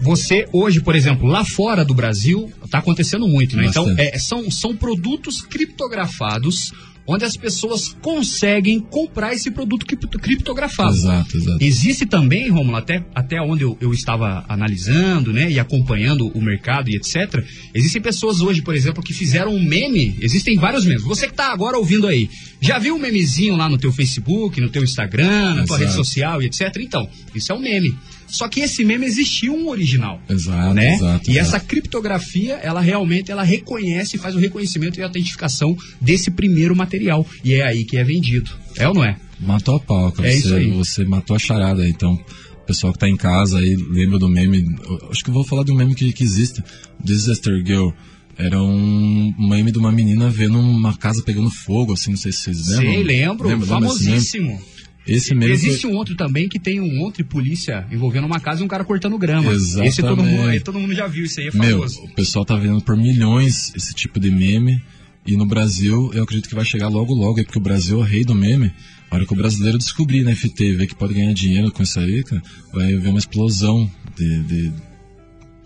[0.00, 3.66] Você, hoje, por exemplo, lá fora do Brasil, está acontecendo muito, né?
[3.66, 6.72] Então, é, são, são produtos criptografados
[7.10, 10.94] onde as pessoas conseguem comprar esse produto cripto- criptografado.
[10.94, 11.64] Exato, exato.
[11.64, 16.90] Existe também, Romulo, até, até onde eu, eu estava analisando, né, e acompanhando o mercado
[16.90, 17.42] e etc.
[17.72, 20.18] Existem pessoas hoje, por exemplo, que fizeram um meme.
[20.20, 21.02] Existem vários memes.
[21.02, 22.28] Você que está agora ouvindo aí,
[22.60, 25.80] já viu um memezinho lá no teu Facebook, no teu Instagram, na tua Exato.
[25.80, 26.76] rede social e etc.
[26.80, 27.96] Então, isso é um meme.
[28.28, 30.94] Só que esse meme existiu um original Exato, né?
[30.94, 31.30] exato.
[31.30, 31.56] e exato.
[31.56, 37.26] essa criptografia, ela realmente ela reconhece, faz o reconhecimento e a autentificação desse primeiro material.
[37.42, 38.50] E é aí que é vendido.
[38.76, 39.16] É ou não é?
[39.40, 40.28] Matou a pau, cara.
[40.28, 40.70] É você, isso aí.
[40.70, 41.88] você matou a charada.
[41.88, 44.64] Então, o pessoal que tá em casa aí lembra do meme.
[45.10, 46.62] Acho que eu vou falar de um meme que, que existe.
[47.02, 47.90] Disaster Girl.
[48.36, 52.38] Era um meme de uma menina vendo uma casa pegando fogo, assim, não sei se
[52.42, 52.92] vocês lembram.
[52.92, 53.48] Sei, lembro.
[53.48, 54.62] Lembra- lembra famosíssimo.
[55.08, 58.60] Esse meme Existe foi- um outro também que tem um de polícia envolvendo uma casa
[58.62, 59.52] e um cara cortando grama.
[59.52, 59.88] Exatamente.
[59.92, 62.02] Esse todo mundo, todo mundo já viu, isso aí é Meu, famoso.
[62.04, 64.82] o pessoal tá vendo por milhões esse tipo de meme.
[65.26, 68.04] E no Brasil, eu acredito que vai chegar logo logo, porque o Brasil é o
[68.04, 68.72] rei do meme.
[69.10, 71.82] A hora que o brasileiro descobrir na FT e ver que pode ganhar dinheiro com
[71.82, 72.42] isso aí, cara,
[72.72, 74.72] vai haver uma explosão de, de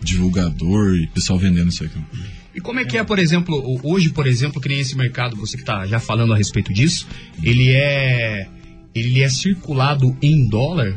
[0.02, 1.88] divulgador e pessoal vendendo isso aí.
[1.88, 2.04] Cara.
[2.54, 5.56] E como é que é, por exemplo, hoje, por exemplo, que nem esse mercado, você
[5.56, 7.06] que está já falando a respeito disso,
[7.42, 8.46] ele é
[8.94, 10.96] ele é circulado em dólar?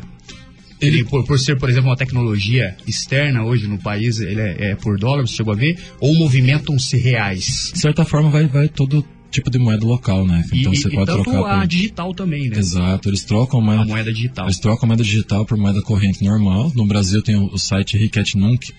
[0.79, 4.75] Ele, por, por ser, por exemplo, uma tecnologia externa hoje no país, ele é, é
[4.75, 5.79] por dólar, você chegou a ver?
[5.99, 7.71] Ou movimentam-se reais?
[7.73, 10.43] De certa forma, vai, vai todo tipo de moeda local, né?
[10.53, 11.67] Então e- você e pode trocar a por...
[11.67, 12.57] digital também, né?
[12.57, 14.45] Exato, eles trocam moeda, A moeda digital.
[14.45, 16.71] Eles trocam moeda digital por moeda corrente normal.
[16.75, 18.71] No Brasil tem o, o site Riquet Nunc,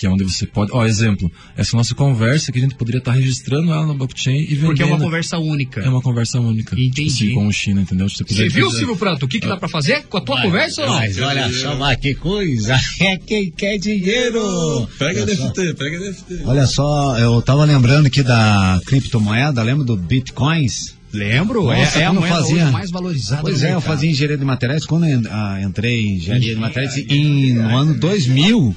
[0.00, 0.72] que é onde você pode.
[0.72, 4.46] Ó, exemplo, essa nossa conversa que a gente poderia estar registrando ela no blockchain e
[4.54, 4.66] vendendo.
[4.68, 5.80] Porque é uma conversa única.
[5.82, 6.74] É uma conversa única.
[6.74, 7.04] Entendi.
[7.04, 8.08] Tipo assim, com o China, entendeu?
[8.08, 10.40] Você, Você viu, fazer- Silvio Pranto, o que, que dá pra fazer com a tua
[10.40, 10.96] conversa ou não?
[10.96, 12.80] Mas olha só, mas que coisa.
[12.98, 14.88] É quem quer dinheiro.
[14.98, 15.44] Pega Olha só.
[15.48, 16.42] NFT, pega NFT.
[16.46, 20.94] Olha só, eu tava lembrando aqui da criptomoeda, lembra do Bitcoins?
[21.12, 24.38] Lembro, Nossa, é, é a moeda fazia- hoje mais valorizada Pois é, eu fazia engenharia
[24.38, 24.86] de materiais.
[24.86, 28.76] Quando eu ah, entrei em engenharia de materiais, em, no ano 2000,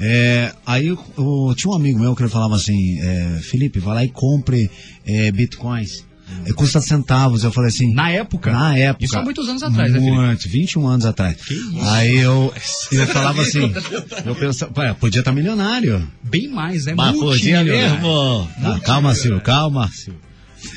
[0.00, 3.94] é, aí eu, eu- tinha um amigo meu que ele falava assim, é, Felipe, vai
[3.94, 4.70] lá e compre
[5.06, 6.06] é, bitcoins.
[6.44, 7.42] É, custa centavos.
[7.42, 7.94] Eu falei assim.
[7.94, 8.52] Na época?
[8.52, 9.02] Na época.
[9.02, 10.14] Isso há muitos anos atrás, né, Felipe?
[10.16, 11.38] Muito, 21 anos atrás.
[11.84, 12.52] Aí eu,
[12.92, 13.72] eu falava assim,
[14.26, 16.06] eu pensava, "Pô, podia estar milionário.
[16.22, 16.92] Bem mais, né?
[16.94, 18.46] Mas podia mesmo.
[18.60, 19.90] Não, calma, Silvio, calma.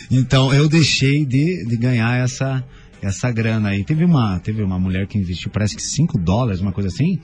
[0.10, 2.64] Então eu deixei de, de ganhar essa,
[3.02, 3.84] essa grana aí.
[3.84, 7.20] Teve uma, teve uma mulher que investiu, parece que 5 dólares, uma coisa assim.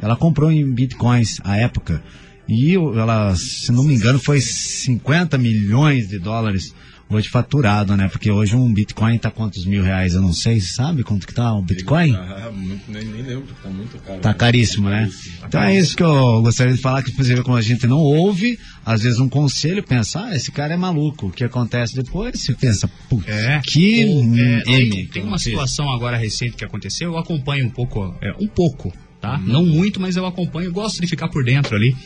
[0.00, 2.02] Ela comprou em bitcoins à época.
[2.48, 6.74] E eu- ela, se não me engano, foi 50 milhões de dólares
[7.10, 8.06] hoje faturado, né?
[8.08, 10.14] Porque hoje um bitcoin tá quantos mil reais?
[10.14, 12.14] Eu não sei, sabe quanto que tá um bitcoin?
[12.14, 14.20] Ah, muito, nem, nem lembro, tá muito caro.
[14.20, 15.10] Tá caríssimo, né?
[15.46, 18.58] Então é isso que eu gostaria de falar, que exemplo, quando a gente não ouve,
[18.84, 21.28] às vezes um conselho, pensa, ah, esse cara é maluco.
[21.28, 22.38] O que acontece depois?
[22.40, 23.60] Você pensa, putz, É.
[23.64, 25.06] que é, tem, M.
[25.08, 29.38] tem uma situação agora recente que aconteceu, eu acompanho um pouco, é, um pouco, tá?
[29.38, 31.96] Não muito, mas eu acompanho, gosto de ficar por dentro ali.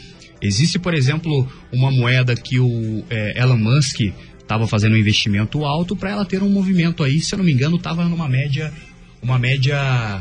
[0.40, 4.00] Existe, por exemplo, uma moeda que o é, Elon Musk
[4.40, 7.52] estava fazendo um investimento alto para ela ter um movimento aí, se eu não me
[7.52, 8.72] engano, estava numa média,
[9.22, 10.20] uma média,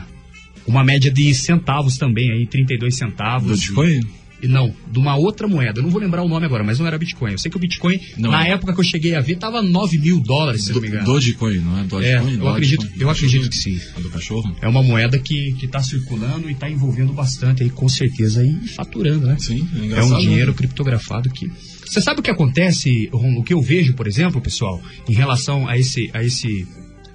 [0.65, 3.59] uma média de centavos também aí, 32 centavos.
[3.59, 4.01] Bitcoin?
[4.41, 5.79] E Não, de uma outra moeda.
[5.79, 7.31] Eu não vou lembrar o nome agora, mas não era Bitcoin.
[7.33, 8.31] Eu sei que o Bitcoin, Não.
[8.31, 10.87] na época que eu cheguei a ver, tava 9 mil dólares, se eu não me
[10.87, 11.05] engano.
[11.05, 11.81] Dogecoin, não é?
[11.81, 12.35] É, Dogecoin?
[12.37, 13.79] eu acredito, eu acredito que sim.
[13.95, 14.55] A do cachorro?
[14.61, 19.27] É uma moeda que está circulando e está envolvendo bastante aí, com certeza, e faturando,
[19.27, 19.37] né?
[19.39, 21.51] Sim, é É um dinheiro criptografado que.
[21.85, 25.77] Você sabe o que acontece, o que eu vejo, por exemplo, pessoal, em relação a
[25.77, 26.65] esse, a esse,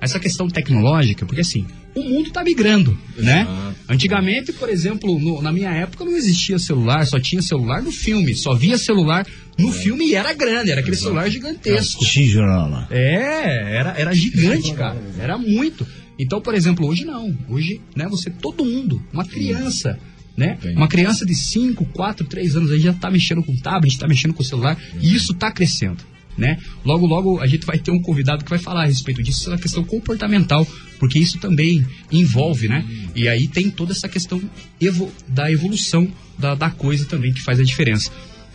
[0.06, 3.46] essa questão tecnológica, porque assim, o mundo está migrando, né?
[3.88, 8.34] Antigamente, por exemplo, no- na minha época não existia celular, só tinha celular no filme,
[8.34, 9.26] só via celular
[9.58, 12.04] no filme e era grande, era aquele celular gigantesco.
[12.04, 12.86] Tijolo.
[12.90, 15.00] É, era, era gigante, cara.
[15.18, 15.86] Era muito.
[16.18, 17.36] Então, por exemplo, hoje não.
[17.48, 19.98] Hoje, né, você, todo mundo, uma criança,
[20.36, 20.58] né?
[20.76, 24.34] Uma criança de 5, 4, 3 anos aí já tá mexendo com tablet, tá mexendo
[24.34, 26.02] com celular, e isso tá crescendo,
[26.36, 26.58] né?
[26.84, 29.60] Logo, logo a gente vai ter um convidado que vai falar a respeito disso, essa
[29.60, 30.66] questão comportamental,
[30.98, 32.84] porque isso também envolve, né?
[33.14, 34.40] E aí tem toda essa questão
[34.80, 36.08] evo- da evolução
[36.38, 38.10] da, da coisa também que faz a diferença.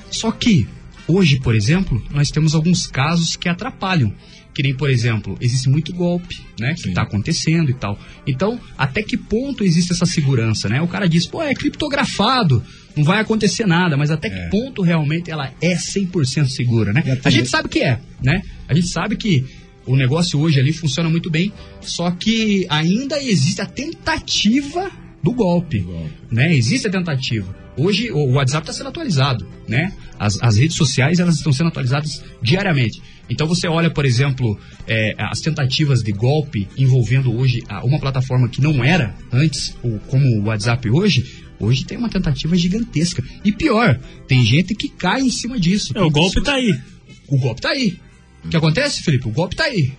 [0.10, 0.68] Só que,
[1.08, 4.14] hoje, por exemplo, nós temos alguns casos que atrapalham.
[4.54, 6.74] Que nem, por exemplo, existe muito golpe, né?
[6.74, 7.98] Que tá acontecendo e tal.
[8.28, 10.82] Então, até que ponto existe essa segurança, né?
[10.82, 12.64] O cara diz, pô, é criptografado,
[12.96, 17.02] não vai acontecer nada, mas até que ponto realmente ela é 100% segura, né?
[17.24, 18.42] A gente sabe que é, né?
[18.68, 19.46] A gente sabe que
[19.86, 24.92] o negócio hoje ali funciona muito bem, só que ainda existe a tentativa
[25.24, 25.86] do golpe,
[26.30, 26.54] né?
[26.54, 27.56] Existe a tentativa.
[27.78, 29.94] Hoje o WhatsApp está sendo atualizado, né?
[30.20, 33.02] As, as redes sociais elas estão sendo atualizadas diariamente.
[33.32, 38.48] Então você olha, por exemplo, é, as tentativas de golpe envolvendo hoje a- uma plataforma
[38.50, 41.24] que não era antes, ou como o WhatsApp hoje,
[41.60, 43.24] hoje tem uma tentativa gigantesca.
[43.44, 45.94] E pior, tem gente que cai em cima disso.
[45.96, 46.78] É, o golpe tá aí.
[47.28, 47.98] O golpe tá aí.
[48.44, 49.28] O que acontece, Felipe?
[49.28, 49.92] O golpe tá aí.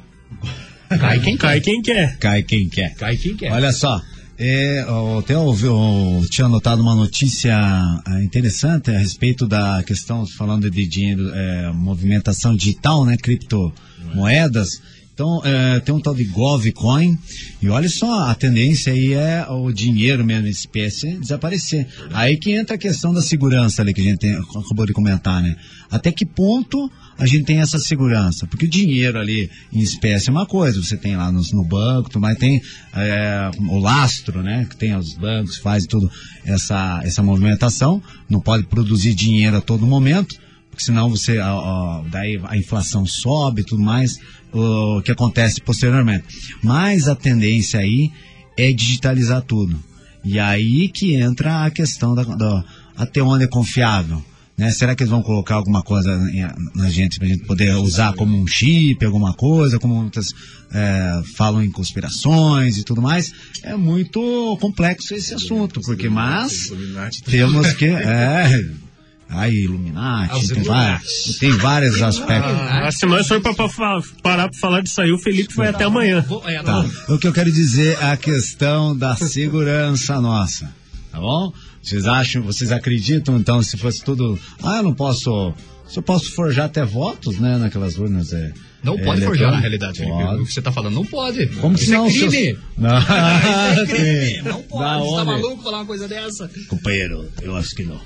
[1.00, 2.18] Cai quem Cai quem quer.
[2.18, 2.94] Cai quem quer.
[2.96, 3.50] Cai quem quer.
[3.52, 4.00] Olha só,
[4.44, 4.84] é,
[5.18, 10.86] até ouvi, eu tinha notado uma notícia ah, interessante a respeito da questão, falando de
[10.86, 14.82] dinheiro, é, movimentação digital, né, criptomoedas.
[15.14, 17.18] Então, é, tem um tal de GovCoin,
[17.60, 21.86] e olha só, a tendência aí é o dinheiro mesmo, espécie, desaparecer.
[22.12, 25.42] Aí que entra a questão da segurança ali que a gente tem- acabou de comentar,
[25.42, 25.54] né?
[25.90, 28.46] Até que ponto a gente tem essa segurança?
[28.46, 32.18] Porque o dinheiro ali em espécie é uma coisa, você tem lá no, no banco,
[32.18, 32.60] mais, tem
[32.94, 34.66] é, o lastro, né?
[34.68, 36.10] Que tem os bancos, faz tudo
[36.44, 40.34] essa, essa movimentação, não pode produzir dinheiro a todo momento,
[40.70, 41.36] porque senão você,
[42.10, 44.18] daí a inflação sobe e tudo mais,
[44.52, 46.24] o que acontece posteriormente.
[46.62, 48.10] Mas a tendência aí
[48.56, 49.78] é digitalizar tudo.
[50.24, 52.64] E aí que entra a questão da, da-
[52.96, 54.22] até onde é confiável.
[54.62, 54.70] Né?
[54.70, 56.16] Será que eles vão colocar alguma coisa
[56.72, 60.32] na gente para a gente poder usar como um chip, alguma coisa, como muitas
[60.72, 63.32] é, falam em conspirações e tudo mais?
[63.64, 66.70] É muito complexo esse assunto, porque mas
[67.24, 68.70] temos que é,
[69.28, 72.52] aí Illuminati, Os tem, tem vários aspectos.
[72.52, 73.52] Ah, se nós for pra,
[74.22, 76.24] parar pra falar disso aí, o Felipe vai até amanhã.
[76.64, 76.86] Tá.
[77.08, 80.72] O que eu quero dizer é a questão da segurança nossa.
[81.10, 81.52] Tá bom?
[81.82, 84.38] Vocês acham, vocês acreditam, então, se fosse tudo.
[84.62, 85.52] Ah, eu não posso.
[85.88, 88.32] Se eu posso forjar até votos, né, naquelas urnas.
[88.32, 88.52] É,
[88.82, 90.16] Não é pode forjar, na realidade, Felipe.
[90.16, 90.40] Pode.
[90.42, 91.46] O que você tá falando não pode.
[91.48, 92.30] Como Isso se não, é crime.
[92.30, 92.98] seus- Não.
[92.98, 94.42] Isso é crime.
[94.48, 95.04] Não pode.
[95.04, 96.50] Você tá maluco falar uma coisa dessa?
[96.68, 98.00] Companheiro, eu acho que não.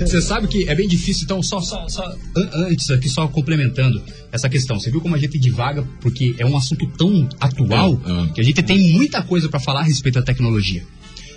[0.00, 2.04] Você sabe que é bem difícil, então, só, só, só
[2.36, 4.78] an- antes aqui, só complementando essa questão.
[4.78, 8.32] Você viu como a gente divaga, porque é um assunto tão atual É, é.
[8.32, 10.84] que a gente tem muita coisa para falar a respeito da tecnologia.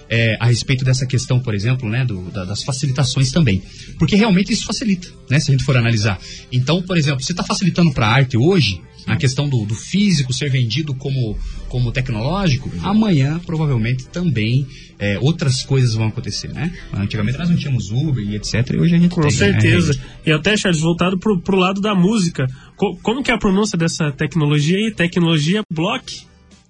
[0.09, 3.61] É, a respeito dessa questão, por exemplo, né, do- da- das facilitações também.
[3.99, 6.19] Porque realmente isso facilita, né, se a gente for analisar.
[6.51, 10.33] Então, por exemplo, você está facilitando para a arte hoje, a questão do, do físico
[10.33, 11.37] ser vendido como,
[11.67, 14.67] como tecnológico, amanhã provavelmente também
[14.99, 16.71] é, outras coisas vão acontecer, né?
[16.93, 18.71] Antigamente nós não tínhamos Uber e etc.
[18.73, 19.93] E hoje a gente Com tem, certeza.
[19.93, 19.99] Né?
[20.25, 22.45] E até, Charles, voltado pro, pro lado da música.
[22.75, 24.91] Co- como que é a pronúncia dessa tecnologia aí?
[24.93, 26.21] Tecnologia block?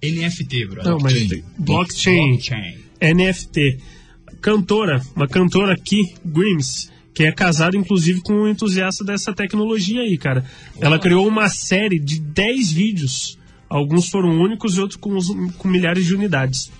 [0.02, 0.92] NFT, brother.
[0.92, 1.12] Não, mas
[1.58, 2.28] blockchain.
[2.30, 2.89] Blockchain.
[3.00, 3.78] NFT.
[4.40, 10.16] Cantora, uma cantora aqui, Grimes, que é casada inclusive com um entusiasta dessa tecnologia aí,
[10.16, 10.44] cara.
[10.80, 13.38] Ela criou uma série de 10 vídeos.
[13.68, 15.18] Alguns foram únicos e outros com,
[15.58, 16.70] com milhares de unidades.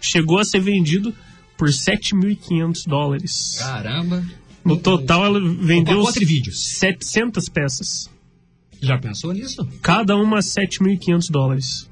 [0.00, 1.14] Chegou a ser vendido
[1.56, 3.56] por 7.500 dólares.
[3.58, 4.24] Caramba.
[4.64, 6.78] No total, ela vendeu de vídeos.
[6.78, 8.10] 700 peças.
[8.80, 9.66] Já pensou nisso?
[9.82, 11.90] Cada uma 7.500 dólares.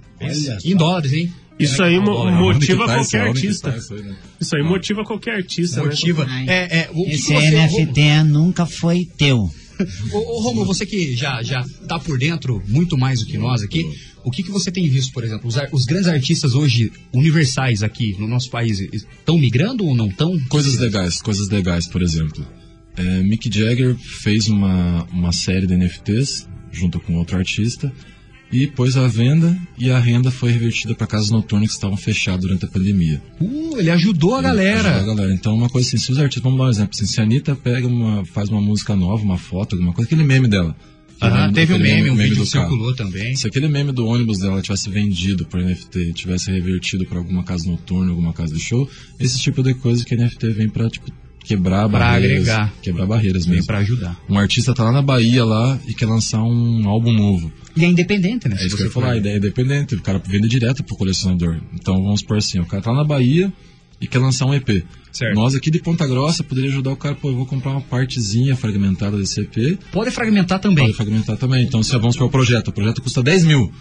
[0.64, 1.32] Em dólares, hein?
[1.58, 3.72] Isso aí motiva tá qualquer artista.
[3.72, 4.16] tá isso aí, né?
[4.40, 5.82] Isso aí motiva qualquer artista.
[5.82, 6.24] Motiva.
[6.24, 6.44] Né?
[6.46, 9.50] É, é, o Esse você- NFT nunca foi teu.
[10.12, 13.62] Ô, ô Romulo, você que já, já tá por dentro muito mais do que nós
[13.62, 13.86] aqui,
[14.24, 15.46] o que, que você tem visto, por exemplo?
[15.48, 20.38] Os, os grandes artistas hoje, universais aqui no nosso país, estão migrando ou não estão?
[20.48, 22.44] Coisas legais, coisas legais, por exemplo.
[22.96, 27.92] É, Mick Jagger fez uma, uma série de NFTs junto com outro artista
[28.50, 32.40] e pôs à venda e a renda foi revertida para casas noturnas que estavam fechadas
[32.40, 33.22] durante a pandemia.
[33.40, 34.96] Uh, ele ajudou a galera.
[34.96, 35.34] Ajuda a galera.
[35.34, 37.54] Então, uma coisa assim, se os artistas, vamos dar um exemplo, assim, se a Anitta
[37.54, 40.74] pega uma, faz uma música nova, uma foto, alguma coisa, aquele meme dela.
[41.20, 42.68] Aquele teve um meme, um vídeo que carro.
[42.68, 43.34] circulou também.
[43.34, 47.68] Se aquele meme do ônibus dela tivesse vendido por NFT, tivesse revertido para alguma casa
[47.68, 48.88] noturna, alguma casa de show,
[49.18, 51.10] esse tipo de coisa que NFT vem para tipo
[51.48, 52.72] quebrar Pra barreiras, agregar.
[52.82, 53.66] quebrar barreiras mesmo.
[53.66, 54.16] pra ajudar.
[54.28, 57.50] Um artista tá lá na Bahia lá e quer lançar um álbum novo.
[57.74, 58.56] E é independente, né?
[58.60, 60.96] É isso que eu ia falar, a ideia é independente, o cara vende direto pro
[60.96, 61.58] colecionador.
[61.74, 63.52] Então vamos por assim, o cara tá lá na Bahia
[64.00, 64.84] e quer lançar um EP.
[65.10, 65.34] Certo.
[65.34, 68.54] Nós aqui de Ponta Grossa poderia ajudar o cara, pô, eu vou comprar uma partezinha
[68.54, 69.78] fragmentada desse EP.
[69.90, 70.84] Pode fragmentar também.
[70.84, 71.64] Pode fragmentar também.
[71.64, 73.72] Então, se vamos para o projeto, o projeto custa 10 mil,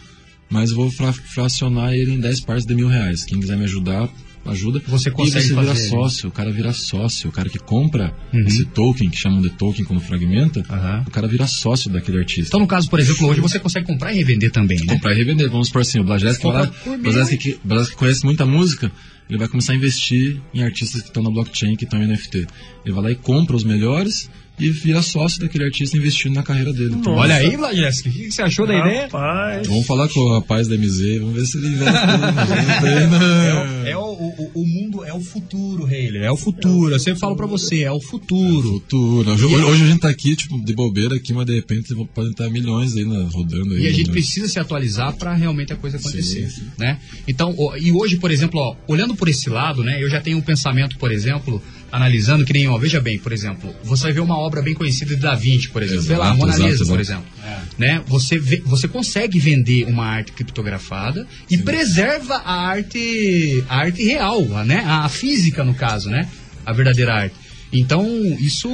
[0.50, 3.26] mas eu vou fra- fracionar ele em 10 partes de mil reais.
[3.26, 4.10] Quem quiser me ajudar,
[4.52, 4.82] ajuda.
[4.88, 5.90] Você e consegue você vira fazer.
[5.90, 8.42] sócio, o cara vira sócio, o cara que compra Uhum.
[8.46, 10.64] esse token, que chamam de token quando fragmenta,
[11.06, 12.50] o cara vira sócio daquele artista.
[12.50, 14.86] Então, no caso, por exemplo, hoje você consegue comprar e revender também, né?
[14.94, 18.26] Comprar e revender, vamos por assim, o Blajeski vai lá, o Blajeski que, Blajeski conhece
[18.26, 18.92] muita música,
[19.30, 22.48] ele vai começar a investir em artistas que estão na blockchain, que estão em NFT.
[22.86, 24.30] Ele vai lá e compra os melhores
[24.60, 26.96] e vira sócio daquele artista investindo na carreira dele.
[26.96, 29.04] Então, Olha aí, Vladievski, o que você achou da ideia?
[29.04, 29.68] Rapaz.
[29.68, 33.78] Vamos falar com o rapaz da MZ, vamos ver se ele investe tudo.
[33.88, 36.24] É, o, o, o mundo é o futuro, Heiler.
[36.24, 36.94] É o futuro.
[36.94, 38.74] Eu sempre falo pra você, é o futuro.
[38.74, 39.32] Futuro.
[39.32, 42.50] Hoje, hoje a gente tá aqui, tipo, de bobeira aqui, mas de repente podem estar
[42.50, 43.84] milhões aí né, rodando aí.
[43.84, 44.14] E a gente né?
[44.14, 46.68] precisa se atualizar para realmente a coisa acontecer, Sim, sim.
[46.78, 47.00] né?
[47.28, 50.42] Então, e hoje, por exemplo, ó, olhando por esse lado, né, eu já tenho um
[50.42, 54.38] pensamento, por exemplo, analisando que nem, ó, veja bem, por exemplo, você vai ver uma
[54.38, 56.86] obra bem conhecida de Da Vinci, por exemplo, sei lá, a Exato, Mona exato, Lisa,
[56.86, 57.24] por exato.
[57.24, 58.02] exemplo, né?
[58.08, 64.58] Você vê- você consegue vender uma arte criptografada e preserva a arte a arte real,
[64.58, 64.84] a, né?
[64.86, 66.28] A física no caso, né?
[66.66, 67.36] A verdadeira arte.
[67.72, 68.06] Então,
[68.40, 68.70] isso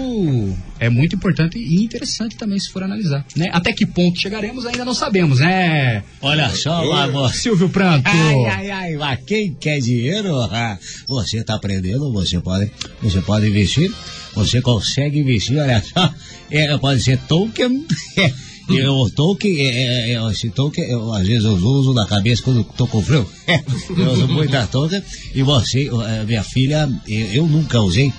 [0.79, 3.49] é muito importante e interessante também se for analisar, né?
[3.51, 6.03] Até que ponto chegaremos ainda não sabemos, né?
[6.21, 7.37] Olha só, Marcos.
[7.37, 8.07] Silvio Pranto.
[8.07, 10.77] Ai, ai, ai, mas quem quer dinheiro, ah,
[11.07, 12.71] você está aprendendo, você pode,
[13.01, 13.91] você pode investir,
[14.35, 16.13] você consegue investir, olha só,
[16.51, 17.85] é, pode ser token,
[18.69, 22.43] e o token, é, é, é, esse token, eu, às vezes eu uso na cabeça
[22.43, 23.27] quando estou com frio,
[23.97, 25.01] eu uso muita token,
[25.33, 28.13] e você, eh, minha filha, eu, eu nunca usei,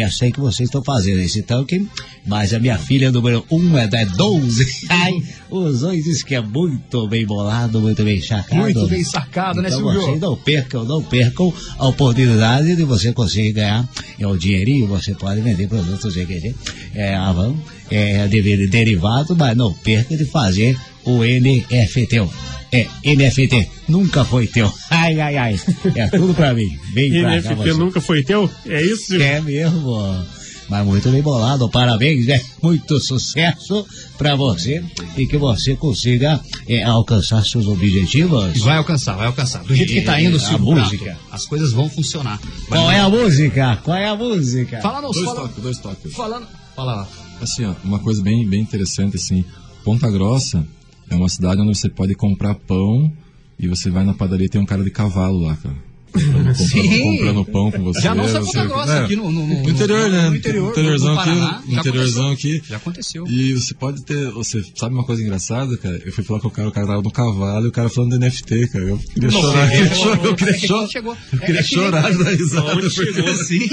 [0.00, 1.88] aí que vocês estão fazendo esse token,
[2.26, 4.86] mas a minha filha número 1 um é da 12.
[4.88, 5.12] Ai,
[5.50, 8.60] os dois dizem que é muito bem bolado, muito bem sacado.
[8.60, 10.00] Muito bem sacado, né, então Silvio?
[10.02, 13.88] vocês não percam, não percam a oportunidade de você conseguir ganhar
[14.18, 16.54] é, um dinheirinho, você pode vender produtos GQG,
[16.94, 17.54] é, Avan,
[17.90, 22.28] é, de- derivado, mas não perca de fazer o NFT.
[22.72, 24.72] É, NFT, nunca foi teu.
[24.90, 25.60] Ai, ai, ai.
[25.94, 26.70] É tudo pra mim.
[26.70, 27.72] Cá NFT você.
[27.74, 28.50] nunca foi teu?
[28.66, 29.14] É isso?
[29.14, 30.24] É mesmo.
[30.70, 32.40] Mas muito bem bolado, parabéns, né?
[32.62, 33.86] Muito sucesso
[34.16, 34.82] pra você
[35.18, 38.58] e que você consiga é, alcançar seus objetivos.
[38.60, 39.62] Vai alcançar, vai alcançar.
[39.64, 41.04] Do jeito que tá indo, A Silvio música.
[41.04, 42.40] Pranto, as coisas vão funcionar.
[42.70, 43.78] Vai Qual é a música?
[43.84, 44.80] Qual é a música?
[44.80, 46.14] Fala não, Dois fala, toques, dois toques.
[46.14, 46.46] falando.
[46.74, 47.08] Fala lá.
[47.42, 49.44] Assim, ó, uma coisa bem, bem interessante, assim,
[49.84, 50.64] Ponta Grossa
[51.12, 53.12] é uma cidade onde você pode comprar pão
[53.58, 55.91] e você vai na padaria e tem um cara de cavalo lá, cara.
[56.12, 57.02] Comprando, Sim.
[57.16, 58.00] comprando pão com você.
[58.02, 59.04] Já não só você, Grossa, né?
[59.04, 60.28] aqui no, no, no, No interior, né?
[60.28, 62.56] No interior, interiorzão no aqui, Paraná, já interiorzão aconteceu.
[62.58, 62.68] aqui.
[62.68, 63.24] Já aconteceu.
[63.28, 66.00] E você pode ter, você sabe uma coisa engraçada, cara?
[66.04, 68.18] Eu fui falar com o cara, o cara tava no cavalo e o cara falando
[68.18, 68.84] de NFT, cara.
[68.84, 70.88] Eu queria Não, chorar, é, eu é, queria chorar, eu é, queria é chorar.
[70.88, 71.16] chegou.
[71.32, 72.72] Eu É, queria é que chorar da risada.
[72.76, 73.28] Onde porque, chegou?
[73.32, 73.68] assim,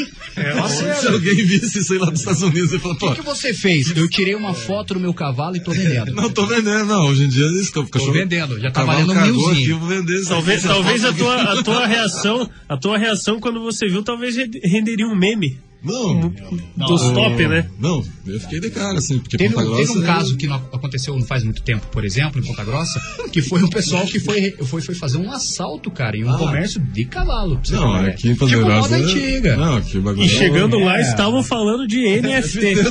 [0.56, 3.20] Nossa, se alguém visse isso aí lá dos Estados Unidos, eu falo, O pô, que,
[3.20, 3.96] que você fez?
[3.96, 6.14] Eu tirei uma foto do meu cavalo e tô vendendo.
[6.14, 7.08] não tô vendendo, não.
[7.08, 10.10] Hoje em dia eles estão Tô vendendo, já tá valendo um milzinho.
[10.10, 11.60] isso Talvez, a tua, aqui.
[12.38, 16.30] a tua reação, a tua reação quando você viu, talvez re- renderia um meme Não,
[16.76, 17.70] dos top, né?
[17.80, 19.88] não, eu fiquei de cara, assim, porque Teve, Ponta um- Grossa.
[19.88, 22.64] teve um é- caso que não aconteceu não faz muito tempo, por exemplo, em Ponta
[22.66, 23.00] Grossa,
[23.32, 26.38] que foi um pessoal que foi, foi, foi fazer um assalto, cara, em um Ah.
[26.38, 27.62] comércio de cavalo.
[27.72, 28.14] Não, uma ideia.
[28.14, 28.82] aqui em tipo Poderosa.
[28.82, 29.56] moda antiga.
[29.58, 30.26] Não, aqui bagulho.
[30.26, 31.02] E chegando lá, é.
[31.02, 32.76] estavam falando de NFT.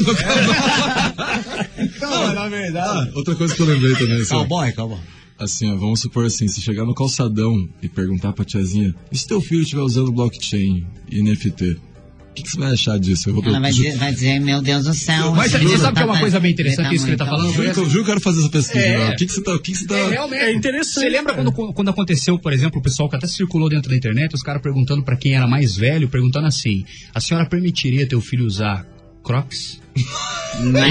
[2.01, 3.11] Não, na verdade.
[3.11, 4.35] Ah, outra coisa que eu lembrei também, assim.
[4.35, 4.99] Cowboy, cowboy.
[5.39, 9.27] Assim, ó, vamos supor assim, se chegar no calçadão e perguntar pra tiazinha, e se
[9.27, 11.65] teu filho estiver usando blockchain e NFT,
[12.31, 13.29] o que, que você vai achar disso?
[13.31, 15.33] Eu vou Ela vai dizer, vai dizer, meu Deus do céu.
[15.35, 17.27] Mas você sabe que é tá- uma coisa bem interessante tá isso que ele tá
[17.27, 17.53] falando?
[17.53, 18.79] Juro eu- eu quero fazer essa pesquisa.
[18.85, 19.11] É.
[19.13, 19.55] O que, que você tá.
[19.55, 19.97] O que, que você tá...
[19.97, 20.41] É, realmente.
[20.45, 23.91] É interessante, Você lembra quando, quando aconteceu, por exemplo, o pessoal que até circulou dentro
[23.91, 28.07] da internet, os caras perguntando pra quem era mais velho, perguntando assim: a senhora permitiria
[28.07, 28.87] teu filho usar
[29.29, 29.79] Crocs?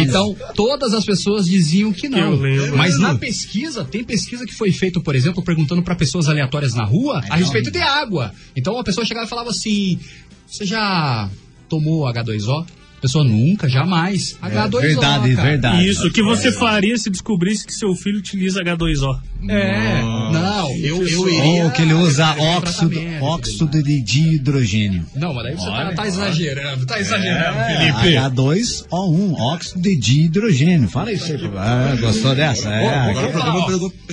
[0.04, 2.38] Então, todas as pessoas diziam que não.
[2.76, 6.86] Mas na pesquisa, tem pesquisa que foi feita, por exemplo, perguntando para pessoas aleatórias na
[6.86, 8.32] rua a respeito de água.
[8.56, 10.00] Então a pessoa chegava e falava assim:
[10.46, 11.28] Você já
[11.68, 12.64] tomou H2O?
[12.98, 14.38] A pessoa nunca, jamais.
[14.42, 14.82] H2O.
[14.82, 15.50] verdade, cara.
[15.50, 15.88] verdade.
[15.88, 19.20] Isso, o que você faria se descobrisse que seu filho utiliza H2O?
[19.50, 21.66] É, não, eu, eu iria.
[21.66, 25.06] Ou que ele usa óxido, óxido de dihidrogênio.
[25.16, 28.16] Não, mas daí você tá, tá exagerando, tá exagerando, É, Felipe.
[28.18, 30.90] H2O1, óxido de dihidrogênio.
[30.90, 31.52] Fala isso aí.
[31.56, 32.70] Ah, gostou dessa?
[32.70, 33.14] É,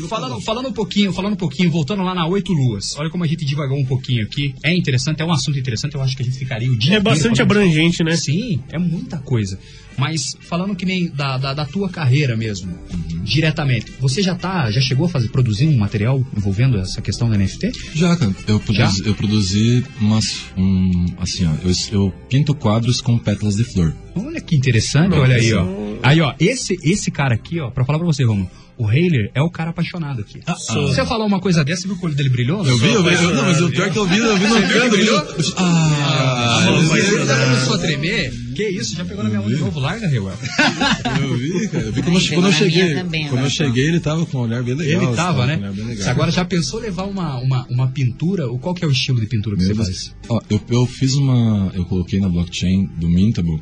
[0.08, 2.94] falando, falando um pouquinho, falando um pouquinho, voltando lá na Oito Luas.
[2.98, 4.54] Olha como a gente divagou um pouquinho aqui.
[4.62, 5.94] É interessante, é um assunto interessante.
[5.94, 8.16] Eu acho que a gente ficaria o dia É bastante abrangente, né?
[8.16, 9.58] Sim, é muita coisa.
[9.96, 12.76] Mas falando que nem da, da, da tua carreira mesmo,
[13.22, 17.36] diretamente, você já tá, já chegou a fazer, produzir um material envolvendo essa questão da
[17.36, 17.72] NFT?
[17.94, 18.34] Já, cara.
[18.46, 20.44] Eu produzi, eu produzi umas.
[20.56, 21.52] Um, assim, ó.
[21.62, 23.94] Eu, eu pinto quadros com pétalas de flor.
[24.14, 25.66] Olha que interessante, olha aí, ó.
[26.02, 29.40] Aí, ó, esse, esse cara aqui, ó, pra falar pra você, Romulo, O Heiler é
[29.40, 30.40] o cara apaixonado aqui.
[30.58, 32.66] Se você falar uma coisa dessa, você viu que o olho dele brilhou?
[32.66, 34.46] Eu vi, eu vi, eu- não, mas o pior é que eu vi, eu vi
[34.48, 34.90] no canto.
[34.90, 35.22] brilhou?
[35.56, 37.44] Ah, eu mas vi, ele já cara.
[37.50, 38.32] começou a tremer.
[38.54, 38.94] Que isso?
[38.96, 39.80] Já pegou na minha mão de novo.
[39.80, 40.36] Larga, Reuel.
[41.20, 41.84] Eu vi, cara.
[41.84, 42.14] Eu vi quando,
[42.46, 42.94] eu- cheguei.
[42.94, 43.50] também, Quando eu né?
[43.50, 44.96] cheguei, ele tava com um olhar bem legal.
[45.02, 45.72] Ele assim, tava, né?
[45.96, 48.46] Você agora já pensou levar uma, uma, uma pintura?
[48.48, 49.88] Ou qual que é o estilo de pintura que você faz?
[49.88, 50.14] Deus.
[50.28, 51.70] Ó, eu, eu fiz uma.
[51.74, 53.60] Eu coloquei na blockchain do Mintable.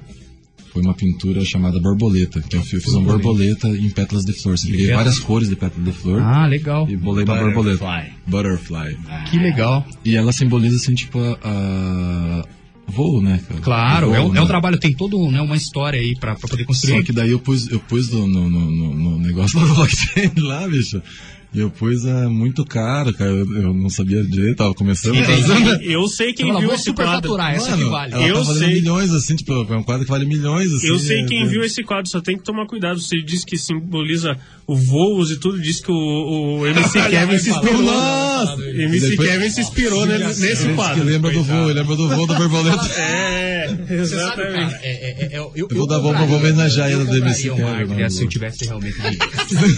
[0.72, 2.40] Foi uma pintura chamada borboleta.
[2.40, 4.56] Que eu fiz, eu fiz uma borboleta em pétalas de flor.
[4.58, 6.88] Peguei várias cores de pétalas de flor Ah, legal.
[6.88, 7.84] e bolei na borboleta.
[8.26, 8.96] Butterfly.
[9.30, 9.86] Que legal.
[10.04, 11.36] E ela simboliza assim, tipo, a.
[11.44, 12.42] a
[12.86, 13.40] voo, né?
[13.48, 13.60] cara?
[13.60, 14.38] Claro, Voo, é, um, né?
[14.40, 16.98] é um trabalho, tem todo né, uma história aí pra, pra poder construir.
[16.98, 19.58] Só que daí eu pus, eu pus no, no, no, no- negócio
[20.38, 21.00] lá, bicho.
[21.54, 23.30] E eu pus é, muito caro, cara.
[23.30, 25.82] Eu, eu não sabia direito, tava começando a fazer.
[25.82, 27.38] Eu sei quem Então, viu esse quadro.
[27.40, 28.14] essa que vale.
[28.14, 28.68] Ela Eu tá sei.
[28.68, 30.86] milhões, assim, tipo, é um quadro que vale milhões, assim.
[30.88, 31.46] Eu sei é, quem é.
[31.46, 32.98] viu esse quadro, só tem que tomar cuidado.
[33.00, 34.34] Você disse que simboliza
[34.66, 37.82] o voos e tudo, disse que o, o MC Kevin se inspirou.
[37.82, 38.52] Nossa!
[38.70, 41.04] MC Depois- Kevin se inspirou né, nesse quadro.
[41.04, 42.82] lembra do voo, ele lembra do voo da borboleta.
[43.62, 44.74] É, Você sabe, exatamente.
[44.82, 47.94] é, é, eu, vou dar- vou- vou homenagear ele do MC Kevin, mano.
[47.94, 49.18] né, se eu tivesse realmente dinheiro.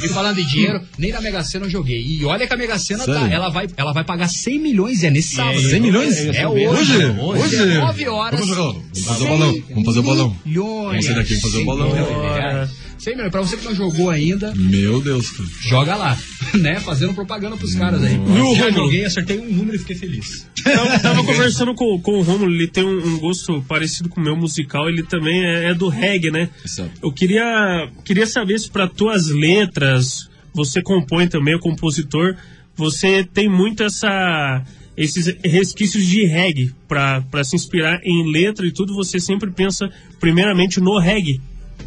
[0.04, 2.00] e falando em dinheiro, nem na Mega Sena eu joguei.
[2.00, 5.10] E olha que a Mega Sena tá, ela, vai, ela vai pagar 100 milhões, é
[5.10, 5.60] nesse sábado.
[5.60, 6.18] 100 milhões?
[6.26, 6.66] É Hoje?
[6.68, 7.04] hoje.
[7.20, 7.56] Hoje?
[7.56, 8.40] 19 horas.
[8.40, 8.72] Vamos jogar.
[8.72, 9.62] Vamos fazer o bolão.
[9.70, 10.36] Vamos fazer o bolão.
[10.44, 10.88] Milhões.
[10.88, 11.96] Vamos sair daqui, vamos fazer o bolão.
[12.36, 12.68] É.
[12.98, 13.30] 100 milhões.
[13.32, 15.48] Pra você que não jogou ainda, Meu Deus, cara.
[15.60, 16.18] joga lá.
[16.58, 16.80] né?
[16.80, 18.16] Fazendo propaganda pros caras aí.
[18.16, 18.84] Viu, Já Romulo?
[18.84, 20.46] joguei, acertei um número e fiquei feliz.
[20.64, 24.24] Eu tava conversando com, com o Romulo, ele tem um, um gosto parecido com o
[24.24, 26.48] meu musical, ele também é, é do reggae, né?
[26.64, 26.90] Exato.
[27.02, 32.36] Eu queria, queria saber se para tuas letras, você compõe também, o compositor,
[32.76, 34.64] você tem muito essa
[34.96, 39.90] esses resquícios de reggae para se inspirar em letra e tudo, você sempre pensa
[40.20, 41.40] primeiramente no reggae,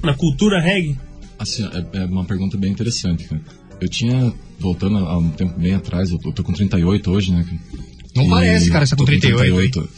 [0.04, 0.98] na cultura reggae.
[1.40, 3.42] Assim, é, é uma pergunta bem interessante, cara.
[3.80, 7.32] Eu tinha, voltando a um tempo bem atrás, eu tô, eu tô com 38 hoje,
[7.32, 7.46] né?
[8.16, 9.90] Não E parece, cara, você tá com tô 38,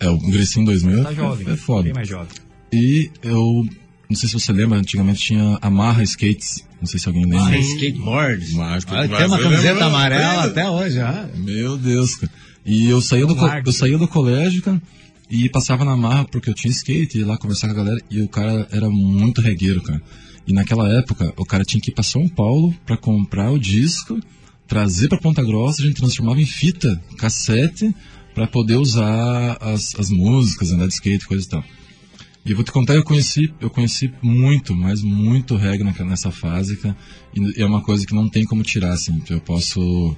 [0.00, 1.04] É, o cresci em 2000.
[1.04, 1.48] Tá jovem.
[1.48, 1.84] É, é foda.
[1.84, 2.28] Bem mais jovem.
[2.72, 3.66] E eu,
[4.10, 6.67] não sei se você lembra, antigamente tinha Amarra Skates.
[6.80, 7.58] Não sei se alguém lembra.
[7.58, 8.60] Skateboard.
[8.60, 9.16] Ah, Skateboard.
[9.16, 11.28] tem uma camiseta amarela até hoje, ah.
[11.36, 12.32] Meu Deus, cara.
[12.64, 14.80] E eu saía, do, eu saía do colégio, cara,
[15.30, 18.20] e passava na marra porque eu tinha skate, ia lá conversar com a galera, e
[18.20, 20.00] o cara era muito regueiro, cara.
[20.46, 24.18] E naquela época, o cara tinha que ir pra São Paulo pra comprar o disco,
[24.66, 27.94] trazer pra Ponta Grossa, a gente transformava em fita, cassete,
[28.34, 31.64] pra poder usar as, as músicas, andar de skate, coisa e tal.
[32.48, 36.30] E eu vou te contar, eu conheci, eu conheci muito, mas muito reggae naquela- nessa
[36.30, 36.96] fase, cara,
[37.36, 40.16] e é uma coisa que não tem como tirar, assim, eu posso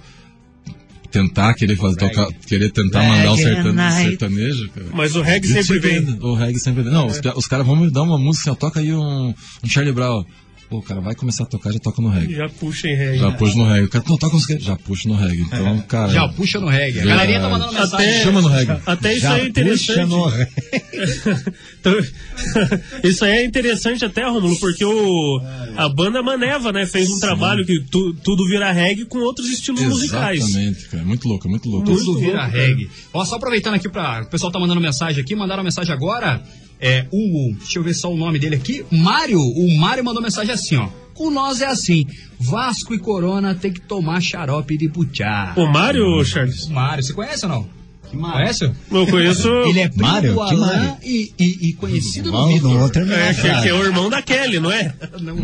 [1.11, 4.09] tentar querer fazer, tocar, querer tentar mandar o Reggae sertane- night.
[4.11, 4.87] sertanejo, cara.
[4.93, 6.19] Mas o reggae sempre vem.
[6.21, 6.93] O reggae sempre vem.
[6.93, 9.31] Não, os, os caras vão me dar uma música, assim, ó, toca aí um,
[9.65, 10.25] um Charlie Brown.
[10.71, 12.37] Pô, o cara vai começar a tocar, já toca no reggae.
[12.37, 13.19] Já puxa em reggae.
[13.19, 13.87] Já puxa no reggae.
[13.87, 15.41] O cara não toca no skate, já puxa no reggae.
[15.41, 16.13] Então, cara.
[16.13, 17.01] Já puxa no reggae.
[17.01, 17.95] A galerinha tá mandando mensagem.
[18.09, 18.81] Até- Chama no reggae.
[18.87, 19.87] Até isso Já aí é interessante.
[19.87, 20.49] puxa no ré.
[21.81, 21.95] Então,
[23.03, 25.41] isso aí é interessante até, Romulo, porque o,
[25.77, 29.81] a banda Maneva, né, fez um trabalho que tu- tudo vira reggae com outros estilos
[29.83, 30.41] musicais.
[30.41, 31.05] Exatamente, cara.
[31.05, 31.87] Muito louco, muito louco.
[31.87, 32.91] Tudo vira reggae.
[33.15, 34.23] Ó, só aproveitando aqui pra.
[34.23, 36.43] O pessoal tá mandando mensagem aqui, mandaram mensagem agora.
[36.81, 37.55] É, o.
[37.59, 38.85] Deixa eu ver só o nome dele aqui.
[38.91, 39.41] Mário.
[39.41, 40.89] O Mário mandou mensagem assim, ó.
[41.15, 42.07] Com nós é assim.
[42.39, 45.53] Vasco e Corona tem que tomar xarope de butiá.
[45.57, 46.69] O Mário, Charles?
[46.69, 47.80] Mário, você conhece ou não?
[48.11, 48.71] Conhece?
[48.91, 49.49] Eu conheço.
[49.69, 50.35] Ele é primo Mário?
[50.35, 50.97] do Que Alain Mário?
[51.03, 52.71] e, e- e conhecido do Vitor.
[53.07, 54.95] não É, que, que é o irmão da Kelly, não é?
[55.21, 55.37] Não,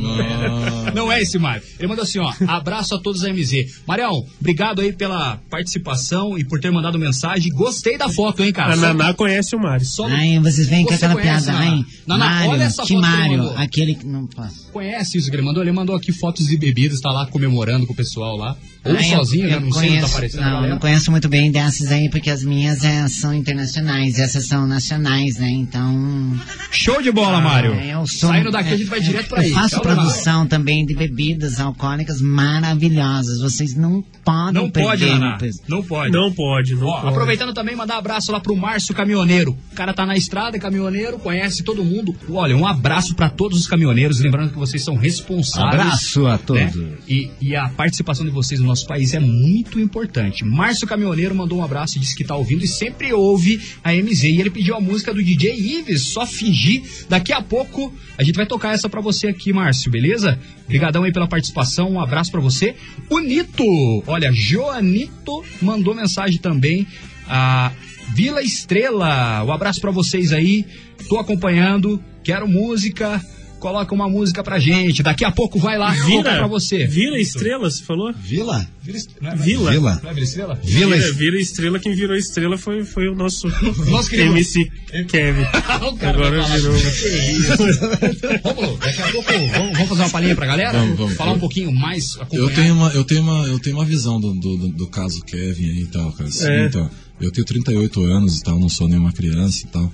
[0.95, 1.62] não é esse Mário.
[1.79, 2.33] Ele mandou assim, ó.
[2.47, 3.81] Abraço a todos da MZ.
[3.87, 7.53] Marião, obrigado aí pela participação e por ter mandado mensagem.
[7.53, 8.73] Gostei da foto, hein, cara?
[8.73, 9.85] A Naná conhece o Mário.
[9.87, 11.59] só- Ai, vocês vêm com aquela conhece, piada.
[11.59, 11.71] Naná?
[11.77, 13.39] Ai, Naná, Mário, olha essa que foto que Mário?
[13.39, 13.57] mandou.
[13.59, 14.29] Aquele que não.
[14.73, 15.62] Conhece isso que ele mandou?
[15.62, 18.57] Ele mandou aqui fotos de bebidas, tá lá comemorando com o pessoal lá.
[18.89, 19.55] Ou eu- sozinho, né?
[19.57, 22.09] eu Não sei, não tá conheço- aparecendo a Não, não conheço muito bem dessas aí,
[22.11, 25.48] porque as minhas é, são internacionais, essas são nacionais, né?
[25.51, 26.35] Então.
[26.70, 27.74] Show de bola, Mário.
[27.74, 29.51] É, eu sou, Saindo daqui, é, a gente vai direto pra eu aí.
[29.52, 30.02] faço Tchau, Naná.
[30.02, 33.40] produção também de bebidas alcoólicas maravilhosas.
[33.40, 35.19] Vocês não podem Não pode, perder.
[35.19, 35.39] Naná.
[35.40, 36.12] meu- Não pode.
[36.12, 37.09] Não pode, não Ó, pode.
[37.09, 39.56] aproveitando também, mandar abraço lá pro Márcio Caminhoneiro.
[39.73, 42.15] O cara tá na estrada, é caminhoneiro, conhece todo mundo.
[42.31, 45.81] Olha, um abraço pra todos os caminhoneiros, lembrando que vocês são responsáveis.
[45.81, 46.74] Abraço a todos.
[46.74, 46.93] né?
[47.09, 50.44] E, e a participação de vocês no nosso país é muito importante.
[50.44, 54.24] Márcio Caminhoneiro mandou um abraço e disse que tá ouvindo e sempre ouve a MZ.
[54.24, 56.82] E ele pediu a música do DJ Ives, só fingir.
[57.09, 60.39] Daqui a pouco a gente vai tocar essa pra você aqui, Márcio, beleza?
[60.65, 62.74] Obrigadão aí pela participação, um abraço pra você.
[63.09, 66.86] O Nito, olha, Joanito mandou mensagem também.
[67.28, 67.73] A
[68.15, 70.65] Vila Estrela, um abraço pra vocês aí.
[71.09, 73.23] Tô acompanhando, quero música.
[73.66, 75.02] Coloca uma música pra gente.
[75.02, 76.86] Daqui a pouco vai lá Vira, pra você.
[76.86, 78.12] Vira estrela, você falou?
[78.12, 78.64] Vila?
[78.80, 79.02] Vila.
[79.34, 80.01] Vila.
[80.02, 80.60] Não é Vila Estrela?
[80.62, 80.97] Vila.
[80.97, 83.48] Vira, vira estrela, quem virou estrela foi, foi o nosso
[83.90, 84.30] Nosso querido.
[84.30, 84.70] MC
[85.09, 85.43] Kevin.
[86.06, 86.74] Agora virou.
[88.44, 90.78] Vamos, daqui a pouco vamos, vamos fazer uma palhinha pra galera?
[90.78, 91.14] Vamos, vamos.
[91.14, 94.32] Falar um pouquinho mais Eu tenho uma, eu tenho uma, eu tenho uma visão do,
[94.34, 96.28] do, do- do caso Kevin aí e tal, cara.
[96.28, 96.66] Assim, É.
[96.66, 96.88] então,
[97.20, 99.93] eu tenho 38 anos e tal, não sou nenhuma criança e tal.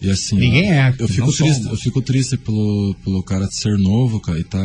[0.00, 1.66] E assim, Ninguém é, Eu fico triste, somos.
[1.72, 4.58] eu fico triste pelo, pelo cara de ser novo, cara, e tá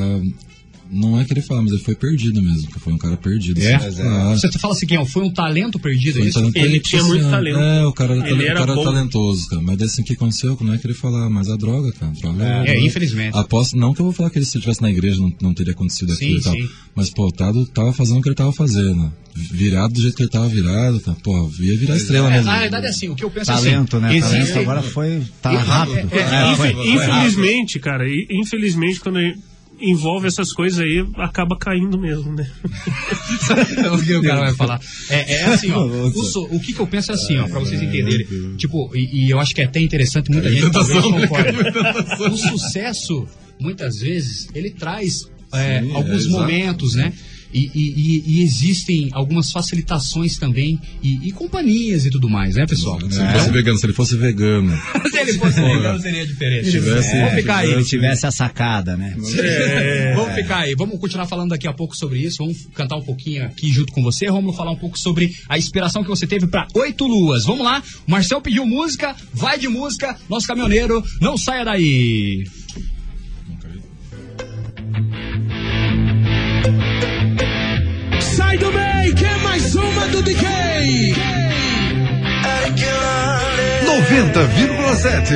[0.91, 3.59] não é que ele fala, mas ele foi perdido mesmo, que foi um cara perdido.
[3.61, 3.75] É?
[3.75, 4.39] assim, claro.
[4.39, 6.39] Você fala assim, quem foi um talento perdido, é Foi um isso?
[6.39, 7.59] talento- Ele tinha assim, muito talento.
[7.59, 8.83] É, o cara, era Ele o cara era bom.
[8.83, 9.61] talentoso, cara.
[9.61, 12.11] Mas assim, o que aconteceu, não é que ele falar, mas a droga, cara.
[12.13, 12.79] Droga, É, droga.
[12.79, 13.37] infelizmente.
[13.37, 15.73] Aposto, não que eu vou falar que ele se estivesse na igreja não, não teria
[15.73, 16.53] acontecido Sim, aquilo e tal.
[16.53, 16.69] sim.
[16.95, 19.11] Mas, pô, o Tado tava fazendo o que ele tava fazendo.
[19.35, 21.13] Virado do jeito que ele tava virado, tá?
[21.21, 22.45] Pô, ia virar estrela É, mesmo.
[22.45, 24.15] na verdade é assim, o que eu penso Talento, é assim, né?
[24.17, 25.21] existe- Talento agora foi.
[25.41, 26.09] Tá É, rápido.
[26.13, 26.69] é, é, É, foi.
[26.69, 29.19] Infe- Infelizmente, cara, infelizmente, quando
[29.79, 32.49] envolve essas coisas aí, acaba caindo mesmo, né?
[33.93, 34.79] o que o cara vai falar.
[35.09, 35.83] É, é assim, ó.
[35.85, 38.25] O, so- o que, que eu penso é assim, ó, pra vocês entenderem.
[38.57, 41.57] Tipo, e, e eu acho que é até interessante, muita gente talvez concorde.
[42.31, 43.27] O sucesso,
[43.59, 45.23] muitas vezes, ele traz
[45.53, 46.31] é, Sim, é, alguns exato.
[46.41, 47.13] momentos, né?
[47.57, 52.99] E, e- e- existem algumas facilitações também, e, e companhias e tudo mais, né, pessoal?
[52.99, 54.75] Se ele fosse vegano, se ele fosse vegano.
[55.15, 56.69] Se ele fosse vegano, seria diferente.
[56.71, 57.67] tivesse- Vamos ficar aí.
[57.69, 59.15] Se ele tivesse a sacada, né?
[60.15, 63.45] Vamos ficar aí, vamos continuar falando daqui a pouco sobre isso, vamos cantar um pouquinho
[63.45, 66.67] aqui junto com você, vamos falar um pouco sobre a inspiração que você teve para
[66.75, 67.45] Oito Luas.
[67.45, 72.43] Vamos lá, o Marcel pediu música, vai de música, nosso caminhoneiro, não saia daí.
[78.45, 80.45] Sai do meio, que é mais uma do DK.
[84.05, 85.33] 90,7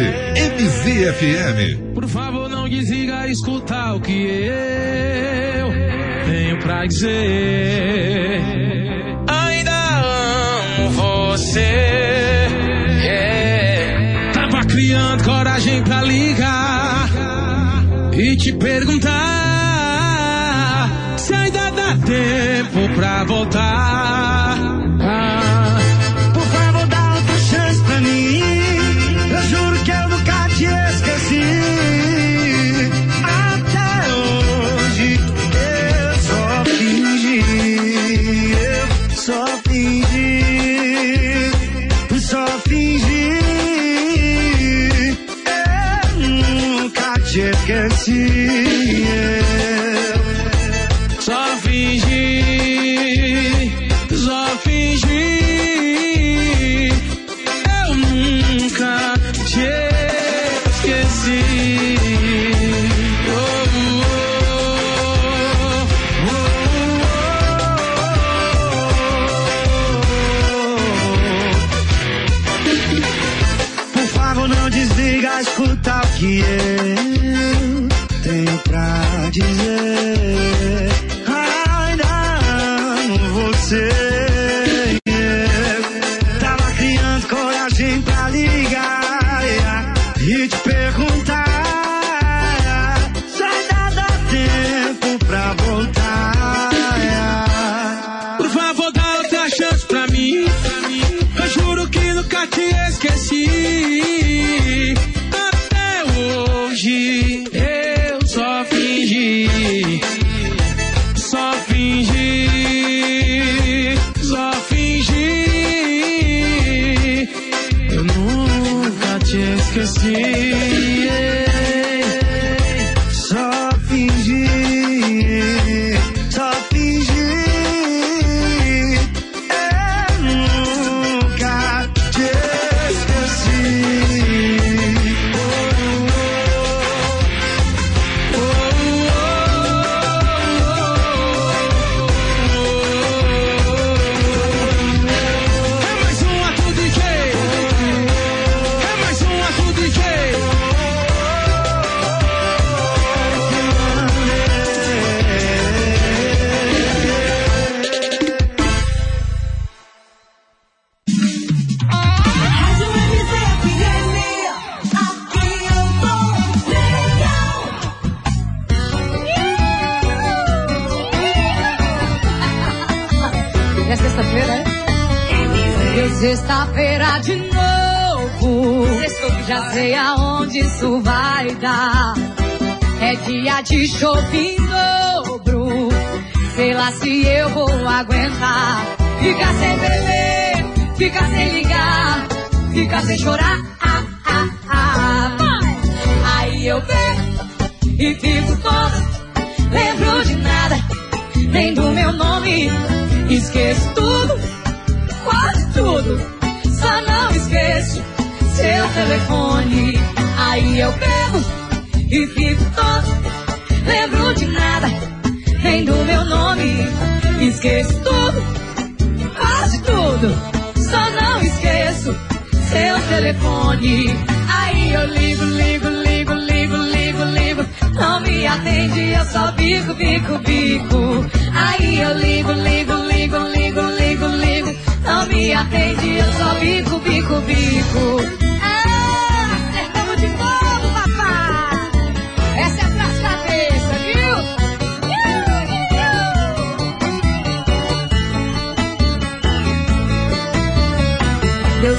[0.53, 1.93] MZFM.
[1.95, 5.69] Por favor, não desliga, escuta o que eu
[6.25, 8.41] tenho pra dizer.
[9.27, 12.47] Ainda amo você.
[13.01, 14.33] yeah.
[14.33, 17.09] Tava criando coragem pra ligar
[18.13, 19.28] e te perguntar
[22.09, 24.88] tempo pra voltar.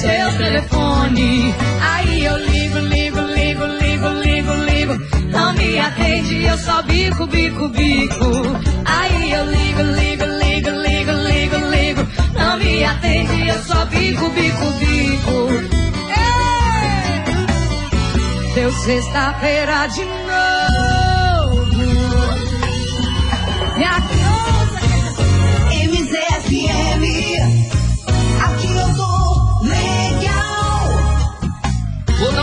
[0.00, 1.54] seu telefone.
[1.80, 4.94] Aí eu ligo, ligo, ligo, ligo, ligo, ligo.
[5.30, 8.24] Não me atende, eu só bico, bico, bico.
[8.86, 12.08] Aí eu ligo, ligo, ligo, ligo, ligo, ligo.
[12.32, 15.50] Não me atende, eu só bico, bico, bico.
[16.16, 17.34] Ei!
[18.54, 20.89] Deu sexta-feira de novo.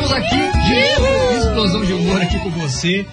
[0.07, 3.05] Voltamos aqui de explosão de humor aqui com você.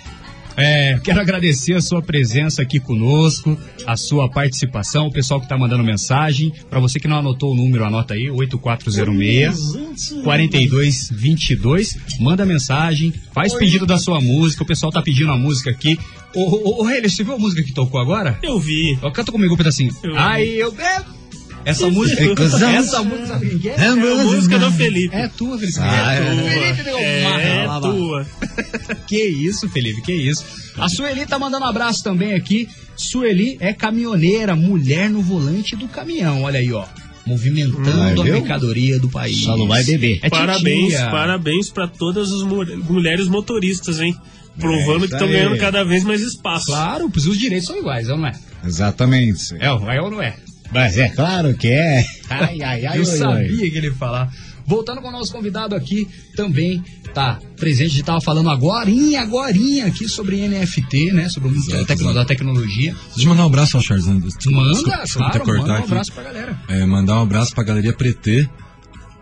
[0.56, 5.58] É, quero agradecer a sua presença aqui conosco, a sua participação, o pessoal que está
[5.58, 6.52] mandando mensagem.
[6.70, 11.98] Para você que não anotou o número, anota aí, 8406 4222.
[12.20, 14.62] Manda mensagem, faz pedido da sua música.
[14.62, 15.98] O pessoal tá pedindo a música aqui.
[16.32, 18.38] Ô, ô, ô você viu a música que tocou agora?
[18.40, 18.96] Eu vi.
[19.12, 19.92] Canta comigo um pedacinho.
[20.02, 21.23] Eu Aí eu bebo.
[21.64, 23.74] Essa música, essa música, quem que é?
[23.76, 25.14] É a música do Felipe.
[25.16, 25.78] É tua, Felipe.
[25.80, 26.20] Ah, é é.
[26.24, 26.74] tua.
[26.74, 27.90] Felipe É, uma- é lá, lá.
[27.90, 28.26] tua.
[29.06, 30.44] Que isso, Felipe, que isso.
[30.76, 32.68] A Sueli tá mandando um abraço também aqui.
[32.96, 36.42] Sueli é caminhoneira, mulher no volante do caminhão.
[36.42, 36.84] Olha aí, ó.
[37.26, 39.40] Movimentando a mercadoria do país.
[39.42, 40.18] Só não vai beber.
[40.22, 41.10] É parabéns, titia.
[41.10, 44.14] parabéns pra todas as mu- mulheres motoristas, hein?
[44.58, 46.66] Provando isso que estão ganhando cada vez mais espaço.
[46.66, 48.32] Claro, pois os direitos são iguais, não é?
[48.64, 49.54] Exatamente.
[49.58, 50.36] É, é ou não é?
[50.74, 52.04] Mas é claro que é.
[52.28, 54.30] Ai, ai, ai, eu sabia que ele ia falar.
[54.66, 56.82] Voltando com o nosso convidado aqui, também
[57.12, 61.28] tá presente, a gente tava falando agorinha, agorinha aqui sobre NFT, né?
[61.28, 62.96] Sobre o mundo da tecno- da tecnologia.
[63.14, 64.06] Deixa eu mandar um abraço ao Charles.
[64.06, 65.84] Desculpa, Manda, desculpa, desculpa claro, cortar manda um aqui.
[65.92, 66.58] abraço pra galera.
[66.68, 68.48] É, mandar um abraço pra Galeria Pretê.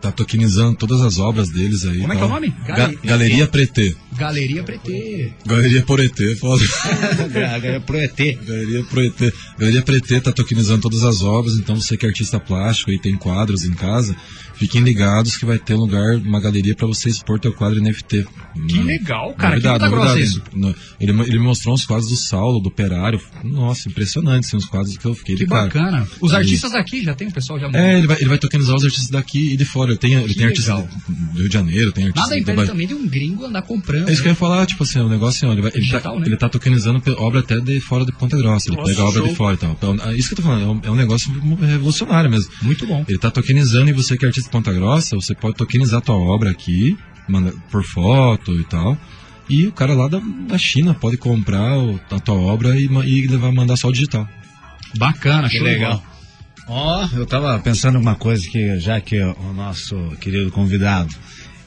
[0.02, 2.00] Tá tokenizando todas as obras deles aí.
[2.00, 2.26] Como é que tá?
[2.26, 2.54] é o nome?
[2.66, 3.94] Ga- Gale- Galeria Pretê.
[4.16, 5.32] Galeria Pretê.
[5.46, 6.64] Galeria Poretê, foda.
[7.32, 8.32] Galeria Proetê.
[8.44, 9.32] Galeria Pretê.
[9.56, 13.14] Galeria Pretê tá tokenizando todas as obras, então você que é artista plástico e tem
[13.16, 14.14] quadros em casa,
[14.62, 18.24] fiquem ligados que vai ter um lugar, uma galeria pra você expor teu quadro NFT.
[18.68, 19.58] Que Na- legal, cara.
[19.60, 20.30] Que Novidade, puta grossa novidade.
[20.30, 20.42] isso.
[20.54, 23.20] No- Ele, ele me mostrou uns quadros do Saulo, do Operário.
[23.42, 25.64] Nossa, impressionante, assim, uns quadros que eu fiquei Que de cara.
[25.64, 26.06] bacana.
[26.20, 28.76] Os Aí- artistas aqui já tem, o pessoal já É, ele vai, ele vai tokenizar
[28.76, 29.90] os artistas daqui e de fora.
[29.92, 30.88] Ele tem, ele Que tem artistas legal.
[31.08, 34.08] do Rio de Janeiro, tem artistas Nada impede também de um gringo andar comprando.
[34.08, 35.80] É isso que eu ia falar, tipo assim, o negócio assim, ó, ele, vai, ele,
[35.80, 36.26] Digital, tá, né?
[36.26, 38.68] ele tá tokenizando obra até de fora de Ponta Grossa.
[38.68, 39.28] Ele Nossa, pega a obra show.
[39.28, 39.72] de fora e tal.
[39.72, 42.50] Então, é isso que eu tô falando, é um, é um negócio revolucionário mesmo.
[42.62, 43.04] Muito bom.
[43.08, 46.14] Ele tá tokenizando e você que é artista Ponta Grossa, você pode tokenizar a tua
[46.16, 46.96] obra aqui,
[47.28, 48.96] manda, por foto e tal.
[49.48, 53.26] E o cara lá da, da China pode comprar o- a tua obra e, e
[53.26, 54.28] levar, mandar só o digital.
[54.96, 56.02] Bacana, Que show legal.
[56.68, 61.12] Ó, eu tava pensando uma coisa que, já que o nosso querido convidado,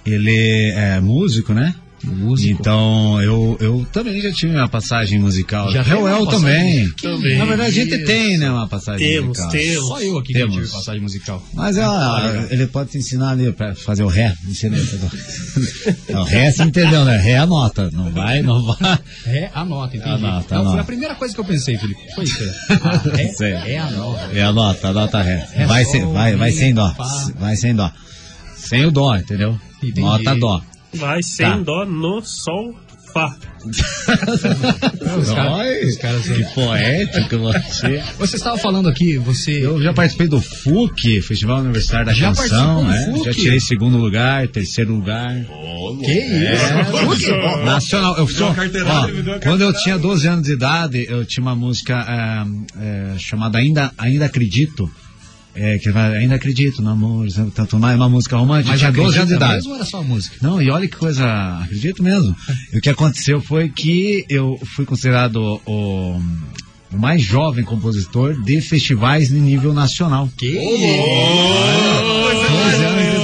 [0.05, 1.75] ele é músico, né?
[2.09, 2.59] Músico.
[2.59, 5.71] Então, eu, eu também já tive uma passagem musical.
[5.71, 6.89] Já Reuel também.
[6.91, 7.37] Que Também.
[7.37, 9.49] Na verdade, a gente tem, né, uma passagem Temos, musical.
[9.51, 9.87] temos.
[9.87, 10.55] Só eu aqui que temos.
[10.55, 11.43] tive passagem musical.
[11.53, 12.47] Mas Ah, ela, legal.
[12.51, 14.35] ele pode te ensinar ali pra fazer o ré.
[14.47, 16.19] Ensina aí, tá bom?
[16.21, 17.17] o ré você entendeu, né?
[17.17, 17.89] Ré é a nota.
[17.91, 18.99] Não vai, não vai.
[19.25, 20.11] É a nota, entendi.
[20.13, 20.81] Anota, Não, foi anota.
[20.81, 22.01] a primeira coisa que eu pensei, Felipe.
[22.15, 22.43] Foi isso.
[22.85, 23.51] Ah, é, Sei.
[23.53, 24.29] é a nota.
[24.33, 25.47] É a nota, a nota ré.
[25.53, 26.93] É vai, sem, vai, vai sem dó.
[27.39, 27.91] Vai sem dó.
[28.55, 29.59] Sem o dó, entendeu?
[29.81, 30.01] Entendi.
[30.01, 30.61] Nota dó.
[30.95, 31.57] Vai sem Tá.
[31.57, 32.75] dó no sol,
[33.13, 33.35] fá.
[33.65, 38.03] Os caras- Oi, os caras- que poético você.
[38.19, 39.65] Você estava falando aqui, você.
[39.65, 43.13] Eu já participei do FUC, Festival Universitário da Já Canção, né?
[43.23, 45.33] Já tirei segundo lugar, terceiro lugar.
[46.03, 47.31] Que isso?
[47.33, 47.65] É?
[47.65, 48.17] Nacional.
[48.17, 53.13] Eu sou, ó, quando eu tinha 12 anos de idade, eu tinha uma música é,
[53.15, 54.89] é, chamada Ainda, Ainda Acredito.
[55.55, 58.71] É, que ainda acredito no amor, tanto mais uma música romântica.
[58.71, 59.53] Mas tinha 12 anos de idade.
[59.55, 60.35] mesmo era só música?
[60.41, 61.25] Não, e olha que coisa,
[61.63, 62.35] acredito mesmo.
[62.73, 66.21] O que aconteceu foi que eu fui considerado o,
[66.91, 70.29] o mais jovem compositor de festivais de nível nacional.
[70.37, 70.53] Que?
[72.51, 73.14] Doze anos de idade.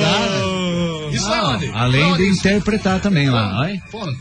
[1.22, 1.68] Isso Ah, é onde?
[1.74, 2.40] Além de isso?
[2.40, 3.68] interpretar também lá.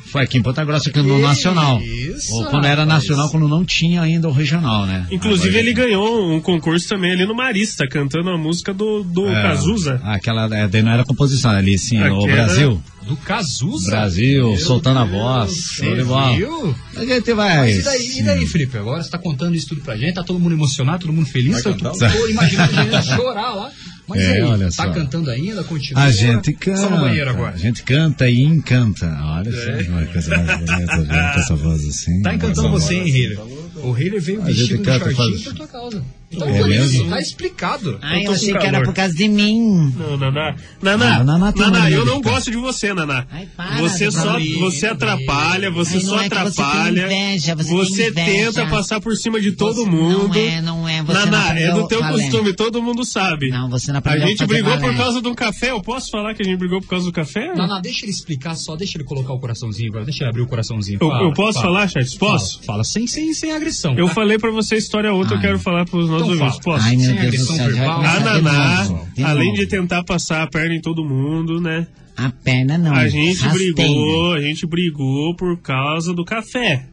[0.07, 1.81] Foi aqui em Ponta Grossa, aqui no Nacional.
[1.81, 5.07] isso, Ou quando era nacional, quando não tinha ainda o regional, né?
[5.11, 9.27] Inclusive, Agora- ele ganhou um concurso também ali no Marista, cantando a música do, do
[9.29, 10.01] É, Cazuza.
[10.05, 12.81] Aquela, é, daí não era composição, ali sim, o Brasil.
[13.07, 13.91] Do Cazuza?
[13.91, 15.51] Brasil, Meu soltando a Deus, voz.
[15.53, 16.37] você show de bola.
[16.37, 16.77] viu?
[16.97, 17.57] A gente vai.
[17.59, 18.77] Mas e daí, e daí, Felipe?
[18.77, 21.65] Agora você tá contando isso tudo pra gente, tá todo mundo emocionado, todo mundo feliz.
[21.65, 23.71] Eu tô, tô imaginando a gente chorar lá.
[24.11, 24.91] Mas É, aí, olha tá só.
[24.93, 25.63] cantando ainda?
[25.65, 26.03] Continua?
[26.03, 26.77] A gente canta.
[26.79, 27.55] Só no banheiro agora.
[27.55, 29.07] A gente canta e encanta.
[29.23, 30.97] Olha só, uma coisa mais bonita,
[31.35, 32.23] com essa voz assim.
[32.23, 33.39] Tá encantando você, hein, Hiller?
[33.85, 36.05] O Hiller veio A vestido de shortinho faz- por tua causa.
[36.33, 37.11] Então, É por isso, mesmo?
[37.11, 37.99] tá explicado.
[38.01, 39.93] Ai, tô eu com achei que era por causa de mim.
[39.97, 40.55] Não, Naná.
[40.81, 43.27] Naná, Ah, Naná Naná, eu não gosto de você, Naná.
[43.57, 47.05] para você só, você atrapalha, você Ai, só é que você atrapalha.
[47.07, 48.13] inveja, você inveja.
[48.53, 50.29] tenta passar por cima de todo Você- mundo.
[50.29, 51.03] Não é, não é.
[51.03, 52.23] Você não Naná, é do teu balé.
[52.23, 53.49] costume, todo mundo sabe.
[53.51, 54.89] Não, você não A aprendeu gente fazer brigou balé.
[54.89, 55.71] por causa de um café.
[55.73, 57.53] Eu posso falar que a gente brigou por causa do café?
[57.57, 60.47] Não, deixa ele explicar só, deixa ele colocar o coraçãozinho agora, deixa ele abrir o
[60.47, 60.99] coraçãozinho.
[61.01, 61.75] Eu- Fala, eu posso fala.
[61.75, 62.15] falar, Charles?
[62.15, 62.53] Posso?
[62.59, 63.95] Fala, fala sem, sem, sem agressão.
[63.99, 65.43] Eu falei pra você a história ontem, eu Ai.
[65.43, 66.39] quero falar pros nossos Ouvintes.
[66.39, 66.63] fala.
[66.63, 66.87] Posso?
[66.87, 67.91] Ai, meu Deus do céu.
[67.91, 68.89] A Naná,
[69.25, 71.87] além de tentar passar a perna em todo mundo, né?
[72.17, 72.95] A perna não.
[72.95, 73.75] A gente rasteira.
[73.75, 76.87] brigou, a gente brigou por causa do café.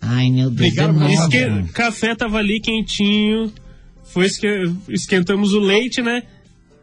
[0.00, 1.08] Ai, meu Deus, novo.
[1.08, 1.72] Esque...
[1.72, 3.52] Café tava ali quentinho,
[4.04, 4.46] foi esque...
[4.88, 6.22] esquentamos o leite, né?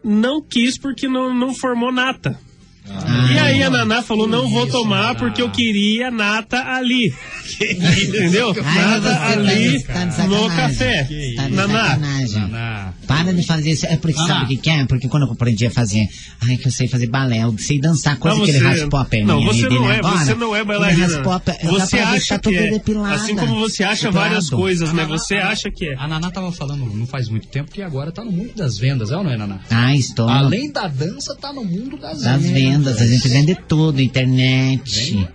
[0.03, 2.39] Não quis porque não, não formou nata.
[2.87, 3.31] Ah.
[3.31, 7.13] E aí a Naná falou, não vou tomar porque eu queria nata ali.
[7.61, 8.53] Entendeu?
[8.63, 11.07] Ai, Nata você ali tá no café.
[11.35, 11.97] Tá Naná.
[11.97, 12.93] Naná.
[13.07, 13.85] Para de fazer isso.
[13.85, 14.27] É porque Ah.
[14.27, 14.85] sabe o que que é?
[14.85, 16.07] Porque quando eu aprendi a fazer.
[16.41, 19.05] Ai, que eu sei fazer balé, eu sei dançar, Não, que ele você- raspou a
[19.05, 20.17] perninha Não, você ali dele não é, agora.
[20.17, 21.07] você não é bailarina.
[21.07, 22.69] raspou a per- dá Você acha tá que é.
[22.71, 23.15] depilada.
[23.15, 24.29] Assim como você acha Depilado.
[24.29, 25.05] várias coisas, né?
[25.05, 25.95] Você acha que é.
[25.97, 29.11] A Naná tava falando não faz muito tempo que agora tá no mundo das vendas,
[29.11, 29.59] é ou não é, Naná?
[29.69, 30.27] Ah, estou.
[30.29, 35.27] Além da dança, tá no mundo das, Das vendas, a gente vende tudo, internet.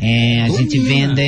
[0.00, 1.22] É, a gente vende.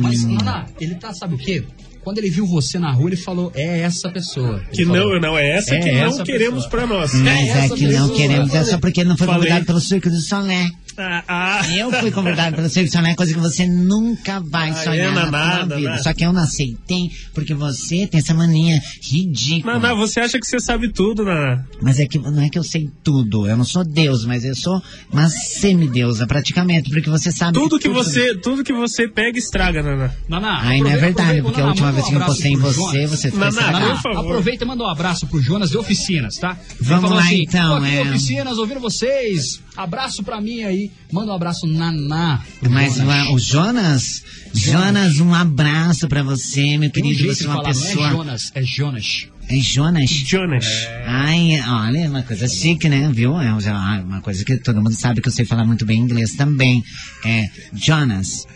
[0.00, 1.64] Mas, hum, Naná, ele tá, sabe o quê?
[2.04, 4.56] Quando ele viu você na rua, ele falou, é essa pessoa.
[4.68, 6.70] Ele Que falou, não, não, é essa É que não essa queremos pessoa.
[6.70, 7.14] pra nós.
[7.14, 8.16] Mas é essa que não pessoa.
[8.16, 9.40] queremos, é só porque não foi Falei.
[9.42, 10.68] convidado pelo Circo do Solé.
[10.98, 11.74] Ah, ah.
[11.74, 15.14] Eu fui convidado pelo Circo do Solé, coisa que você nunca vai Ah, sonhar é,
[15.14, 15.90] na nada, vida.
[15.90, 16.02] nada.
[16.02, 19.74] Só que eu não aceitei, porque você tem essa mania ridícula.
[19.78, 21.64] Naná, você acha que você sabe tudo, Naná?
[21.80, 23.46] Mas é que não é que eu sei tudo.
[23.46, 27.88] Eu não sou Deus, mas eu sou uma semideusa, praticamente, porque você sabe Tudo que
[27.88, 30.10] tudo- você, tudo que você pega estraga, Naná.
[30.28, 32.56] Naná, Ai, não é aproveita- verdade, porque a última manda vez um que postei em
[32.56, 33.10] você, Jonas.
[33.10, 34.18] você fez Naná, favor.
[34.18, 36.56] Aproveita e manda um abraço pro Jonas de Oficinas, tá?
[36.70, 38.02] Ele Vamos lá, assim, então, "Tô aqui é.
[38.02, 39.60] Oficinas, ouvindo vocês.
[39.76, 40.90] Abraço pra mim aí.
[41.10, 42.42] Manda um abraço, Naná.
[42.68, 43.28] Mas Jonas.
[43.30, 44.22] o Jonas,
[44.54, 47.22] Jonas, um abraço pra você, meu Tem um querido.
[47.24, 48.06] jeito Você é uma falar, não pessoa.
[48.06, 49.28] é Jonas, é Jonas.
[49.48, 50.10] É Jonas?
[50.10, 50.66] Jonas.
[51.06, 53.10] Ai, olha, uma coisa chique, né?
[53.12, 53.38] Viu?
[53.40, 56.32] É ah, uma coisa que todo mundo sabe que eu sei falar muito bem inglês
[56.34, 56.82] também.
[57.24, 58.46] É Jonas.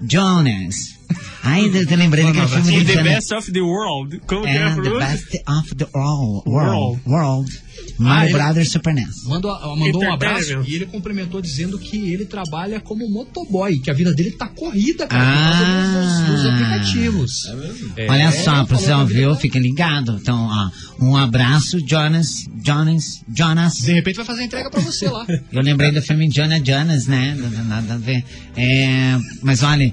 [0.00, 0.96] Jonas.
[1.42, 4.20] Ai, eu eu lembrei daquele filme de the best of the world.
[4.26, 6.42] Como que é a the best of the world.
[6.48, 7.00] World.
[7.06, 7.65] World.
[7.98, 8.20] World.
[8.20, 9.24] Ah, ele- brother Super NES.
[9.24, 10.68] Mandou, mandou um abraço Entertainment.
[10.68, 15.06] e ele complementou dizendo que ele trabalha como motoboy, que a vida dele tá corrida,
[15.06, 15.64] cara, por
[15.96, 16.54] causa dos, Ah.
[16.54, 17.32] aplicativos.
[17.96, 20.18] É, Olha só, falou pra você que a vida ouviu, tá- fica ligado.
[20.20, 23.74] Então, ó, um abraço, Jonas, Jonas, Jonas.
[23.74, 25.24] De repente vai fazer a entrega pra você lá.
[25.52, 27.36] Eu lembrei do filme Jonah Jonas, né?
[27.66, 28.24] Nada a ver.
[28.56, 29.92] É, mas olha,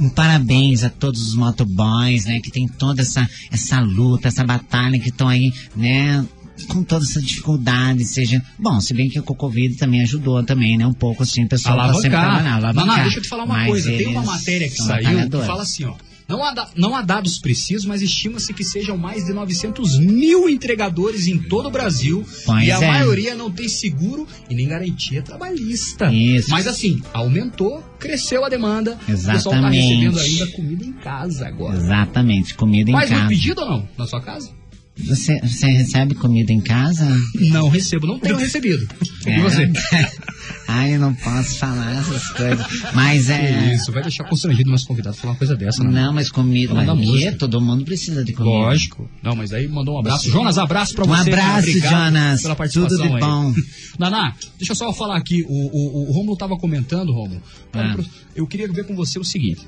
[0.00, 2.40] um parabéns a todos os motoboys, né?
[2.40, 6.24] Que tem toda essa, essa luta, essa batalha que estão aí, né?
[6.68, 8.42] Com toda essa dificuldade, seja.
[8.58, 10.86] Bom, se bem que o Covid também ajudou também, né?
[10.86, 12.20] Um pouco assim, o pessoal tá sempre Alavancar.
[12.20, 13.02] trabalhando, alavancar.
[13.02, 13.90] Deixa eu te falar uma Mas coisa.
[13.90, 15.94] Tem uma matéria que saiu que fala assim, ó.
[16.28, 21.26] Não há, não há dados precisos, mas estima-se que sejam mais de 900 mil entregadores
[21.26, 22.24] em todo o Brasil.
[22.46, 22.88] Pois e a é.
[22.88, 26.10] maioria não tem seguro e nem garantia trabalhista.
[26.10, 26.48] Isso.
[26.50, 28.92] Mas assim, aumentou, cresceu a demanda.
[28.92, 29.76] O pessoal tá Exatamente.
[29.76, 31.76] recebendo ainda comida em casa agora.
[31.76, 33.28] Exatamente, comida em muito casa.
[33.28, 33.88] pedido ou não?
[33.98, 34.61] Na sua casa?
[34.96, 37.08] Você, você recebe comida em casa?
[37.34, 38.86] Não recebo, não tenho recebido.
[39.26, 39.38] É.
[39.38, 39.72] E você?
[40.68, 42.66] Ai, eu não posso falar essas coisas.
[42.94, 43.68] Mas é.
[43.68, 45.90] Que isso, vai deixar constrangido meus convidados falar uma coisa dessa, né?
[45.90, 46.74] Não, mas comida.
[46.74, 47.32] Mas quê?
[47.32, 48.54] todo mundo precisa de comida.
[48.54, 49.08] Lógico.
[49.22, 50.30] Não, mas aí mandou um abraço.
[50.30, 51.30] Jonas, abraço pra Um você.
[51.30, 51.58] cara.
[51.58, 52.42] abraço, Jonas.
[52.42, 53.20] Pela participação Tudo de aí.
[53.20, 53.54] bom.
[53.98, 55.42] Naná, deixa eu só falar aqui.
[55.48, 57.42] O, o, o Romulo tava comentando, Romulo.
[57.72, 57.96] Ah.
[58.34, 59.60] Eu queria ver com você o seguinte.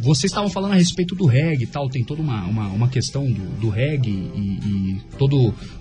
[0.00, 3.30] Vocês estavam falando a respeito do reggae e tal, tem toda uma, uma, uma questão
[3.30, 5.36] do, do reggae e, e toda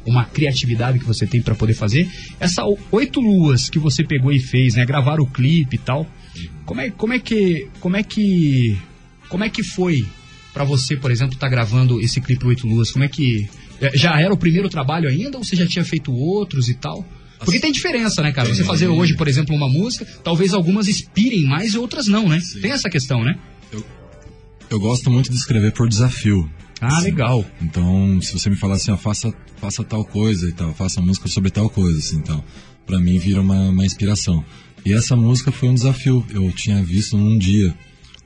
[0.06, 2.10] uma criatividade que você tem pra poder fazer.
[2.40, 4.86] Essa oito luas que você pegou e fez, né?
[4.86, 6.06] Gravar o clipe e tal.
[6.66, 7.68] Como é, como é que.
[7.80, 8.78] Como é que.
[9.28, 10.06] Como é que foi
[10.54, 12.92] pra você, por exemplo, estar gravando esse clipe Oito Luas?
[12.92, 13.50] Como é que.
[13.82, 17.06] é, Já era o primeiro trabalho ainda ou você já tinha feito outros e tal?
[17.40, 18.54] Porque tem diferença, né, cara?
[18.54, 22.42] Você fazer hoje, por exemplo, uma música, talvez algumas inspirem mais e outras não, né?
[22.62, 23.40] Tem essa questão, né?
[23.72, 23.84] Eu
[24.78, 26.52] gosto muito de escrever por desafio.
[26.82, 27.46] Ah, legal.
[27.62, 31.30] Então, se você me falar assim, ó, faça, faça tal coisa e tal, faça música
[31.30, 32.44] sobre tal coisa, assim, então,
[32.86, 34.44] pra mim vira uma, uma inspiração.
[34.86, 36.26] E essa música foi um desafio.
[36.30, 37.74] Eu tinha visto num dia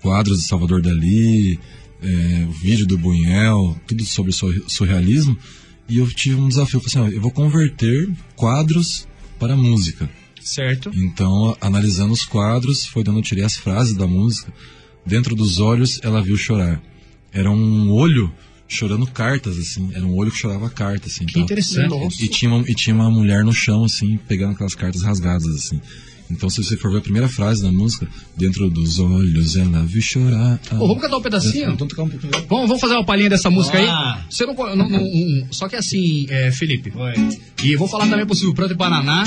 [0.02, 1.60] quadros de Salvador Dali,
[2.02, 5.38] é, o vídeo do Buñuel, tudo sobre sur- surrealismo,
[5.88, 6.78] e eu tive um desafio.
[6.78, 9.08] Eu falei assim, ó, eu vou converter quadros
[9.40, 10.10] para música.
[10.42, 10.92] Certo.
[10.94, 14.54] Então, analisando os quadros, foi dando eu tirei as frases da música.
[15.06, 16.82] Dentro dos olhos, ela viu chorar.
[17.32, 18.32] Era um olho
[18.68, 19.90] chorando cartas, assim.
[19.94, 21.26] Era um olho que chorava cartas, assim.
[21.26, 21.44] Que tal.
[21.44, 22.22] interessante.
[22.22, 25.48] E, e tinha uma, e tinha uma mulher no chão, assim, pegando aquelas cartas rasgadas,
[25.48, 25.80] assim.
[26.32, 30.02] Então, se você for ver a primeira frase da música, dentro dos olhos ela viu
[30.02, 30.60] chorar.
[30.72, 31.72] Ô, vamos cantar um pedacinho?
[31.72, 32.32] Então, tocar um pouquinho.
[32.50, 34.16] Vamos, vamos fazer uma palhinha dessa música Ah.
[34.16, 34.24] aí?
[34.34, 36.92] Você não, não- não- um- Só que assim, é, Felipe.
[37.64, 39.26] E vou falar também pro Silvio Pranto e Paraná,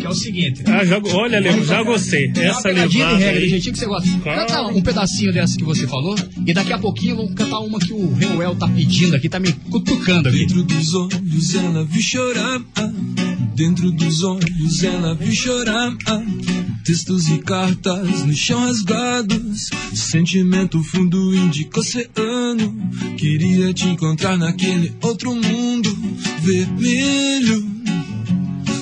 [0.00, 0.62] que é o seguinte.
[0.66, 2.26] Ah, já, olha, Leo, já gostei.
[2.36, 3.48] É uma Essa pegadinha de regra, do aí.
[3.50, 4.08] jeitinho que você gosta.
[4.24, 6.16] Canta um pedacinho dessa que você falou,
[6.46, 9.52] e daqui a pouquinho vamos cantar uma que o Reuel tá pedindo aqui, tá me
[9.52, 10.38] cutucando aqui.
[10.38, 12.60] Dentro dos olhos ela viu chorar.
[12.76, 12.92] ah.
[13.54, 15.94] Dentro dos olhos ela viu chorar.
[16.06, 16.22] ah.
[16.84, 19.68] Textos e cartas no chão rasgados.
[19.94, 22.74] Sentimento fundo indica oceano.
[23.16, 25.94] Queria te encontrar naquele outro mundo
[26.40, 27.68] vermelho.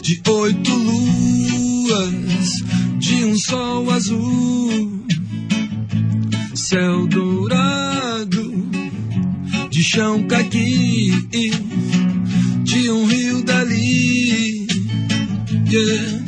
[0.09, 2.65] De oito luas.
[2.99, 5.05] De um sol azul.
[6.55, 8.71] Céu dourado.
[9.69, 11.13] De chão caqui
[12.65, 14.67] de um rio dali.
[15.71, 16.25] Yeah.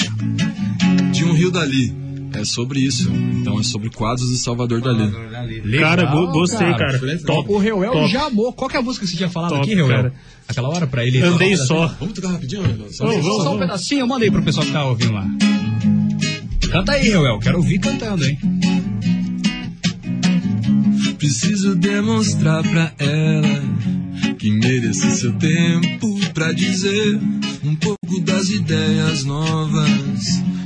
[1.13, 2.10] De um rio dali.
[2.35, 3.11] É sobre isso.
[3.11, 5.11] Então, é sobre quadros de Salvador Dali.
[5.79, 6.99] Cara, go- gostei, cara.
[7.27, 7.51] Top.
[7.51, 8.09] O Reuel top.
[8.09, 8.53] já amou.
[8.53, 9.89] Qual que é a música que você tinha falado Top, aqui, Reuel?
[9.97, 10.15] cara.
[10.49, 11.21] Aquela hora pra ele.
[11.23, 11.87] Andei só.
[11.99, 12.63] Vamos tocar rapidinho?
[12.91, 15.27] Só, só um pedacinho, manda aí pro pessoal que tá ouvindo lá.
[16.71, 17.39] Canta aí, Reuel.
[17.41, 18.39] Quero ouvir cantando, hein?
[21.19, 23.63] Preciso demonstrar pra ela
[24.41, 27.19] que merece seu tempo pra dizer
[27.63, 29.91] um pouco das ideias novas.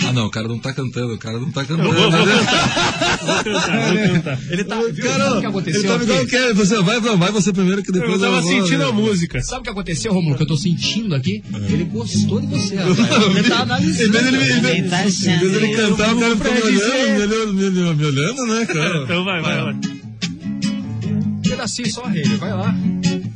[0.06, 1.88] Ah, não, o cara não tá cantando, o cara não tá cantando.
[1.88, 3.18] Eu vou, vou cantar.
[3.24, 4.38] Vou cantar, vou cantar.
[4.50, 4.80] Ele tá.
[4.92, 5.80] Viu, Cara, sabe o que aconteceu?
[5.80, 6.12] ele tá me aqui?
[6.12, 8.84] dando que você vai, vai você primeiro que depois Eu tava vou, sentindo né?
[8.88, 9.42] a música.
[9.42, 11.42] Sabe o que aconteceu, Romulo, que eu tô sentindo aqui?
[11.52, 11.72] É.
[11.72, 12.98] Ele gostou de você, rapaz.
[13.36, 14.12] Ele tá analisando.
[14.12, 15.96] Dele, em vez- Ele tá em vez dele achando.
[15.96, 19.02] cantar, o cara ficou me olhando, me olhando, me olhando, me olhando, né, cara?
[19.02, 19.74] Então vai, vai, vai.
[19.74, 22.24] Um pedacinho só, Rei.
[22.24, 22.74] Vai lá.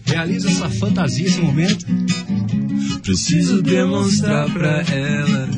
[0.09, 1.86] Realiza essa fantasia, esse momento.
[3.02, 5.48] Preciso demonstrar pra ela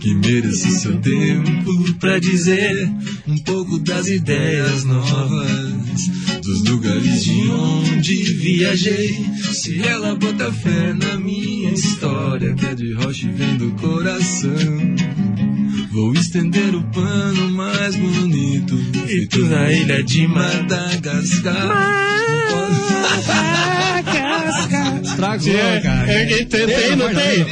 [0.00, 2.90] que merece seu tempo pra dizer
[3.26, 6.08] um pouco das ideias novas,
[6.42, 9.16] dos lugares de onde viajei.
[9.52, 15.47] Se ela bota fé na minha história, que é de rocha vem do coração.
[15.90, 22.08] Vou estender o pano mais bonito, feito na ilha de Madagascar.
[25.02, 26.12] Estragou, cara.
[26.12, 27.46] É, é, tem, não tem?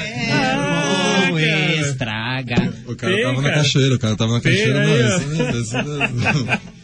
[1.30, 2.74] Ou estraga.
[2.86, 6.75] O cara tava na cachoeira, o cara tava na cachoeira, mas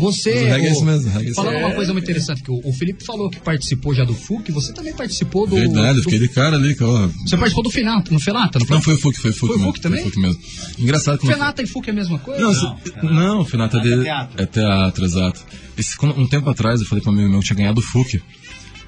[0.00, 0.30] Você.
[0.30, 1.66] O reggae é isso mesmo, é isso falando mesmo.
[1.68, 4.72] uma coisa muito interessante, que o, o Felipe falou que participou já do FUC, você
[4.72, 5.54] também participou do.
[5.56, 6.90] Verdade, eu do- fiquei de cara ali, cara.
[6.90, 7.08] ó.
[7.26, 8.76] Você participou do Fenata, no Felata, não foi?
[8.76, 9.72] Não, foi o FUC, foi o FUC Foi o mesmo.
[9.72, 10.00] FUC também?
[10.02, 10.40] Foi o FUC mesmo.
[10.78, 12.40] Engraçado que não Fenata e FUC é a mesma coisa?
[12.40, 15.40] Não, se- não, o Fenata de, é teatro, exato.
[15.78, 17.82] Esse, quando- um tempo atrás eu falei pra um amigo meu que tinha ganhado o
[17.82, 18.20] FUC.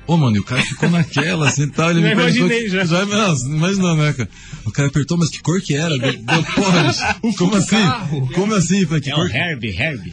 [0.06, 2.46] Ô, mano, e o cara ficou naquela, assim, tal, ele Já me perguntou...
[2.46, 2.84] imaginei, já.
[2.84, 4.28] já não, imaginou, né, cara?
[4.64, 5.96] O cara apertou, mas que cor que era?
[5.96, 6.94] Deu, deu, porra,
[7.38, 8.32] como assim?
[8.34, 8.86] Como assim?
[8.86, 10.12] Falei, que É cor o Herbie, Herbie.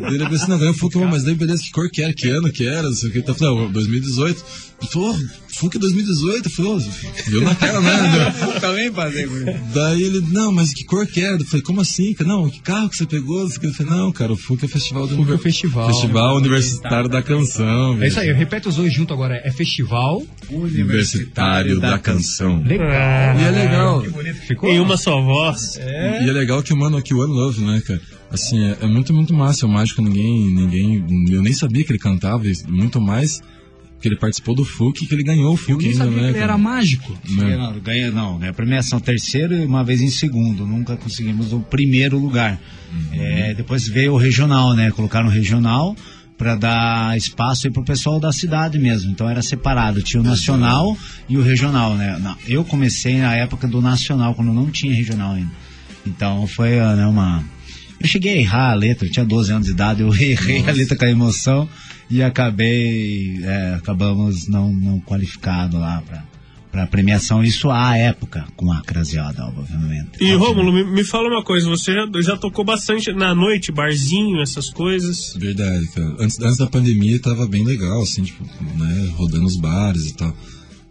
[0.00, 2.52] Daí ele pensou, não, ganhou Funk, mas daí beleza, que cor que era, que ano
[2.52, 3.18] que era, não sei o que.
[3.20, 4.44] Então, eu falei, ó, 2018.
[4.82, 6.48] Ele falou, oh, Funk 2018.
[6.48, 6.78] Eu falei, ó,
[7.28, 8.34] viu naquela, né?
[8.42, 9.44] Eu também passei por.
[9.72, 11.36] Daí ele, não, mas que cor que era?
[11.36, 12.12] Eu falei, como assim?
[12.14, 12.28] cara?
[12.28, 13.42] Não, que carro que você pegou?
[13.42, 15.86] Eu falei, não, cara, o FUC é o festival do FUC é o festival.
[15.88, 18.02] Festival Universitário da Canção.
[18.02, 19.40] É isso aí, repete os dois juntos agora.
[19.44, 22.62] É Festival Universitário da Canção.
[22.62, 22.88] Legal.
[22.88, 24.02] E é legal.
[24.02, 24.68] Que bonito ficou.
[24.70, 25.76] Em uma só voz.
[25.76, 28.00] E é legal que o mano aqui, One Love, né, cara?
[28.30, 29.66] Assim, é, é muito, muito massa.
[29.66, 31.04] O Mágico, ninguém, ninguém.
[31.30, 33.40] Eu nem sabia que ele cantava, e muito mais
[34.02, 36.22] que ele participou do FUC que ele ganhou o FUC ainda, sabia né?
[36.24, 37.16] que ele era mágico.
[37.30, 37.56] Né?
[37.56, 38.52] Não, ganha, não, né?
[38.52, 40.66] Premiação terceiro e uma vez em segundo.
[40.66, 42.60] Nunca conseguimos o primeiro lugar.
[43.12, 44.90] É, depois veio o regional, né?
[44.90, 45.96] Colocaram o regional
[46.36, 49.12] para dar espaço aí pro pessoal da cidade mesmo.
[49.12, 50.02] Então era separado.
[50.02, 50.98] Tinha o nacional
[51.28, 52.18] e o regional, né?
[52.20, 55.52] Não, Eu comecei na época do nacional, quando não tinha regional ainda.
[56.04, 57.44] Então foi né, uma.
[58.00, 60.72] Eu cheguei a errar a letra, eu tinha 12 anos de idade, eu errei a
[60.72, 61.68] letra com a emoção
[62.12, 66.22] e acabei, é, acabamos não, não qualificado lá pra,
[66.70, 70.22] pra premiação, isso à época, com a Craseada, obviamente.
[70.22, 74.42] E Rômulo, me, me fala uma coisa, você já, já tocou bastante na noite, barzinho,
[74.42, 75.34] essas coisas.
[75.38, 76.14] Verdade, cara.
[76.18, 78.44] Antes, antes da pandemia tava bem legal, assim, tipo,
[78.76, 80.36] né, rodando os bares e tal.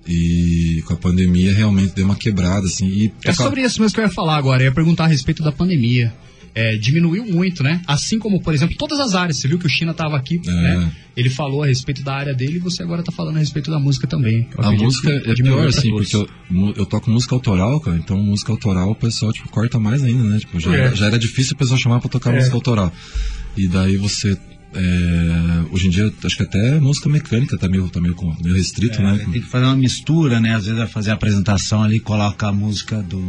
[0.07, 2.88] E com a pandemia realmente deu uma quebrada, assim.
[2.88, 4.64] E É sobre isso mesmo que eu ia falar agora.
[4.64, 6.11] Eu ia perguntar a respeito da pandemia.
[6.53, 7.81] É, diminuiu muito, né?
[7.87, 9.37] Assim como, por exemplo, todas as áreas.
[9.37, 10.51] Você viu que o China estava aqui, É.
[10.51, 10.91] né?
[11.15, 13.79] Ele falou a respeito da área dele e você agora tá falando a respeito da
[13.79, 14.47] música também.
[14.57, 16.27] Eu A música é pior, assim, porque eu,
[16.75, 20.39] eu toco música autoral, cara, então música autoral o pessoal, tipo, corta mais ainda, né?
[20.39, 20.95] Tipo, já, É.
[20.95, 22.37] já era difícil o pessoal chamar pra tocar É.
[22.37, 22.91] música autoral.
[23.55, 24.37] E daí você,
[24.73, 29.02] é, hoje em dia, acho que até música mecânica tá meio, tá meio, meio restrito,
[29.02, 29.18] É, né?
[29.18, 30.56] Tem que fazer uma mistura, né?
[30.56, 33.19] Às vezes vai fazer a apresentação ali, coloca a música do,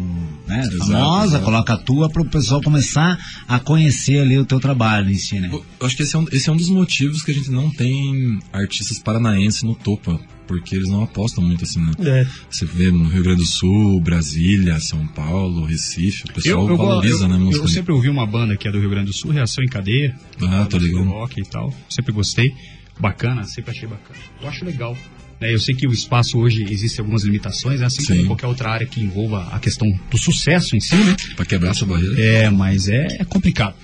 [0.47, 0.61] né?
[0.61, 1.45] Exato, famosa, exato.
[1.45, 5.41] coloca a tua para o pessoal começar a conhecer ali o teu trabalho em si,
[5.41, 5.51] né?
[5.53, 7.71] Eu acho que esse é, um, esse é um dos motivos que a gente não
[7.71, 10.21] tem artistas paranaenses no topo,
[10.53, 11.93] porque eles não apostam muito assim, né?
[12.01, 12.27] É.
[12.51, 17.25] Você vê no Rio Grande do Sul, Brasília, São Paulo, Recife, o pessoal eu, valoriza,
[17.25, 17.65] eu, né, eu, música.
[17.65, 20.15] eu sempre ouvi uma banda que é do Rio Grande do Sul, Reação em Cadeia.
[20.43, 21.05] Ah, tô do ligado.
[21.05, 21.75] rock e tal.
[21.89, 22.55] Sempre gostei.
[23.01, 24.19] Bacana, sempre achei bacana.
[24.43, 24.97] Eu acho legal.
[25.41, 25.53] né?
[25.53, 27.87] Eu sei que o espaço hoje existe algumas limitações, né?
[27.87, 28.27] assim como Sim.
[28.27, 31.17] qualquer outra área que envolva a questão do sucesso em si, né?
[31.35, 32.21] Pra quebrar essa barreira.
[32.21, 33.75] É, mas é, é complicado.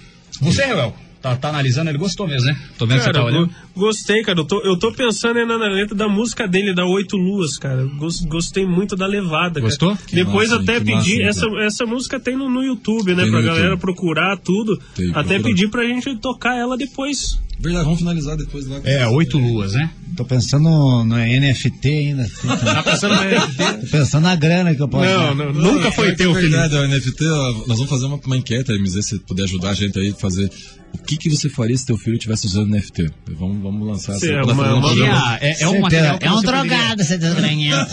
[0.40, 2.58] Você, Reuel, tá, tá analisando, ele gostou mesmo, né?
[2.78, 3.46] Tô vendo que você Cara, tá olhando.
[3.48, 3.52] go-
[3.86, 4.38] gostei, cara.
[4.40, 7.84] Eu tô, eu tô pensando ainda na letra da música dele, da Oito Luas, cara.
[7.98, 9.60] Gos- Gostei muito da levada.
[9.60, 9.90] Gostou?
[9.96, 10.02] Cara.
[10.12, 10.92] Depois massa, até pedi.
[10.94, 11.60] massa, essa, então.
[11.60, 13.22] essa música tem no, no YouTube, né?
[13.22, 13.80] Tem pra galera YouTube.
[13.80, 14.78] procurar tudo.
[14.94, 15.42] Tem, até procura.
[15.42, 17.38] pedir pra gente tocar ela depois.
[17.60, 18.80] Verdade, vamos finalizar depois lá.
[18.84, 19.90] É, Oito Luas, né?
[20.16, 20.64] Tô pensando
[21.04, 22.26] no, NFT ainda.
[22.74, 23.64] Tá pensando no NFT?
[23.80, 25.52] Tô pensando na grana que eu posso Não, dar.
[25.52, 26.52] não, nunca foi é teu, Felipe.
[26.52, 27.24] verdade, o NFT,
[27.66, 30.50] nós vamos fazer uma, uma enquete, MZ, se puder ajudar a gente aí a fazer.
[30.94, 33.10] O que, que você faria se teu filho estivesse usando NFT?
[33.38, 35.38] Vamos, vamos lançar Sim, essa é pra uma- um uma- programa.
[35.40, 37.90] É, é um material que É um você poderia- drogado, esse desgranhento.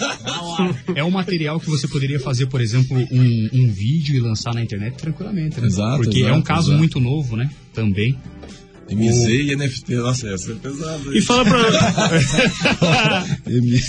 [0.96, 4.62] É um material que você poderia fazer, por exemplo, um, um vídeo e lançar na
[4.62, 5.68] internet tranquilamente, né?
[5.68, 6.78] Exato, Porque é exato, um caso exato.
[6.78, 7.50] muito novo, né?
[7.74, 8.18] Também.
[8.90, 11.18] MZ e NFT, nossa, essa é pesada.
[11.18, 13.26] E fala pra.
[13.48, 13.80] Emílio.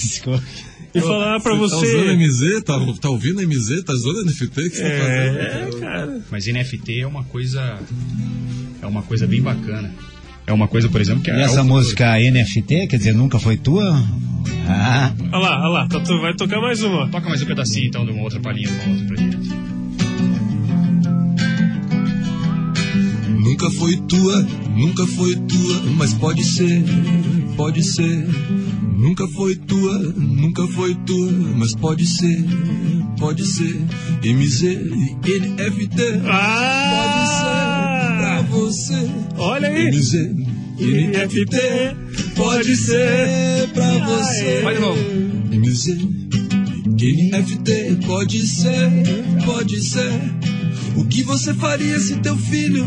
[0.94, 1.76] e falar pra Tá você.
[1.86, 2.62] usando MZ?
[2.62, 3.82] Tá, tá ouvindo MZ?
[3.84, 4.60] Tá usando NFT?
[4.60, 5.80] O que você tá É, fazendo?
[5.80, 6.20] cara.
[6.30, 7.78] Mas NFT é uma coisa.
[8.86, 9.92] É uma coisa bem bacana.
[10.46, 11.42] É uma coisa, por exemplo, que E é.
[11.42, 14.00] essa o- música NFT, quer dizer, nunca foi tua?
[14.68, 15.88] Ah, Olha lá, olha lá.
[15.88, 17.08] tá- tu vai tocar mais uma.
[17.08, 19.48] Toca mais um pedacinho então de uma outra palhinha de uma outra pra gente.
[23.42, 24.42] Nunca foi tua,
[24.76, 26.84] nunca foi tua, mas pode ser,
[27.56, 28.28] pode ser.
[28.96, 32.44] Nunca foi tua, nunca foi tua, mas pode ser,
[33.18, 33.80] pode ser.
[34.22, 37.65] MZ e NFT, pode ser pra Ah!
[38.56, 39.10] Você.
[39.36, 39.90] Olha aí.
[39.90, 40.14] MZ
[40.78, 41.56] e NFT,
[42.34, 44.60] pode ser pra você.
[44.62, 44.98] Vai de novo.
[45.50, 45.98] MZ,
[46.86, 48.90] NFT, pode ser,
[49.44, 50.12] pode ser.
[50.96, 52.86] O que você faria se teu filho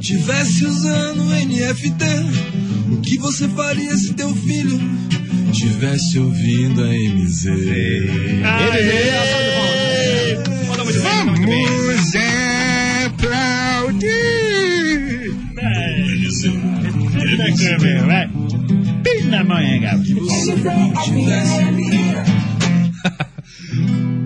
[0.00, 2.04] tivesse usando NFT?
[2.92, 4.78] O que você faria se teu filho
[5.52, 7.44] tivesse ouvindo a MZ?
[10.68, 11.66] Manda muito bem, manda muito bem.
[11.66, 12.39] Vamos
[18.06, 18.30] Vai.
[19.02, 20.02] Pina manhã, gato.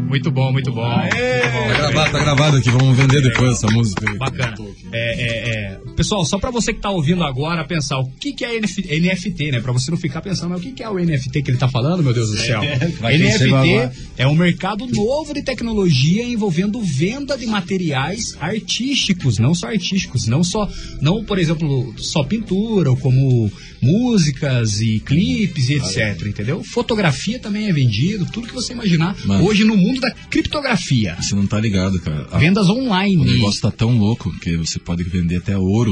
[0.08, 0.82] Muito bom, muito bom.
[0.88, 4.08] Tá gravado, tá gravado aqui, vamos vender depois essa música.
[4.08, 4.16] aí.
[4.16, 4.54] Bacana.
[4.92, 5.78] É, é, é.
[5.96, 9.52] Pessoal, só pra você que tá ouvindo agora pensar o que, que é NF NFT,
[9.52, 9.60] né?
[9.60, 11.68] Pra você não ficar pensando, mas o que, que é o NFT que ele tá
[11.68, 12.60] falando, meu Deus do céu?
[13.00, 13.86] Vai chega agora.
[13.86, 20.26] NFT é um mercado novo de tecnologia envolvendo venda de materiais artísticos, não só artísticos,
[20.26, 20.68] não só,
[21.00, 23.50] não, por exemplo, só pintura, ou como
[23.80, 26.64] músicas e clipes e etc, entendeu?
[26.64, 29.44] Fotografia também é vendido, tudo que você imaginar Mano.
[29.44, 31.16] hoje no mundo da criptografia.
[31.20, 32.26] Você não tá ligado, cara.
[32.32, 33.22] A- Vendas online.
[33.22, 35.83] O negócio tá tão louco que você pode vender até ouro,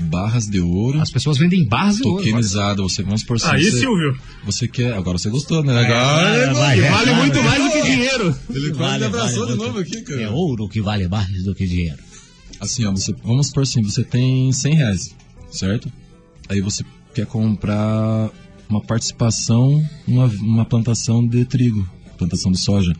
[0.00, 1.00] barras de ouro.
[1.00, 2.22] As pessoas vendem barras de ouro.
[2.22, 3.38] Tokenizado, você vamos por.
[3.44, 4.18] Aí, você, Silvio.
[4.44, 4.94] Você quer.
[4.94, 5.78] Agora você gostou, né?
[5.78, 5.92] Agora.
[5.94, 7.44] vai, ele vai, vale vai, muito vai.
[7.44, 8.36] mais do que dinheiro.
[8.50, 10.22] Ele Vale, quase me abraçou vale de novo aqui, cara.
[10.22, 11.98] É ouro que vale mais do que dinheiro.
[12.60, 15.14] Assim, ó, você, vamos por assim, você tem 100 reais,
[15.50, 15.92] certo?
[16.48, 18.30] Aí você quer comprar
[18.68, 22.94] uma participação numa uma plantação de trigo, plantação de soja.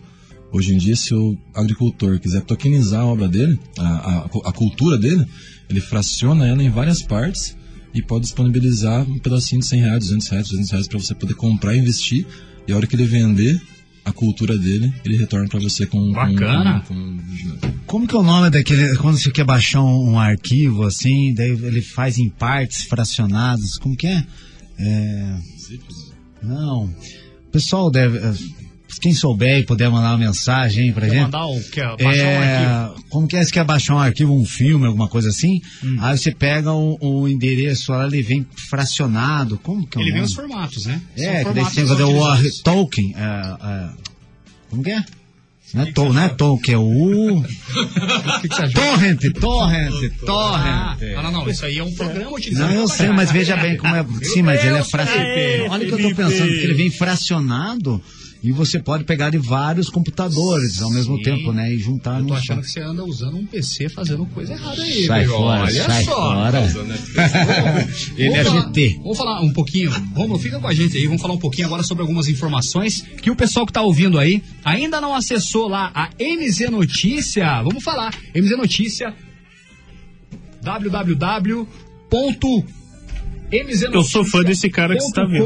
[0.53, 4.97] Hoje em dia, se o agricultor quiser tokenizar a obra dele, a, a, a cultura
[4.97, 5.27] dele,
[5.69, 7.57] ele fraciona ela em várias partes
[7.95, 11.35] e pode disponibilizar um pedacinho de 100 reais, 200 reais, 300 reais para você poder
[11.35, 12.27] comprar e investir.
[12.69, 13.61] E a hora que ele vender
[14.05, 15.99] a cultura dele, ele retorna para você com...
[15.99, 16.81] com- Bacana.
[16.87, 18.97] com- com- Como que é o nome daquele.
[18.97, 23.97] Quando você quer baixar um, um arquivo assim, daí ele faz em partes fracionadas, como
[23.97, 24.25] que é?
[24.79, 25.37] É,
[26.43, 26.85] Não.
[26.85, 28.19] O pessoal deve.
[29.01, 31.21] Quem souber e puder mandar uma mensagem Quer gente.
[31.23, 32.57] mandar o quer baixar um É,
[32.87, 33.05] arquivo?
[33.11, 33.45] como que é?
[33.45, 35.61] Você quer baixar um arquivo, um filme, alguma coisa assim?
[35.85, 35.97] Hum.
[36.01, 39.59] Aí você pega o, o endereço lá, ele vem fracionado.
[39.63, 41.01] Como que é Ele vem os formatos, né?
[41.17, 43.15] É, São que daí você tem que fazer o Tolkien.
[43.17, 43.89] é, é,
[44.71, 45.05] como que é?
[45.75, 47.43] Não é, to, não é Tolkien, é o.
[48.41, 48.71] Que, que achou?
[48.73, 51.23] Torrent, torrent, Ah, torrent.
[51.25, 51.49] não, não.
[51.51, 52.73] Isso aí é um programa utilizado.
[52.73, 53.15] Não, eu sei, baixar.
[53.17, 54.07] mas veja bem como é.
[54.23, 55.29] Sim, mas ele é fracionado.
[55.71, 56.15] Olha o que eu tô Felipe.
[56.15, 58.01] pensando, que ele vem fracionado
[58.43, 61.23] e você pode pegar de vários computadores ao mesmo Sim.
[61.23, 61.73] tempo, né?
[61.75, 62.41] E juntar Eu tô só.
[62.41, 65.31] achando que você anda usando um PC fazendo coisa errada aí, Sai velho.
[65.33, 66.15] fora, Olha sai só.
[66.15, 66.61] fora.
[68.17, 68.99] Ele é Vamos falar- GT.
[69.03, 69.91] Vamos falar um pouquinho.
[70.15, 71.07] Vamos, fica com a gente aí.
[71.07, 74.43] Vamos falar um pouquinho agora sobre algumas informações que o pessoal que tá ouvindo aí
[74.65, 77.63] ainda não acessou lá a MZ Notícia.
[77.63, 78.15] Vamos falar.
[78.35, 79.15] MZ Notícia
[80.63, 82.86] www.mznoticia.com.br
[83.93, 85.45] Eu sou fã desse cara que você tá vendo.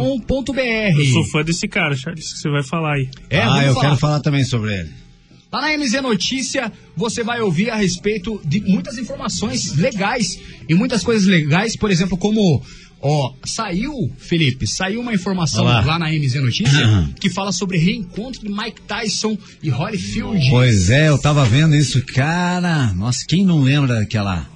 [0.98, 3.09] Eu sou fã desse cara, Charles, que você vai falar aí.
[3.28, 3.86] É, ah, vamos eu falar.
[3.86, 4.90] quero falar também sobre ele.
[5.52, 11.02] Lá na MZ Notícia, você vai ouvir a respeito de muitas informações legais e muitas
[11.02, 12.62] coisas legais, por exemplo, como
[13.02, 15.81] ó, saiu, Felipe, saiu uma informação Olá.
[15.81, 20.51] lá na MZ Notícia que fala sobre reencontro de Mike Tyson e Holyfield.
[20.51, 22.93] Pois é, eu tava vendo isso, cara.
[22.93, 24.48] Nossa, quem não lembra daquela,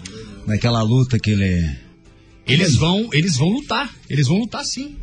[0.46, 1.83] daquela luta que ele.
[2.46, 4.96] Eles vão, eles vão lutar, eles vão lutar sim.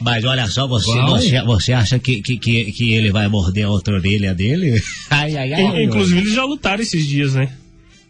[0.00, 3.70] Mas olha só, você, você, você acha que, que, que, que ele vai morder a
[3.70, 4.82] outra orelha dele?
[5.08, 5.62] Ai, ai, ai.
[5.62, 7.52] In- Inclusive, eles já lutaram esses dias, né?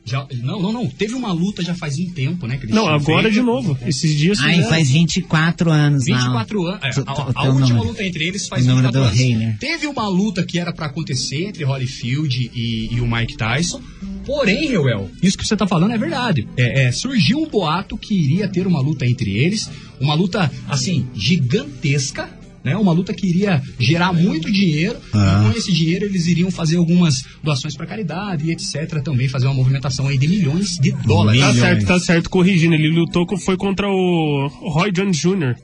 [0.04, 2.58] Já, não, não, não, teve uma luta já faz um tempo, né?
[2.68, 3.34] Não, agora feito.
[3.34, 3.78] de novo.
[3.86, 4.40] Esses dias.
[4.40, 4.68] Ai, fizeram.
[4.70, 6.16] faz 24 anos, não.
[6.18, 6.80] 24 anos.
[6.82, 7.84] É, a, a teu última número.
[7.88, 9.18] luta entre eles faz O número 24 do anos.
[9.18, 9.56] rei, né?
[9.60, 13.80] Teve uma luta que era pra acontecer entre Holyfield e, e o Mike Tyson.
[14.26, 16.48] Porém, Reuel, isso que você tá falando é verdade.
[16.56, 19.68] É, é, surgiu um boato que iria ter uma luta entre eles.
[20.00, 22.28] Uma luta, assim, gigantesca.
[22.64, 25.43] Né, uma luta que iria gerar muito dinheiro Ah.
[25.48, 29.02] e com esse dinheiro eles iriam fazer algumas doações para caridade e etc.
[29.02, 31.40] Também fazer uma movimentação aí de milhões de dólares.
[31.40, 31.59] Tá Milhões.
[31.60, 32.74] certo, tá certo, corrigindo.
[32.74, 35.56] Ele lutou, com- foi contra o Roy Jones Jr.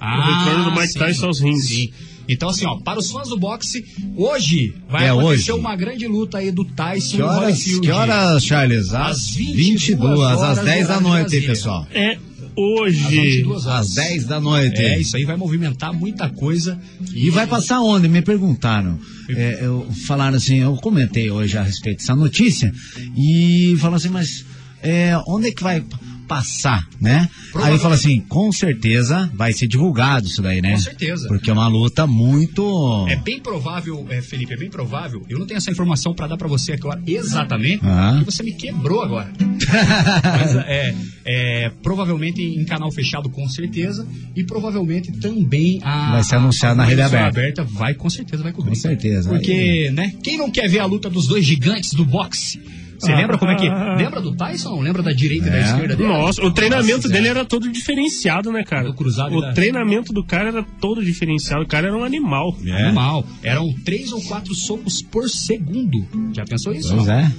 [0.00, 1.66] o retorno do Mike sim, Tyson aos rings.
[1.66, 1.90] Sim.
[2.28, 3.84] Então, assim, ó, para os fãs do boxe,
[4.16, 5.60] hoje vai É acontecer hoje.
[5.60, 7.80] uma grande luta aí do Tyson Que horas, e Holyfield.
[7.80, 8.94] que horas Charles?
[8.94, 11.48] Às Às 22, às horas 10 da noite, Brasília.
[11.48, 11.86] pessoal?
[11.92, 12.18] É Às
[12.56, 13.04] hoje.
[13.04, 13.88] 22 horas.
[13.88, 14.80] Às 10 da noite.
[14.80, 16.80] É, isso aí vai movimentar muita coisa.
[17.12, 18.08] E vai passar onde?
[18.08, 18.98] Me perguntaram.
[19.30, 22.72] É, eu, falaram assim, eu comentei hoje a respeito dessa notícia
[23.16, 24.44] e falaram assim, mas
[24.82, 25.82] é, onde é que vai
[26.26, 27.28] passar, né?
[27.56, 30.72] Aí falou assim, com certeza vai ser divulgado isso daí, né?
[30.72, 31.28] Com certeza.
[31.28, 33.06] Porque é uma luta muito...
[33.08, 35.24] É bem provável, é, Felipe, é bem provável.
[35.28, 38.12] Eu não tenho essa informação para dar para você agora exatamente, Ah.
[38.16, 39.30] porque você me quebrou agora.
[40.24, 40.94] Mas é,
[41.24, 46.12] é, provavelmente em canal fechado, com certeza, e provavelmente também a.
[46.12, 47.64] Vai ser anunciado na rede emissora aberta.
[47.64, 48.70] Vai, com certeza, vai cobrir.
[48.70, 49.28] Com certeza.
[49.28, 50.12] Porque, né?
[50.22, 52.60] Quem não quer ver a luta dos dois gigantes do boxe?
[52.98, 53.16] Você Ah.
[53.16, 53.68] lembra como é que.
[53.68, 54.80] Lembra do Tyson?
[54.80, 55.60] Lembra da direita e da É.
[55.62, 56.08] esquerda dele?
[56.08, 57.30] Nossa, o treinamento Nossa, dele é.
[57.30, 58.84] era todo diferenciado, né, cara?
[58.88, 61.62] Do cruzado e o da- treinamento do cara era todo diferenciado.
[61.64, 62.56] O cara era um animal.
[62.64, 62.84] É.
[62.84, 63.24] Normal.
[63.42, 66.06] Eram três ou quatro socos por segundo.
[66.34, 66.94] Já pensou isso?
[66.94, 67.14] Pois não?
[67.14, 67.32] é.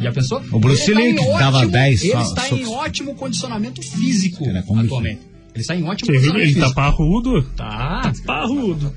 [0.00, 0.42] Já pensou?
[0.52, 4.44] O Bruce tá Lee em que dava ótimo- 10 Ele está em ótimo condicionamento físico
[4.50, 5.20] atualmente.
[5.54, 6.34] Ele sai em ótimo Você viu?
[6.36, 6.66] Ele físico.
[6.68, 7.42] tá parrudo.
[7.56, 8.12] Tá.
[8.24, 8.92] Parrudo.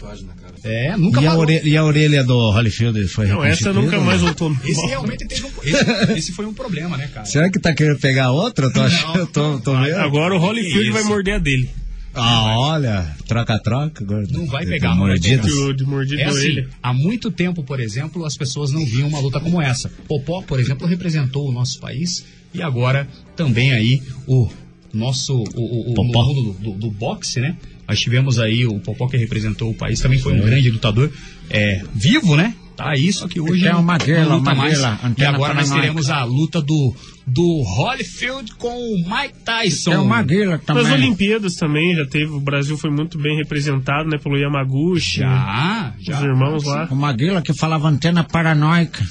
[0.63, 4.21] É, nunca E a, orelha, e a orelha do Holyfield foi Não, essa nunca mais
[4.21, 7.25] voltou no Esse realmente teve um, esse, esse foi um problema, né, cara?
[7.25, 8.67] Será que tá querendo pegar outra?
[8.67, 9.97] Eu tô achando, eu tô, tô vendo.
[9.97, 11.69] Agora o Holyfield vai morder a dele.
[12.13, 14.03] Ah, olha, troca-troca.
[14.03, 14.27] agora.
[14.29, 15.51] Não vai pegar, mordidas.
[15.75, 19.39] De, mordida É assim, há muito tempo, por exemplo, as pessoas não viam uma luta
[19.39, 19.89] como essa.
[20.07, 24.49] Popó, por exemplo, representou o nosso país e agora também aí o
[24.93, 27.55] nosso o, o, o mundo do, do, do boxe, né?
[27.91, 31.11] Nós tivemos aí o Popó que representou o país, também foi um grande lutador
[31.49, 32.55] é, vivo, né?
[32.77, 34.79] Tá aí, só que hoje É uma guerra, não luta uma mais.
[34.79, 36.95] guerra, E agora nós teremos a luta do,
[37.27, 39.91] do Holyfield com o Mike Tyson.
[39.91, 40.93] É uma guerra Nas também.
[40.93, 45.19] Olimpíadas também já teve, o Brasil foi muito bem representado, né, pelo Yamaguchi.
[45.19, 46.17] Já, já.
[46.17, 46.87] Os irmãos lá.
[46.89, 49.03] Uma guerra que falava antena paranoica.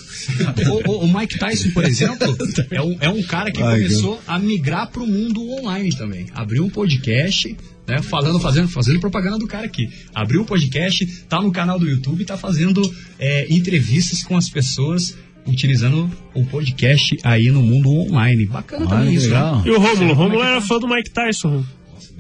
[0.86, 2.36] o, o- o Mike Tyson, por exemplo,
[2.72, 6.26] é um, é um cara que Ai, começou a migrar para o mundo online também.
[6.34, 7.54] Abriu um podcast,
[7.90, 9.90] né, falando, fazendo, fazendo propaganda do cara aqui.
[10.14, 12.80] Abriu um podcast, tá no canal do YouTube, tá fazendo
[13.18, 18.46] é, entrevistas com as pessoas utilizando o podcast aí no mundo online.
[18.46, 19.26] Bacana Olha, também isso.
[19.26, 19.56] legal.
[19.56, 19.62] né?
[19.66, 20.10] E o Rômulo?
[20.10, 21.64] O Rômulo era fã do Mike Tyson.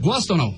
[0.00, 0.54] Gosta ou não?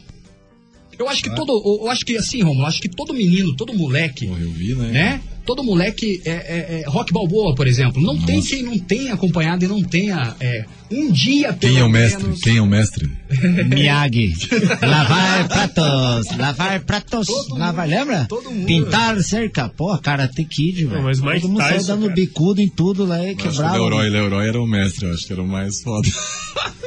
[0.98, 1.52] Eu acho que todo,
[1.82, 4.90] eu acho que assim, Romulo, acho que todo menino, todo moleque, eu vi, né?
[4.90, 5.20] né?
[5.44, 8.00] Todo moleque é, é, é rock balboa, por exemplo.
[8.00, 11.84] Não tem quem não tenha acompanhado e não tenha é, um dia pelo Quem é
[11.84, 12.22] o mestre?
[12.24, 13.10] menos- Quem é o mestre?
[13.68, 14.32] Miyagi.
[14.80, 16.36] Lavar pratos.
[16.38, 17.26] Lavar pratos.
[17.26, 18.26] Todo lavar, mundo- lembra?
[18.28, 18.66] todo mundo.
[18.66, 19.68] Pintar cerca.
[19.68, 21.02] Pô, Karate Kid, velho.
[21.02, 22.14] mas Mike Todo mundo saiu dando cara.
[22.14, 23.78] bicudo em tudo lá e quebrava.
[23.78, 26.08] Leroy, Leroy era o mestre, eu acho que era o mais foda.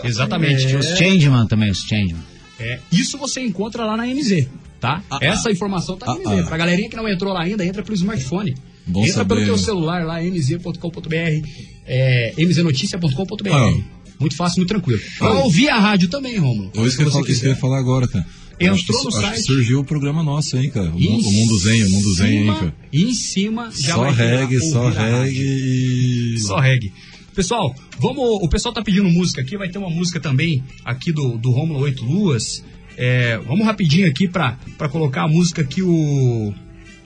[0.03, 0.65] Exatamente.
[0.67, 2.23] Tinha os Changeman também, os Changeman.
[2.59, 4.47] É, isso você encontra lá na MZ,
[4.85, 5.17] tá?
[5.21, 6.39] Essa informação tá ah, MZ.
[6.39, 6.43] ah.
[6.47, 8.55] Pra galerinha que não entrou lá ainda, entra pelo smartphone.
[8.87, 11.47] Bom entra saber, pelo teu celular lá, mz.com.br,
[11.85, 13.49] é, mznoticia.com.br.
[13.51, 13.73] Ah.
[14.19, 15.01] Muito fácil, muito tranquilo.
[15.17, 16.71] Pra ouvir a rádio também, Romulo.
[16.73, 18.25] Eu isso que isso que eu ia falar agora, cara.
[18.57, 19.45] Eu acho que, Entrou no acho que site.
[19.45, 20.89] surgiu o programa nosso, hein, cara.
[20.89, 22.75] O, o Mundo Zen, o Mundo Zen, hein, cara.
[22.93, 26.39] Em cima já Só vai reggae, só reggae.
[26.39, 26.93] Só reggae.
[27.33, 28.23] Pessoal, vamos.
[28.41, 31.81] O pessoal tá pedindo música aqui, vai ter uma música também aqui do, do Rômulo
[31.81, 32.63] Oito Luas.
[32.97, 36.53] É, vamos rapidinho aqui pra, pra colocar a música que o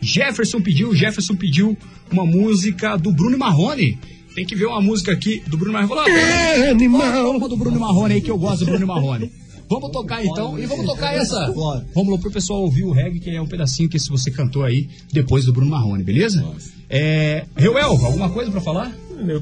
[0.02, 0.90] Jefferson pediu.
[0.90, 1.78] O Jefferson pediu
[2.12, 3.98] uma música do Bruno Marrone.
[4.36, 6.12] Tem que ver uma música aqui do Bruno Marrone.
[6.12, 7.32] É, animal.
[7.32, 9.32] Uma do Bruno Marrone aí que eu gosto do Bruno Marrone.
[9.70, 11.54] Vamos tocar então, e vamos tocar essa.
[11.94, 15.46] Vamos pro pessoal ouvir o reggae, que é um pedacinho que você cantou aí depois
[15.46, 16.44] do Bruno Marrone, beleza?
[16.90, 17.46] É.
[17.56, 18.92] Reuel, alguma coisa pra falar?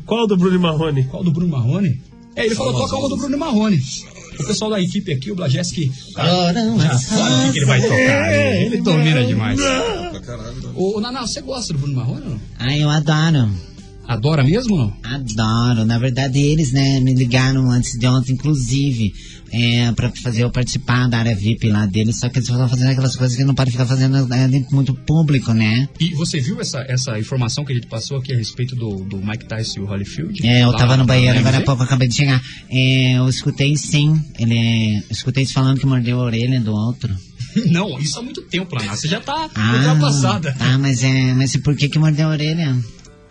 [0.06, 1.06] Qual do Bruno Marrone?
[1.06, 2.02] Qual do Bruno Marrone?
[2.36, 3.82] É, ele falou, toca uma do Bruno Marrone.
[4.40, 5.92] O pessoal da equipe aqui, o Blajeski,
[6.80, 7.96] já sabe o que, ele vai tocar.
[7.98, 8.66] né?
[8.66, 9.60] Ele domina demais.
[10.76, 12.42] Ô, Naná, você gosta do Bruno Marrone ou não?
[12.60, 13.50] Ai, eu adoro.
[14.08, 14.94] Adora mesmo não?
[15.04, 15.86] Adoro.
[15.86, 19.14] Na verdade, eles, né, me ligaram antes de ontem, inclusive,
[19.52, 22.90] é, pra fazer eu participar da área VIP lá deles, só que eles estão fazendo
[22.92, 25.88] aquelas coisas que não podem ficar fazendo é, muito público, né?
[26.00, 29.18] E você viu essa, essa informação que a gente passou aqui a respeito do, do
[29.18, 30.46] Mike Tyson e o Holyfield?
[30.48, 32.42] É, eu Lá tava no banheiro agora há pouco, acabei de chegar.
[32.70, 37.14] É, eu escutei sim, ele, eu escutei eles falando que mordeu a orelha do outro.
[37.72, 38.96] Não, isso há muito tempo, Naná.
[38.96, 40.54] Você já tá Ah, ultrapassada.
[40.54, 42.76] tá, mas é, mas por que que mordeu a orelha?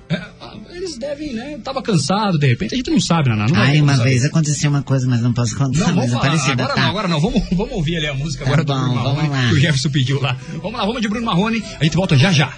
[0.08, 1.58] É, eles devem, né?
[1.64, 3.46] Tava cansado, de repente, a gente não sabe, Naná.
[3.48, 4.10] Não Ai, uma saber.
[4.10, 6.20] vez aconteceu uma coisa, mas não posso contar, Não, vamos falar.
[6.22, 6.80] parecida, Agora tá?
[6.82, 7.20] não, agora não.
[7.20, 9.90] Vamos, vamos ouvir ali a música agora Tá do bom, Bruno Marrone, que o Jefferson
[9.90, 10.36] pediu lá.
[10.62, 11.62] Vamos lá, vamos de Bruno Marrone.
[11.80, 12.52] A gente volta já já.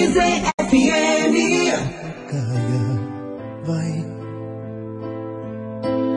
[0.00, 1.34] MZFM.
[2.30, 2.86] Caia,
[3.66, 3.92] vai.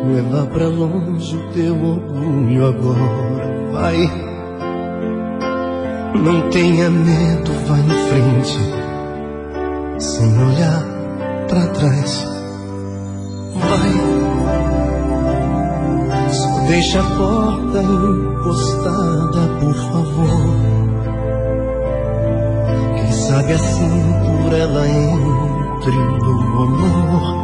[0.06, 3.98] Leva pra longe o teu orgulho agora, vai.
[6.16, 8.58] Não tenha medo, vai em frente,
[10.00, 10.84] sem olhar
[11.50, 12.26] pra trás.
[13.56, 13.94] Vai.
[16.32, 20.83] Só deixa a porta encostada, por favor.
[23.28, 23.90] Sabe assim
[24.44, 27.44] por ela entre no amor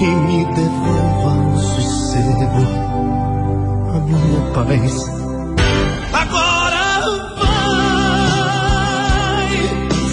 [0.00, 2.62] e me devolva o sossego,
[3.94, 4.94] a minha paz.
[6.12, 6.86] Agora
[7.38, 7.90] vai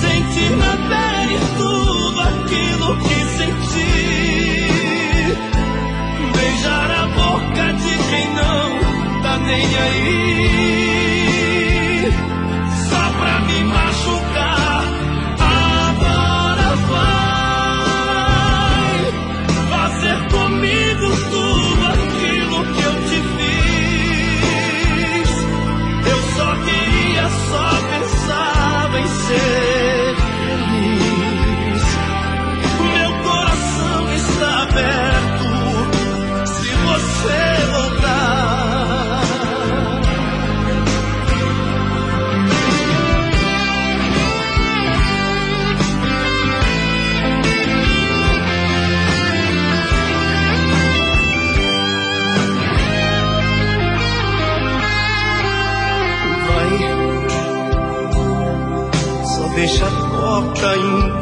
[0.02, 3.92] sentir na pele tudo aquilo que senti.
[6.38, 8.68] Beijar a boca de quem não
[9.24, 10.89] tá nem aí.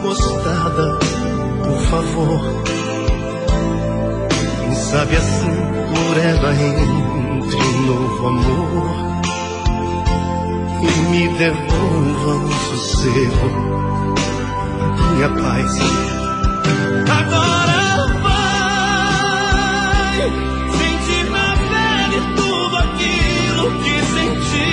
[0.08, 0.98] Encostada,
[1.64, 2.40] por favor.
[4.62, 5.56] Quem sabe assim
[5.94, 8.90] por ela entre um novo amor
[10.82, 13.48] e me devolva o sossego,
[14.80, 15.72] a minha paz.
[17.10, 17.80] Agora
[18.24, 20.20] vai
[20.78, 24.72] sentir na pele tudo aquilo que senti.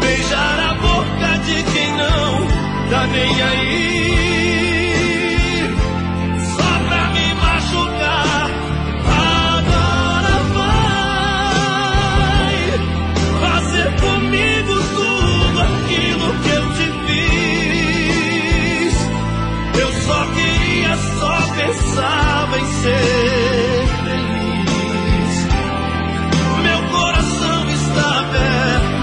[0.00, 4.08] Beijar a boca de quem não tá nem aí.
[6.56, 8.50] Só pra me machucar.
[9.58, 12.54] Agora vai
[13.40, 18.94] fazer comigo tudo aquilo que eu te fiz.
[19.80, 25.34] Eu só queria, só pensava em ser feliz.
[26.62, 28.98] Meu coração está aberto.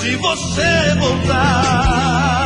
[0.00, 2.45] Se você voltar,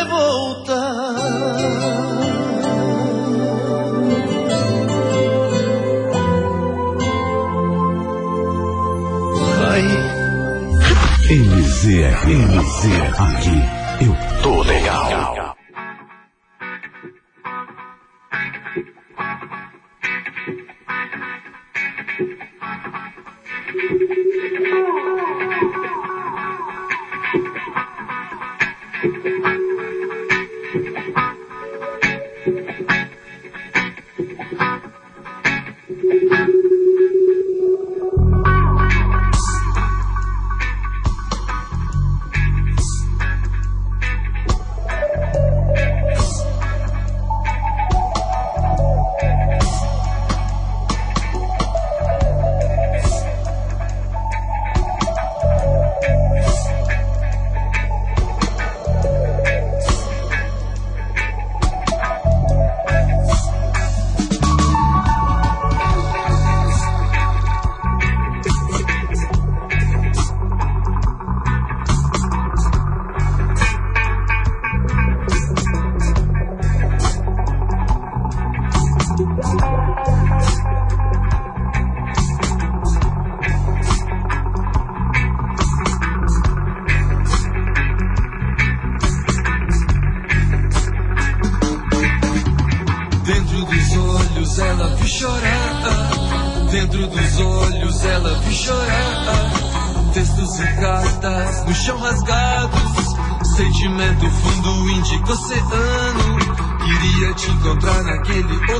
[12.23, 13.70] MZR, aqui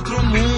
[0.01, 0.50] outro mundo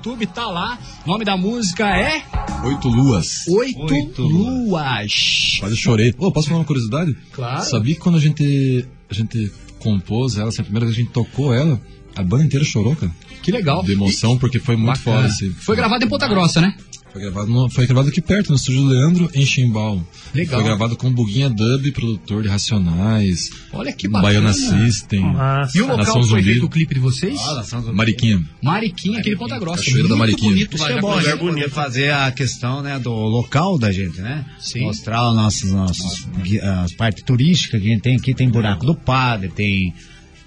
[0.00, 0.78] YouTube, tá lá.
[1.04, 2.22] O nome da música é
[2.64, 3.46] Oito luas.
[3.48, 5.58] Oito, Luas.
[5.60, 6.14] Quase chorei.
[6.18, 7.14] Ô, posso falar uma curiosidade?
[7.32, 7.62] Claro.
[7.64, 11.04] Sabia que quando a gente, a gente compôs ela, assim, a primeira vez que a
[11.04, 11.80] gente tocou ela,
[12.16, 13.12] a banda inteira chorou, cara.
[13.42, 13.82] Que legal.
[13.82, 15.26] De emoção, porque foi muito Bacana.
[15.26, 15.50] assim.
[15.52, 16.74] Foi gravado em Ponta Grossa, né?
[17.12, 20.00] Foi gravado, no- foi gravado aqui perto, no estúdio Leandro, em Chimbal.
[20.32, 20.60] Legal.
[20.60, 23.50] Foi gravado com o Buguinha Dub, produtor de Racionais.
[23.72, 24.28] Olha que bacana.
[24.32, 25.20] Baiana System.
[25.74, 27.40] E o local Nação foi feito o clipe de vocês?
[27.92, 28.40] Mariquinha.
[28.62, 29.78] Mariquinha, aquele Ponta Grossa.
[29.84, 30.50] Cachoeira da Muito Mariquinha.
[30.52, 31.22] bonito Isso lá, é bom, foi.
[31.24, 31.36] né?
[31.36, 34.44] Poder fazer a questão né, do local da gente, né?
[34.60, 34.82] Sim.
[34.82, 38.34] Mostrar os nossos, nossos gui- as partes turísticas que a gente tem aqui.
[38.34, 39.92] Tem Buraco do Padre, tem,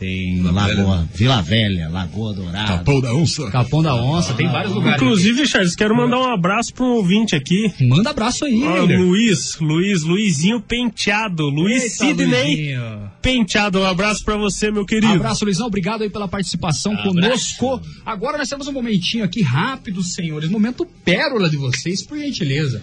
[0.03, 2.67] tem Lagoa, Vila Velha, Lagoa Dourada.
[2.67, 3.49] Capão da Onça.
[3.49, 5.01] Capão da Onça, tem vários lugares.
[5.01, 7.73] Inclusive, Charles, quero mandar um abraço para um ouvinte aqui.
[7.81, 8.99] Manda abraço aí, Miller.
[8.99, 11.47] Luiz, Luiz, Luizinho Penteado.
[11.49, 13.11] Luiz Eita, Sidney Luizinho.
[13.21, 13.80] Penteado.
[13.80, 15.13] Um abraço pra você, meu querido.
[15.13, 15.67] Abraço, Luizão.
[15.67, 17.81] Obrigado aí pela participação conosco.
[18.05, 20.49] Agora nós temos um momentinho aqui rápido, senhores.
[20.49, 22.81] Momento pérola de vocês, por gentileza.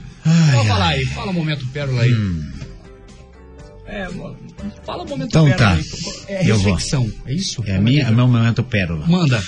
[0.54, 1.04] Pode falar aí.
[1.04, 2.14] Fala o momento pérola aí.
[3.90, 4.08] É,
[4.86, 5.72] fala o momento Então pérola tá.
[5.74, 5.84] aí.
[6.28, 6.74] É Eu vou.
[6.74, 7.12] reflexão.
[7.26, 7.62] É isso?
[7.66, 9.06] É, minha, é meu momento pérola.
[9.06, 9.42] Manda.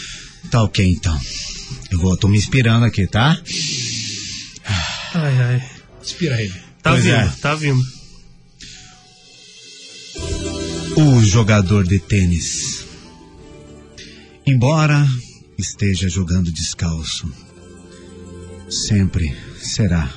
[0.51, 1.19] Tá ok, então.
[1.91, 3.41] Eu vou, tô me inspirando aqui, tá?
[5.15, 5.63] Ai, ai.
[6.03, 6.55] Inspira ele.
[6.83, 7.33] Tá Pois vindo, é.
[7.41, 7.83] tá vindo.
[10.97, 12.85] O jogador de tênis.
[14.45, 15.07] Embora
[15.57, 17.33] esteja jogando descalço,
[18.69, 20.11] sempre será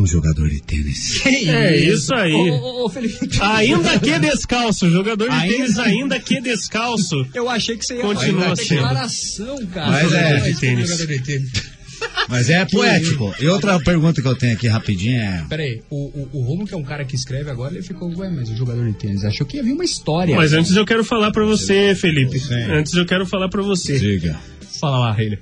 [0.00, 1.24] um jogador de tênis.
[1.26, 2.32] É isso aí.
[2.32, 3.28] Ô, ô, ô, Felipe.
[3.40, 7.26] Ainda que descalço, jogador de Ainda- tênis ainda que descalço.
[7.34, 8.68] Eu achei que você ia Continua sendo.
[8.68, 9.90] declaração, cara.
[9.90, 10.40] Mas é.
[10.40, 10.88] De tênis.
[10.88, 11.80] jogador de tênis.
[12.28, 13.34] Mas é poético.
[13.40, 15.44] E outra pergunta que eu tenho aqui rapidinho é.
[15.48, 18.30] Peraí, o, o, o Romulo, que é um cara que escreve agora, ele ficou, ué,
[18.30, 20.34] mas o jogador de tênis achou que ia vir uma história.
[20.34, 22.40] Mas antes eu quero falar pra você, Felipe.
[22.72, 23.98] Antes eu quero falar pra você.
[23.98, 24.40] Diga.
[24.80, 25.38] Fala lá, Reile.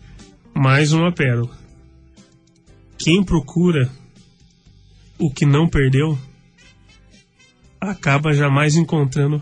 [0.55, 1.57] Mais uma pérola.
[2.99, 3.89] Quem procura
[5.19, 6.19] o que não perdeu
[7.81, 9.41] acaba jamais encontrando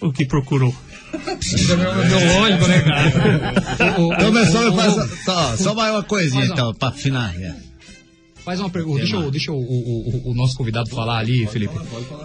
[0.00, 0.74] o que procurou.
[1.12, 3.54] Biológico, né, cara?
[3.74, 7.56] Então, só, faz- o- só, só mais uma coisinha, então, pra finalizar.
[8.44, 9.00] Faz uma pergunta.
[9.00, 11.74] Deixa, o, deixa o, o- o- o nosso convidado falar ali, Felipe.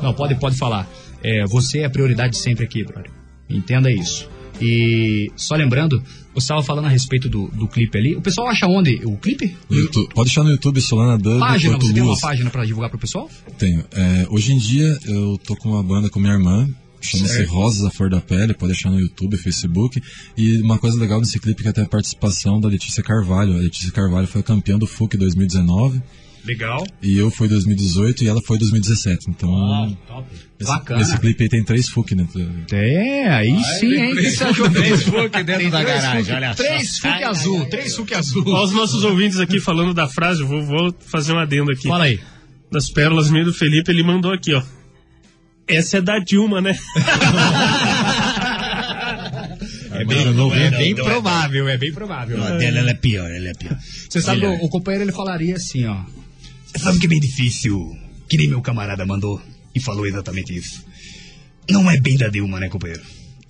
[0.02, 0.88] Não, pode, pode falar.
[1.22, 3.12] É, você é a prioridade sempre aqui, brother.
[3.50, 4.30] Entenda isso.
[4.62, 6.02] E só lembrando,
[6.36, 8.16] você estava falando a respeito do, do clipe ali.
[8.16, 9.02] O pessoal acha onde?
[9.06, 9.56] O clipe?
[9.70, 11.40] No YouTube- Pode deixar no YouTube Solana Dub.
[11.40, 13.30] Página, você tem uma página pra divulgar pro pessoal?
[13.58, 13.84] Tenho.
[13.92, 16.70] É, hoje em dia eu tô com uma banda com minha irmã,
[17.02, 17.44] chama-se.
[17.46, 20.02] Rosas à Flor da Pele, pode deixar no YouTube, Facebook.
[20.38, 23.54] E uma coisa legal nesse clipe que é até a participação da Letícia Carvalho.
[23.56, 26.02] A Letícia Carvalho foi campeã do FUC 2019
[26.46, 26.86] Legal.
[27.02, 29.30] e eu fui 2018 e ela foi 2017.
[29.30, 29.98] Então,
[30.60, 31.02] esse, Bacana.
[31.02, 32.40] esse clipe aí tem três FUC dentro.
[32.72, 34.14] É, aí sim, hein?
[34.14, 36.64] Três FUC dentro da três garagem, FUC, olha só.
[36.64, 38.44] Três FUC azul, três FUC azul.
[38.48, 41.88] Olha os nossos ouvintes aqui falando da frase, eu vou, vou fazer um adendo aqui.
[41.88, 42.20] Fala aí.
[42.72, 44.62] Das pérolas meio do Felipe, ele mandou aqui, ó.
[45.68, 46.78] Essa é da Dilma, né?
[49.92, 50.26] É bem,
[50.66, 52.44] é bem provável, é bem provável.
[52.44, 53.78] A dela ela é pior, ela é pior.
[54.10, 56.04] Você sabe, o, o companheiro ele falaria assim, ó.
[56.76, 57.98] Você sabe que é bem difícil,
[58.28, 59.42] que nem meu camarada mandou
[59.74, 60.84] e falou exatamente isso.
[61.70, 63.02] Não é bem da Dilma, né, companheiro?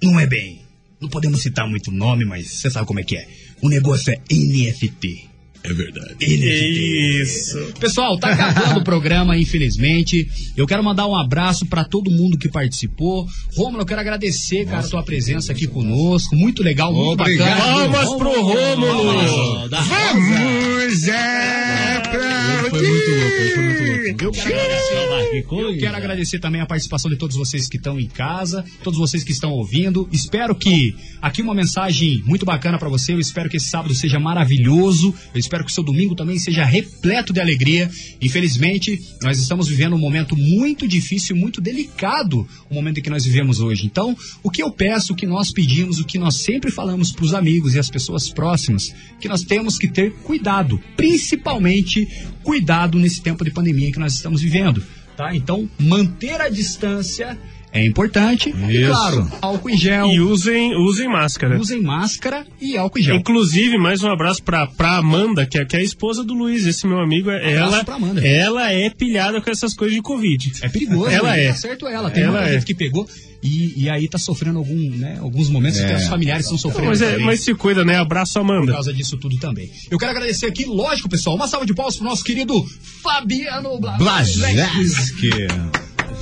[0.03, 0.61] Não é bem.
[1.01, 3.27] Não podemos citar muito nome, mas você sabe como é que é.
[3.63, 5.27] O negócio é NFT.
[5.65, 6.15] É verdade.
[6.21, 7.73] Isso.
[7.79, 10.29] Pessoal, tá acabando o programa, infelizmente.
[10.55, 13.25] Eu quero mandar um abraço pra todo mundo que participou.
[13.55, 16.35] Romulo, eu quero agradecer, cara, a tua presença aqui conosco.
[16.35, 17.49] Muito legal, muito Obrigado.
[17.49, 17.75] bacana.
[17.75, 19.69] Palmas pro Rômulo!
[19.69, 23.95] Vamos é pra Foi muito louco, foi muito louco.
[24.25, 28.07] Eu quero, agradecer, eu quero agradecer também a participação de todos vocês que estão em
[28.07, 30.07] casa, todos vocês que estão ouvindo.
[30.11, 33.13] Espero que aqui uma mensagem muito bacana pra você.
[33.13, 35.13] Eu espero que esse sábado seja maravilhoso.
[35.33, 37.89] Eu espero que o seu domingo também seja repleto de alegria.
[38.21, 43.25] Infelizmente, nós estamos vivendo um momento muito difícil, muito delicado, o momento em que nós
[43.25, 43.85] vivemos hoje.
[43.85, 47.25] Então, o que eu peço, o que nós pedimos, o que nós sempre falamos para
[47.25, 52.07] os amigos e as pessoas próximas, que nós temos que ter cuidado, principalmente
[52.43, 54.83] cuidado nesse tempo de pandemia que nós estamos vivendo,
[55.15, 55.35] tá?
[55.35, 57.37] Então, manter a distância
[57.75, 58.49] é importante.
[58.69, 58.89] E Isso.
[58.91, 61.59] claro, álcool em gel, E usem, usem máscara.
[61.59, 63.15] usem máscara e álcool em gel.
[63.17, 66.65] Inclusive, mais um abraço pra, pra Amanda, que é, que é a esposa do Luiz.
[66.65, 68.25] Esse meu amigo, é- Abraço ela, pra Amanda.
[68.25, 70.53] ela é pilhada com essas coisas de Covid.
[70.61, 71.45] É perigoso, Ela né?
[71.45, 71.47] é.
[71.49, 72.09] Tá certo ela.
[72.09, 72.53] Tem Ela muita é.
[72.53, 73.07] gente que pegou
[73.43, 77.01] e, e aí tá sofrendo algum, né, alguns momentos que os familiares estão sofrendo Mas,
[77.01, 77.25] é, também.
[77.25, 77.97] mas se cuida, né?
[77.97, 78.71] Abraço, por Amanda.
[78.71, 79.69] causa disso tudo também.
[79.91, 82.65] Eu quero agradecer aqui, lógico, pessoal, uma salva de palmas pro nosso querido
[83.03, 85.29] Fabiano Bla- Blajeski.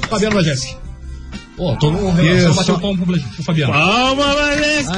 [0.09, 0.75] Fabiano Blajeski.
[1.55, 2.55] Pô, tô num relação, Isso.
[2.55, 3.73] bateu palma pro, pro Fabiano.
[3.73, 4.93] Palma, Valesca!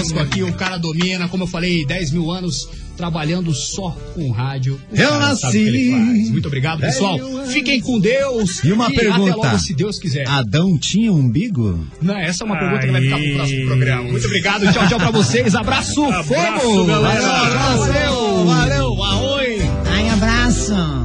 [0.00, 4.78] conosco aqui, o cara domina, como eu falei, 10 mil anos trabalhando só com rádio.
[4.92, 5.90] Eu nasci.
[6.30, 7.18] Muito obrigado, pessoal.
[7.46, 8.62] Fiquem com Deus.
[8.62, 9.36] E uma e pergunta.
[9.36, 10.28] Logo, se Deus quiser.
[10.28, 11.86] Adão tinha umbigo?
[12.02, 14.02] Não, essa é uma pergunta que vai ficar pro próximo programa.
[14.04, 14.72] Muito obrigado.
[14.72, 15.54] Tchau, tchau pra vocês.
[15.54, 16.04] Abraço.
[16.04, 16.84] Abraço, fogo.
[16.86, 17.20] galera.
[17.22, 18.46] Valeu, valeu.
[18.46, 19.04] Valeu.
[19.04, 19.58] Aoi.
[19.86, 20.99] Ai, abraço.